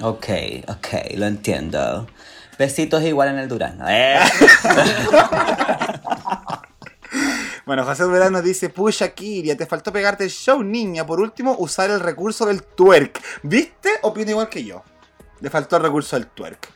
[0.00, 0.26] Ok,
[0.68, 2.06] ok, lo entiendo.
[2.58, 3.80] Besitos igual en el Durán.
[3.88, 4.18] Eh.
[7.64, 11.04] Bueno, José Durán nos dice, pucha Kiria, te faltó pegarte el show, niña.
[11.04, 13.20] Por último, usar el recurso del twerk.
[13.42, 13.90] ¿Viste?
[14.00, 14.82] Opina igual que yo.
[15.40, 16.66] Le faltó el recurso del twerk.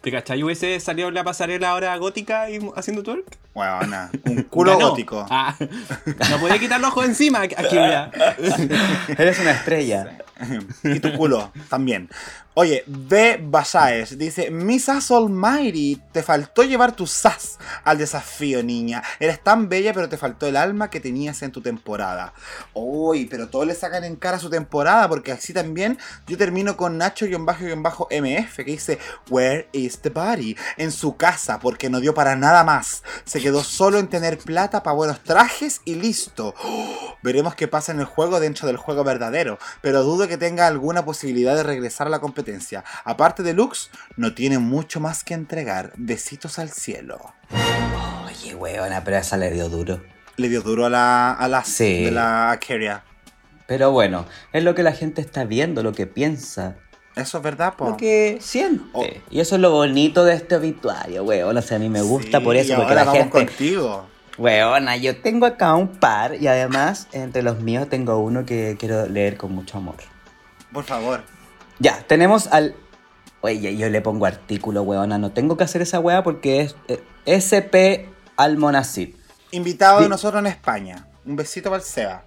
[0.00, 0.42] ¿Te cachai?
[0.42, 3.38] ¿Hubiese salido en la pasarela ahora gótica y haciendo twerk?
[3.54, 4.90] Bueno, un culo Ganó.
[4.90, 5.24] gótico.
[5.30, 5.54] Ah,
[6.30, 8.10] no podía quitar los ojos encima aquí ya.
[9.16, 10.18] Eres una estrella.
[10.82, 12.10] y tu culo también.
[12.54, 13.40] Oye, B.
[13.42, 15.10] Basaes dice: Mrs.
[15.10, 19.02] Almighty, te faltó llevar tu sas al desafío, niña.
[19.18, 22.34] Eres tan bella, pero te faltó el alma que tenías en tu temporada.
[22.74, 25.96] Uy, pero todos le sacan en cara su temporada, porque así también
[26.26, 28.98] yo termino con Nacho-MF que dice:
[29.30, 30.54] Where is the body?
[30.76, 33.02] En su casa, porque no dio para nada más.
[33.24, 36.54] Se quedó solo en tener plata para buenos trajes y listo.
[37.22, 41.02] Veremos qué pasa en el juego dentro del juego verdadero, pero dudo que tenga alguna
[41.06, 42.41] posibilidad de regresar a la competencia.
[43.04, 45.92] Aparte de Lux, no tiene mucho más que entregar.
[45.96, 47.18] Besitos al cielo.
[48.26, 50.02] Oye, weona, pero esa le dio duro.
[50.36, 52.04] Le dio duro a la, a la, Sí.
[52.04, 53.04] de la Akeria.
[53.66, 56.76] Pero bueno, es lo que la gente está viendo, lo que piensa,
[57.16, 57.90] Eso es verdad, po.
[57.90, 58.84] lo que siente.
[58.92, 59.04] Oh.
[59.30, 61.56] Y eso es lo bonito de este obituario, weón.
[61.56, 63.46] O sea, a mí me gusta Sí, por eso, y porque ahora la vamos gente...
[63.46, 64.06] contigo.
[64.38, 69.06] Weona, yo tengo acá un par y además entre los míos tengo uno que quiero
[69.06, 69.96] leer con mucho amor.
[70.72, 71.22] Por favor.
[71.78, 72.74] Ya, tenemos al...
[73.40, 75.18] Oye, yo le pongo artículo, weona.
[75.18, 79.14] No tengo que hacer esa weá porque es eh, SP Almonacid.
[79.50, 81.08] Invitado de nosotros en España.
[81.24, 82.24] Un besito para el Seba.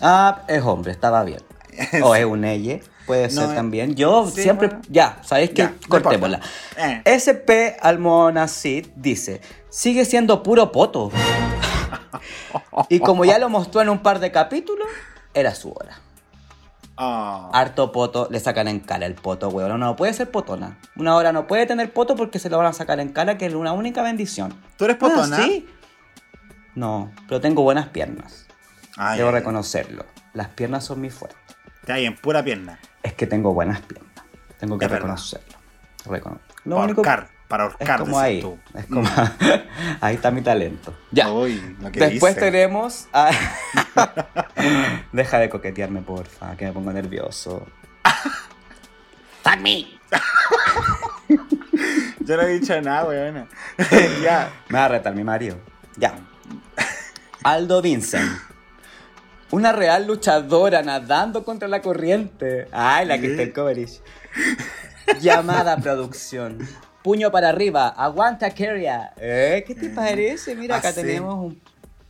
[0.00, 1.40] Ah, es hombre, estaba bien.
[2.02, 3.94] O es un ella, puede No, ser también.
[3.94, 4.68] Yo sí, siempre...
[4.68, 4.82] bueno.
[4.88, 6.40] Ya, ¿sabéis no Cortémosla.
[6.76, 7.02] Eh.
[7.06, 11.10] SP Almonacid dice, sigue siendo puro poto.
[12.88, 14.88] y como ya lo mostró en un par de capítulos,
[15.34, 16.00] era su hora.
[16.96, 17.50] Ah.
[17.54, 19.80] Harto poto, le sacan en cara el poto, weón.
[19.80, 20.78] No, puede ser potona.
[20.96, 23.46] Una hora no puede tener poto porque se lo van a sacar en cara, que
[23.46, 24.54] es una única bendición.
[24.76, 25.36] ¿Tú eres potona?
[25.38, 25.66] Ah, ¿sí?
[26.74, 28.46] No, pero tengo buenas piernas.
[28.96, 29.40] Ay, Debo ay, ay.
[29.40, 30.04] reconocerlo.
[30.34, 31.36] Las piernas son mi fuerte.
[31.80, 32.78] Está bien, pura pierna.
[33.02, 34.10] Es que tengo buenas piernas.
[34.58, 35.56] Tengo que Es reconocerlo.
[36.06, 37.02] Recono- Lo único
[37.60, 38.40] ahorcar, para es ahorcar, como dices ahí.
[38.40, 38.58] tú.
[38.78, 39.08] Es como
[40.00, 40.94] ahí está mi talento.
[41.10, 41.30] Ya.
[41.32, 42.46] Uy, lo que Después dice.
[42.50, 43.30] tenemos a...
[45.12, 47.66] Deja de coquetearme, porfa, que me pongo nervioso.
[52.20, 53.48] Yo no he dicho nada, weón.
[54.22, 54.50] ya.
[54.68, 55.58] Me va a retar mi Mario.
[55.96, 56.14] Ya.
[57.42, 58.30] Aldo Vincent.
[59.50, 62.68] Una real luchadora nadando contra la corriente.
[62.72, 64.00] Ay, la Crystal Coverage.
[65.20, 66.58] Llamada producción.
[67.02, 67.88] Puño para arriba.
[67.88, 69.12] Aguanta, Keria.
[69.16, 69.64] ¿Eh?
[69.66, 70.54] ¿Qué te parece?
[70.54, 71.00] Mira, acá Ah, sí.
[71.02, 71.60] tenemos un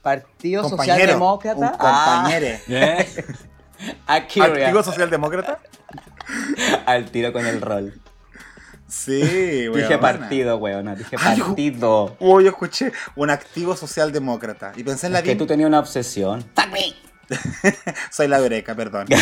[0.02, 0.96] partido Compañero.
[0.98, 2.28] socialdemócrata.
[2.68, 3.06] ¿Eh?
[4.06, 4.66] Ah, Keria.
[4.66, 5.58] ¿Activo socialdemócrata?
[6.86, 8.00] Al tiro con el rol.
[8.86, 9.74] Sí, weón.
[9.80, 10.94] Dije partido, weona.
[10.94, 12.16] Dije Ay, yo- partido.
[12.20, 14.72] Uy, yo escuché un activo socialdemócrata.
[14.76, 16.44] Y pensé en la Es que tú tenías una obsesión.
[18.10, 19.06] Soy la breca, perdón.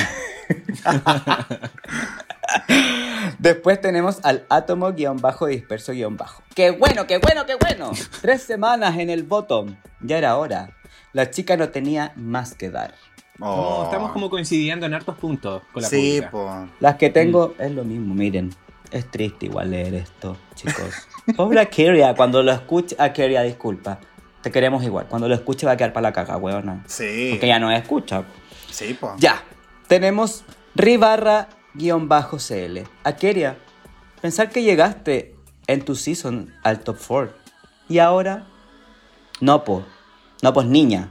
[3.38, 6.42] Después tenemos al átomo guion bajo disperso guion bajo.
[6.54, 7.92] ¡Qué bueno, qué bueno, qué bueno!
[8.20, 9.76] Tres semanas en el bottom.
[10.00, 10.70] Ya era hora.
[11.12, 12.94] La chica no tenía más que dar.
[13.38, 13.84] No, Oh.
[13.84, 16.68] estamos como coincidiendo en hartos puntos con la Sí, po.
[16.80, 18.54] Las que tengo es lo mismo, miren.
[18.90, 21.06] Es triste igual leer esto, chicos.
[21.36, 22.96] Pobre Akeria, cuando lo escuche...
[22.98, 24.00] Akeria, disculpa.
[24.42, 25.06] Te queremos igual.
[25.08, 26.82] Cuando lo escuche va a quedar para la caga, weona.
[26.86, 27.28] Sí.
[27.32, 28.24] Porque ya no escucha.
[28.70, 29.14] Sí, po.
[29.18, 29.42] Ya.
[29.86, 30.44] Tenemos
[30.74, 32.84] Ribarra guion bajo CL.
[33.04, 33.56] Akeria,
[34.20, 35.34] pensar que llegaste
[35.66, 37.34] en tu season al top 4.
[37.88, 38.46] Y ahora,
[39.40, 39.84] no po.
[40.42, 41.10] No pues niña.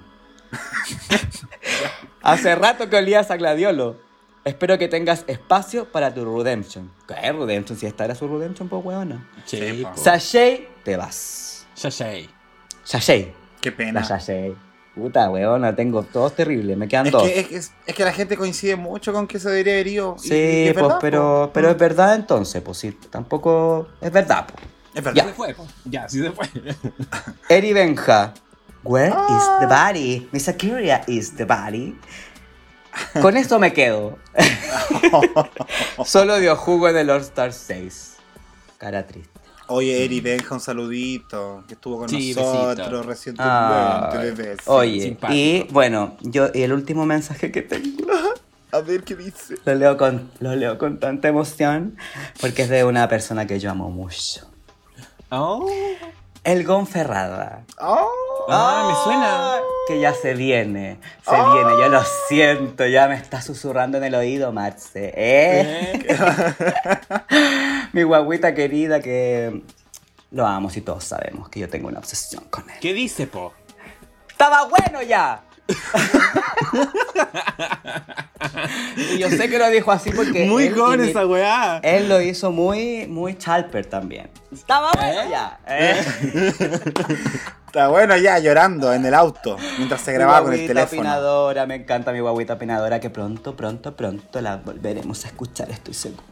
[2.21, 3.97] Hace rato que olías a Gladiolo.
[4.45, 6.91] Espero que tengas espacio para tu redemption.
[7.07, 7.77] ¿Qué redemption?
[7.77, 9.29] Si esta era su redemption, pues weona.
[9.45, 9.85] Sí.
[9.95, 11.67] Sashay, te vas.
[11.75, 12.29] Sashay.
[12.93, 13.31] Sashay.
[13.61, 13.99] Qué pena.
[13.99, 14.55] La Sashay.
[14.95, 16.75] Puta, weona, tengo todos terribles.
[16.75, 17.21] Me quedan Es dos.
[17.23, 20.15] que, es, es- es que la gente coincide mucho con que se debería haber ido.
[20.23, 20.35] y- y Sí,
[20.67, 21.51] es pues, verdad, pero, po.
[21.53, 24.47] pero es verdad entonces, pues sí, tampoco es verdad.
[24.51, 24.67] pues.
[24.95, 25.25] Es verdad.
[25.27, 25.67] se fue, po.
[25.85, 26.49] Ya, sí se fue.
[27.49, 28.33] Eri Benja.
[28.83, 30.27] Where is the body?
[30.31, 31.95] Miss Akiria is the body.
[33.21, 34.17] Con esto me quedo.
[36.05, 38.15] Solo dio jugo en el All Star 6.
[38.79, 39.38] Cara triste.
[39.69, 41.63] Oye, Eri, Benja, un saludito.
[41.67, 44.35] Que estuvo con Sí, nosotros recientemente.
[44.35, 44.61] Sí.
[44.65, 45.33] oye, simpático.
[45.39, 48.05] y bueno, yo y el último mensaje que tengo
[48.71, 49.55] A ver qué dice.
[49.65, 51.97] lo leo con lo leo con tanta emoción
[52.39, 54.47] porque es de una persona que yo amo mucho.
[55.31, 55.67] Oh.
[56.49, 57.63] El Gonferrada.
[57.79, 58.09] Oh,
[58.49, 59.57] Ah, me suena.
[59.87, 64.15] Que ya se viene, se viene, yo lo siento, ya me está susurrando en el
[64.15, 65.13] oído, Marce.
[65.15, 66.07] ¿eh?
[67.93, 69.61] Mi guaguita querida que
[70.31, 72.77] lo amo y todos sabemos que yo tengo una obsesión con él.
[72.81, 73.53] ¿Qué dice, po?
[74.27, 75.43] ¡Estaba bueno ya!
[78.97, 81.79] Y yo sé que lo dijo así porque Muy con esa weá.
[81.83, 84.29] Él lo hizo muy, muy Chalper también.
[84.51, 85.27] ¡Estaba bueno ¿Eh?
[85.29, 85.59] ya!
[85.67, 86.03] ¿eh?
[87.67, 91.01] está bueno ya llorando en el auto mientras se grababa Mi con el teléfono.
[91.01, 95.93] opinadora, me encanta mi guaguita opinadora que pronto, pronto, pronto la volveremos a escuchar, estoy
[95.93, 96.23] seguro.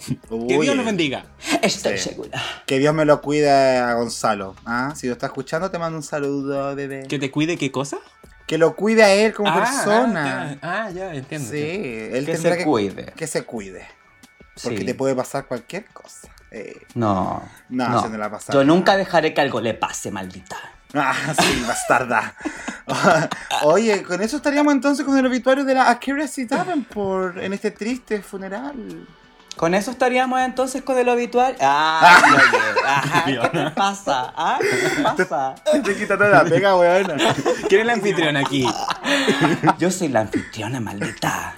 [0.48, 1.26] Que Dios los bendiga.
[1.62, 2.08] Estoy Sí.
[2.10, 2.40] segura.
[2.66, 4.54] Que Dios me lo cuide a Gonzalo.
[4.64, 4.94] ¿ah?
[4.96, 7.06] Si lo está escuchando, te mando un saludo, bebé.
[7.06, 7.98] ¿Que te cuide qué cosa?
[8.50, 10.58] Que lo cuide a él como Ah, persona.
[10.60, 11.48] Ah, ya, ah, ya, entiendo.
[11.52, 11.56] sí,
[12.12, 13.04] él Que tendrá se cuide.
[13.14, 13.86] Que se cuide.
[14.60, 14.84] Porque Sí.
[14.86, 16.26] te puede pasar cualquier cosa.
[16.50, 17.48] Eh, No.
[17.68, 18.56] No, se me la va a pasar.
[18.56, 20.56] Yo nunca dejaré que algo le pase, maldita.
[20.94, 22.34] Ah, sí, bastarda.
[23.62, 28.20] Oye, con eso estaríamos entonces con el obituario de la Accuracy Davenport en este triste
[28.20, 29.06] funeral.
[29.60, 31.58] Con eso estaríamos entonces con el obituario.
[31.60, 34.32] Ah, oye, ajá, ¿qué te pasa?
[34.34, 34.58] ¿Ah?
[34.58, 35.54] ¿Qué te pasa?
[35.84, 37.12] Te quita toda la pega, weón.
[37.68, 38.66] ¿Quién es el anfitrión aquí?
[39.78, 41.56] Yo soy la anfitriona, maldita.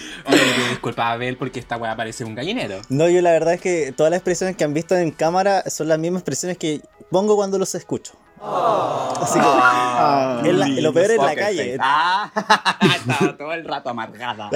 [0.26, 2.80] Oye, disculpas a Abel porque esta weá parece un gallinero.
[2.88, 5.88] No, yo la verdad es que todas las expresiones que han visto en cámara son
[5.88, 8.12] las mismas expresiones que pongo cuando los escucho.
[8.44, 11.76] Así que Ah, en la- lo peor es la calle.
[11.80, 12.28] Ah,
[12.96, 14.50] estaba todo el rato amargada.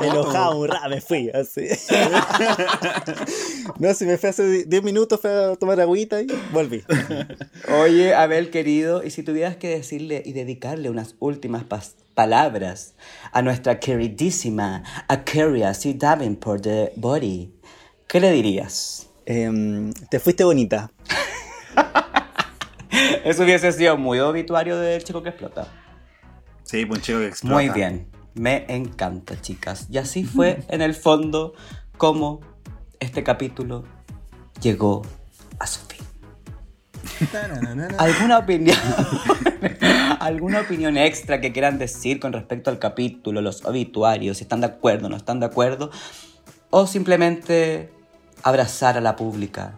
[0.00, 1.68] Enojado, un rato, me fui, así.
[3.78, 6.82] no, si me fui hace 10 minutos, fui a tomar agüita y volví.
[7.82, 12.94] Oye, Abel querido, y si tuvieras que decirle y dedicarle unas últimas pas- palabras
[13.32, 15.94] a nuestra queridísima Akeria C.
[15.94, 17.52] Davenport de Body,
[18.06, 19.08] ¿qué le dirías?
[19.26, 20.90] Em, te fuiste bonita.
[23.24, 25.68] Eso hubiese sido muy obituario del chico que explota.
[26.64, 27.54] Sí, pues un chico que explota.
[27.54, 29.86] Muy bien, me encanta, chicas.
[29.90, 31.54] Y así fue, en el fondo,
[31.96, 32.40] como
[32.98, 33.84] este capítulo
[34.60, 35.02] llegó
[35.58, 35.89] a su fin.
[37.98, 38.76] ¿Alguna opinión?
[40.20, 44.66] ¿Alguna opinión extra que quieran decir con respecto al capítulo, los obituarios, si están de
[44.66, 45.90] acuerdo o no están de acuerdo?
[46.70, 47.90] ¿O simplemente
[48.42, 49.76] abrazar a la pública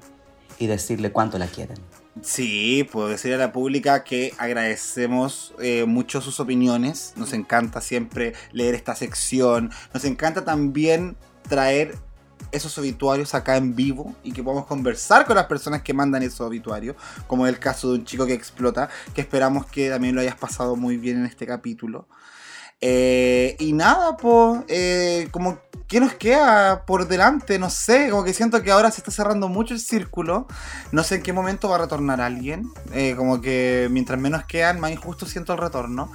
[0.59, 1.79] y decirle cuánto la quieren?
[2.21, 7.15] Sí, puedo decir a la pública que agradecemos eh, mucho sus opiniones.
[7.17, 9.71] Nos encanta siempre leer esta sección.
[9.95, 11.17] Nos encanta también
[11.49, 11.95] traer
[12.53, 16.43] esos obituarios acá en vivo y que podamos conversar con las personas que mandan esos
[16.43, 16.97] obituarios,
[17.27, 20.77] como el caso de un chico que explota, que esperamos que también lo hayas pasado
[20.77, 22.07] muy bien en este capítulo.
[22.85, 24.65] Eh, y nada, pues,
[25.31, 27.57] como, ¿qué nos queda por delante?
[27.61, 30.49] No sé, como que siento que ahora se está cerrando mucho el círculo.
[30.91, 32.73] No sé en qué momento va a retornar alguien.
[32.93, 36.11] Eh, como que mientras menos quedan, más injusto siento el retorno.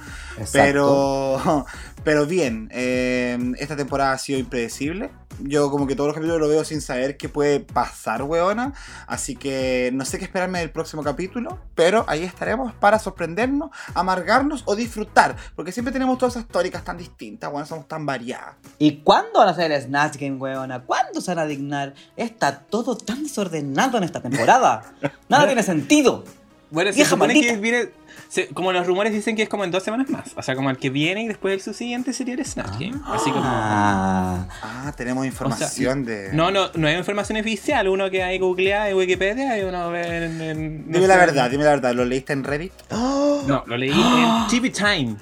[0.52, 1.64] Pero,
[2.08, 5.10] pero bien, eh, esta temporada ha sido impredecible.
[5.40, 8.72] Yo como que todos los capítulos lo veo sin saber qué puede pasar, weona.
[9.06, 11.58] Así que no sé qué esperarme del próximo capítulo.
[11.74, 15.36] Pero ahí estaremos para sorprendernos, amargarnos o disfrutar.
[15.54, 17.66] Porque siempre tenemos todas esas tóricas tan distintas, weón.
[17.66, 18.54] Somos tan variadas.
[18.78, 20.80] ¿Y cuándo van a hacer el Snatch Game, weona?
[20.80, 21.92] ¿Cuándo se van a dignar?
[22.16, 24.94] Está todo tan desordenado en esta temporada.
[25.28, 26.24] Nada tiene sentido.
[26.70, 27.54] Bueno, se Vieja supone maldita.
[27.54, 27.88] que viene.
[28.28, 30.32] se- como los rumores dicen que es como en dos semanas más.
[30.36, 33.00] O sea, como el que viene y después el subsiguiente sería el Snatch Game.
[33.06, 33.42] Así como.
[33.46, 36.30] Ah, Ah, tenemos información de...
[36.32, 37.88] No, no, no hay información oficial.
[37.88, 40.40] Uno que hay googleada en Wikipedia y uno ve en.
[40.42, 41.94] en- no Dime la verdad, dime la verdad.
[41.94, 42.72] ¿Lo leíste en Reddit?
[42.90, 45.16] No, lo leí en TV Time.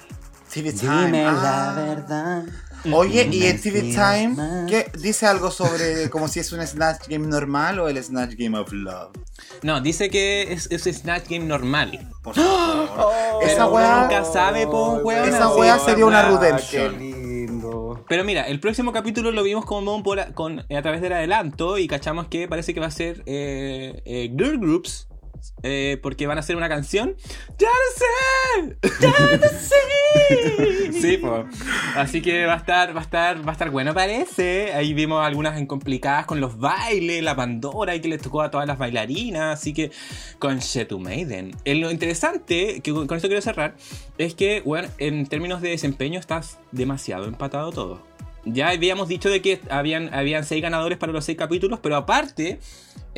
[0.53, 1.05] TV Time.
[1.05, 1.73] dime Ah.
[1.75, 2.43] la verdad.
[2.93, 4.35] Oye, y en TV Time.
[4.67, 8.57] ¿qué dice algo sobre como si es un Snatch Game normal o el Snatch Game
[8.57, 9.11] of Love?
[9.63, 12.09] No, dice que es, es Snatch Game normal.
[12.23, 12.89] Por favor.
[13.39, 14.01] Pero Esa weá.
[14.01, 15.27] nunca sabe, po, weón.
[15.29, 16.97] Esa weá sería una Ah, redemption.
[16.97, 18.03] Qué lindo.
[18.07, 21.87] Pero mira, el próximo capítulo lo vimos como por, con, a través del adelanto y
[21.87, 25.06] cachamos que parece que va a ser eh, eh, girl groups
[25.63, 27.15] eh, porque van a hacer una canción.
[27.57, 28.77] ¡Ya lo sé!
[29.01, 30.91] ¡Ya lo sé!
[31.01, 31.45] sí, pues.
[31.95, 34.73] Así que va a estar, va a estar, va a estar bueno, parece.
[34.73, 38.51] Ahí vimos algunas en complicadas con los bailes, la Pandora y que les tocó a
[38.51, 39.59] todas las bailarinas.
[39.59, 39.91] Así que
[40.39, 41.55] con Shetu Maiden.
[41.65, 43.75] Eh, lo interesante, que con, con esto quiero cerrar,
[44.17, 48.17] es que, bueno, en términos de desempeño estás demasiado empatado todo.
[48.49, 52.59] Ya habíamos dicho de que habían, habían seis ganadores para los seis capítulos, pero aparte,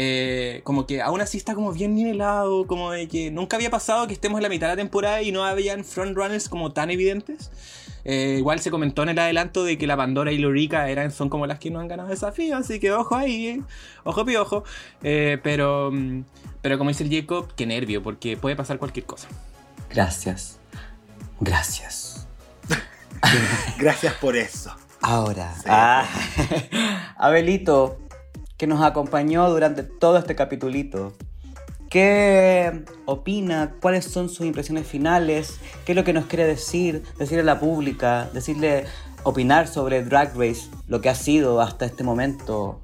[0.01, 4.07] eh, como que aún así está como bien nivelado, como de que nunca había pasado
[4.07, 7.51] que estemos en la mitad de la temporada y no habían frontrunners como tan evidentes.
[8.05, 11.27] Eh, igual se comentó en el adelanto de que la Pandora y Lorica eran, son
[11.27, 13.61] como las que no han ganado desafío, así que ojo ahí, eh.
[14.05, 14.63] ojo piojo.
[15.03, 16.23] Eh, pero, mm,
[16.61, 19.27] pero como dice el Jacob, qué nervio, porque puede pasar cualquier cosa.
[19.89, 20.59] Gracias.
[21.41, 22.25] Gracias.
[23.77, 24.73] Gracias por eso.
[25.01, 26.07] Ahora, ah,
[27.17, 27.97] Abelito,
[28.59, 31.13] que nos acompañó durante todo este capitulito.
[31.89, 33.73] ¿Qué opina?
[33.81, 35.59] ¿Cuáles son sus impresiones finales?
[35.85, 37.01] ¿Qué es lo que nos quiere decir?
[37.17, 38.83] Decirle a la pública, decirle,
[39.23, 42.81] opinar sobre Drag Race, lo que ha sido hasta este momento.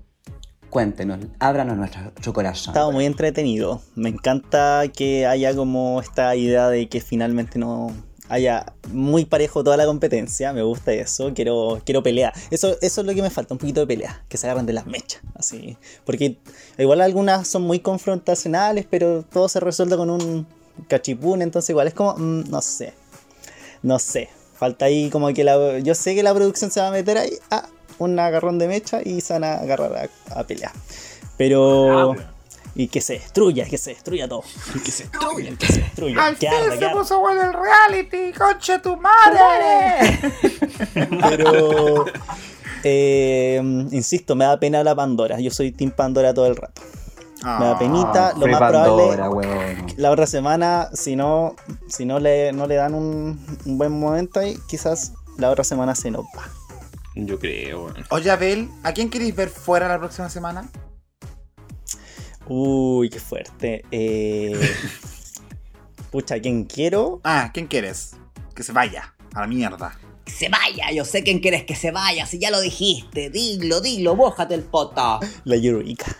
[0.70, 2.72] Cuéntenos, ábranos nuestro, corazón.
[2.72, 3.82] Estaba muy entretenido.
[3.96, 7.92] Me encanta que haya como esta idea de que finalmente no
[8.30, 10.54] haya muy parejo toda la competencia.
[10.54, 11.34] Me gusta eso.
[11.34, 12.34] Quiero, quiero pelea.
[12.52, 14.24] Eso, eso es lo que me falta, un poquito de pelea.
[14.30, 15.22] Que se agarren de las mechas.
[15.36, 15.78] Así.
[16.06, 16.38] Porque
[16.78, 20.48] igual algunas son muy confrontacionales, pero todo se resuelve con un
[20.88, 21.42] cachipún.
[21.42, 22.94] Entonces igual es como, mm, no sé.
[23.82, 24.30] No sé.
[24.56, 25.80] Falta ahí como que la...
[25.80, 27.68] Yo sé que la producción se va a meter ahí a
[28.00, 30.72] un agarrón de mecha y se van a agarrar a, a pelear.
[31.38, 32.16] Pero...
[32.76, 34.44] Y que se destruya, que se destruya todo.
[34.84, 36.26] Que se destruya, que se destruya.
[36.26, 40.20] Al que fin arda, se que puso bueno el reality, concha tu madre.
[41.30, 42.06] Pero,
[42.84, 43.62] eh,
[43.92, 45.40] insisto, me da pena la Pandora.
[45.40, 46.82] Yo soy Team Pandora todo el rato.
[47.44, 48.34] Me da penita.
[48.38, 51.56] Lo más Pandora, probable, la otra semana, si no,
[51.88, 55.96] si no le, no le dan un, un buen momento ahí, quizás la otra semana
[55.96, 56.44] se nos va.
[57.16, 58.00] Yo creo, bueno.
[58.10, 60.70] Oye, Abel, ¿a quién queréis ver fuera la próxima semana?
[62.48, 63.86] Uy, qué fuerte.
[63.92, 64.60] Eh,
[66.12, 67.22] pucha, ¿quién quiero?
[67.24, 68.16] Ah, ¿quién quieres?
[68.54, 69.98] Que se vaya a la mierda.
[70.24, 73.30] Que se vaya, yo sé quién quieres que se vaya, si ya lo dijiste.
[73.30, 75.20] Dilo, dilo, bójate el poto.
[75.44, 76.16] La Eureka.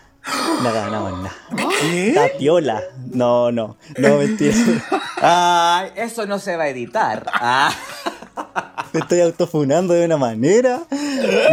[0.62, 1.32] No nada.
[1.80, 2.12] ¿Qué?
[2.14, 2.82] La piola.
[3.12, 3.76] No, no.
[3.96, 4.56] No, mentira.
[5.20, 7.24] Ay, eso no se va a editar.
[7.32, 7.72] Ah.
[8.92, 10.82] Me estoy autofunando de una manera.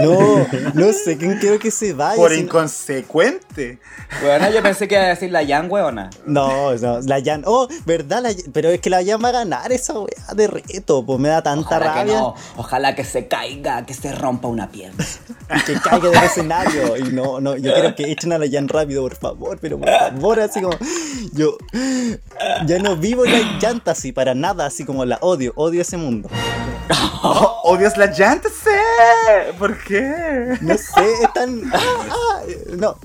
[0.01, 2.15] No, no sé quién quiero que se vaya.
[2.15, 3.79] Por inconsecuente.
[4.21, 6.09] Bueno, yo pensé que iba a decir la Yang, weona.
[6.25, 7.43] No, no, la Jan.
[7.45, 8.21] Oh, ¿verdad?
[8.21, 11.05] La- pero es que la Jan va a ganar esa weá de reto.
[11.05, 12.19] Pues me da tanta Ojalá que rabia.
[12.19, 12.35] no.
[12.55, 15.03] Ojalá que se caiga, que se rompa una pierna.
[15.55, 16.95] Y que caiga del escenario.
[16.97, 19.57] Y no, no, yo quiero que echen a la Jan rápido, por favor.
[19.59, 20.77] Pero por favor, así como.
[21.33, 21.57] Yo
[22.67, 25.51] ya no vivo la Fantasy para nada, así como la odio.
[25.55, 26.29] Odio ese mundo.
[27.23, 28.49] Oh, ¿Odias la llanta?
[28.49, 29.53] Sí.
[29.57, 30.57] ¿Por qué?
[30.61, 31.61] No sé, es tan.
[31.73, 31.79] ah,
[32.11, 32.41] ah,
[32.77, 32.95] no.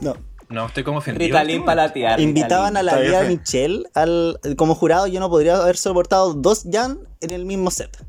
[0.00, 0.14] No.
[0.48, 1.26] No, estoy como ofendido.
[1.26, 1.92] Ritalin para.
[2.18, 3.28] Invitaban a la bien.
[3.28, 5.06] Michelle al, como jurado.
[5.06, 8.04] Yo no podría haber soportado dos Jan en el mismo set.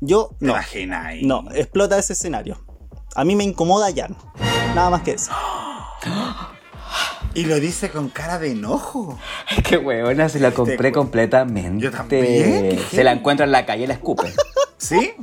[0.00, 0.52] Yo ¿Te no.
[0.52, 1.24] imaginas ahí?
[1.24, 2.58] No, explota ese escenario.
[3.14, 4.16] A mí me incomoda Jan.
[4.74, 5.30] Nada más que eso.
[7.34, 9.18] Y lo dice con cara de enojo.
[9.64, 11.82] Qué weona, se la compré completamente.
[11.82, 14.32] Yo también, Se la encuentra en la calle y la escupe.
[14.78, 15.14] ¿Sí?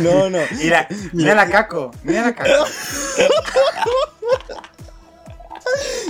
[0.00, 0.38] No, no.
[0.58, 1.90] Mira, mira la caco.
[2.02, 2.64] Mira la caco.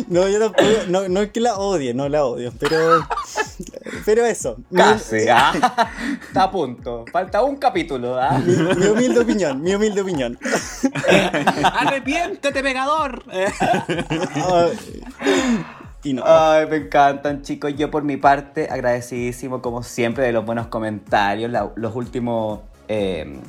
[0.08, 0.68] No, yo tampoco.
[0.88, 2.52] No, no es que la odie, no la odio.
[2.58, 3.06] Pero.
[4.04, 4.56] Pero eso.
[4.70, 5.26] Mi, Casi.
[5.30, 5.52] ah.
[6.26, 7.04] Está a punto.
[7.12, 8.20] Falta un capítulo.
[8.20, 8.38] ah.
[8.44, 9.62] mi- mi humilde opinión.
[9.62, 10.38] Mi humilde opinión.
[11.62, 13.24] ¡Arrepiéntete, pegador!
[13.30, 14.78] Ay,
[16.02, 16.22] y no.
[16.26, 17.74] Ay, me encantan, chicos.
[17.76, 21.50] Yo, por mi parte, agradecidísimo, como siempre, de los buenos comentarios.
[21.50, 23.40] La- los últimos eh,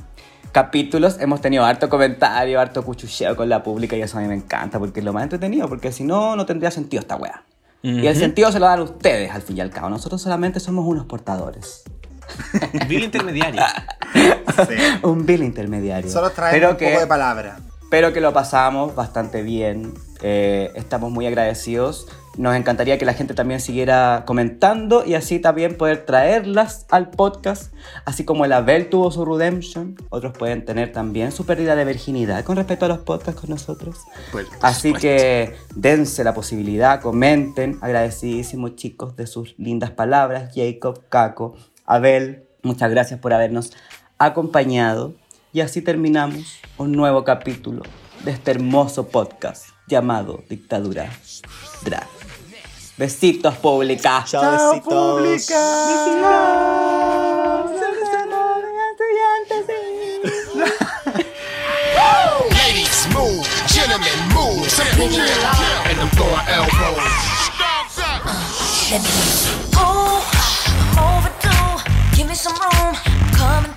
[0.59, 4.35] capítulos hemos tenido harto comentario, harto cuchucheo con la pública y eso a mí me
[4.35, 5.67] encanta porque es lo más entretenido.
[5.67, 7.43] Porque si no, no tendría sentido esta wea.
[7.83, 9.89] Y el sentido se lo dan ustedes, al fin y al cabo.
[9.89, 11.83] Nosotros solamente somos unos portadores.
[12.87, 13.61] Vil intermediario.
[14.55, 14.75] Sí.
[15.03, 16.09] Un bill intermediario.
[16.09, 17.57] Solo traemos Pero un que- poco de palabra.
[17.91, 19.93] pero que lo pasamos bastante bien.
[20.21, 22.07] Eh, estamos muy agradecidos.
[22.37, 27.73] Nos encantaría que la gente también siguiera comentando y así también poder traerlas al podcast.
[28.03, 32.43] Así como el Abel tuvo su redemption, otros pueden tener también su pérdida de virginidad
[32.43, 33.97] con respecto a los podcasts con nosotros.
[34.31, 37.77] Pues, Así que dense la posibilidad, comenten.
[37.81, 40.51] Agradecidísimos chicos de sus lindas palabras.
[40.53, 41.55] Jacob, Caco,
[41.85, 43.71] Abel, muchas gracias por habernos
[44.17, 45.13] acompañado.
[45.53, 47.83] Y así terminamos un nuevo capítulo
[48.25, 51.09] de este hermoso podcast llamado Dictadura
[51.83, 52.24] Drag.
[52.97, 54.23] Besitos, pública.
[54.25, 55.51] Chao, besitos.
[62.55, 63.43] Ladies, move.
[63.67, 64.63] Gentlemen, move.
[64.77, 65.27] That we can
[65.89, 67.03] and them throwing elbows.
[69.75, 70.23] Ooh,
[70.97, 71.75] overdue.
[72.15, 72.95] Give me some room.
[72.95, 73.74] I'm coming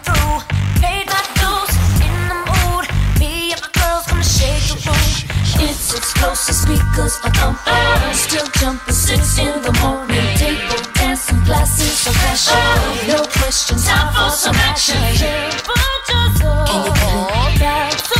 [6.19, 8.13] Explosive speakers are thumping.
[8.13, 10.37] Still jumping six in the morning.
[10.37, 13.07] Table dancing, glasses of passion.
[13.07, 13.87] No questions.
[13.87, 14.97] Time for some action.
[14.97, 17.61] Can you get it?
[17.61, 18.18] Back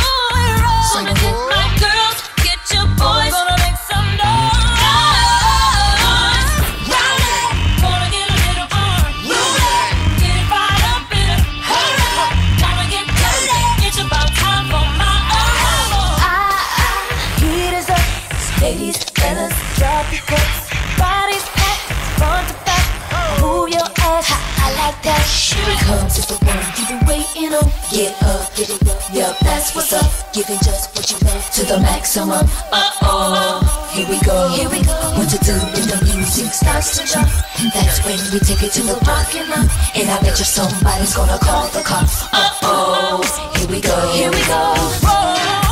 [25.85, 27.65] comes, it's the one you've been waiting on.
[27.91, 28.99] Get up, get it up.
[29.11, 30.09] Yep, that's what's up.
[30.33, 32.45] Giving just what you want to the maximum.
[32.71, 34.49] Uh oh, here we go.
[34.49, 34.97] Here we go.
[35.17, 37.29] What to do when the music starts to jump?
[37.73, 39.65] That's when we take it to the parking lot.
[39.95, 42.25] And I bet you somebody's gonna call the cops.
[42.31, 43.97] Uh oh, here we go.
[44.13, 45.68] Here we go.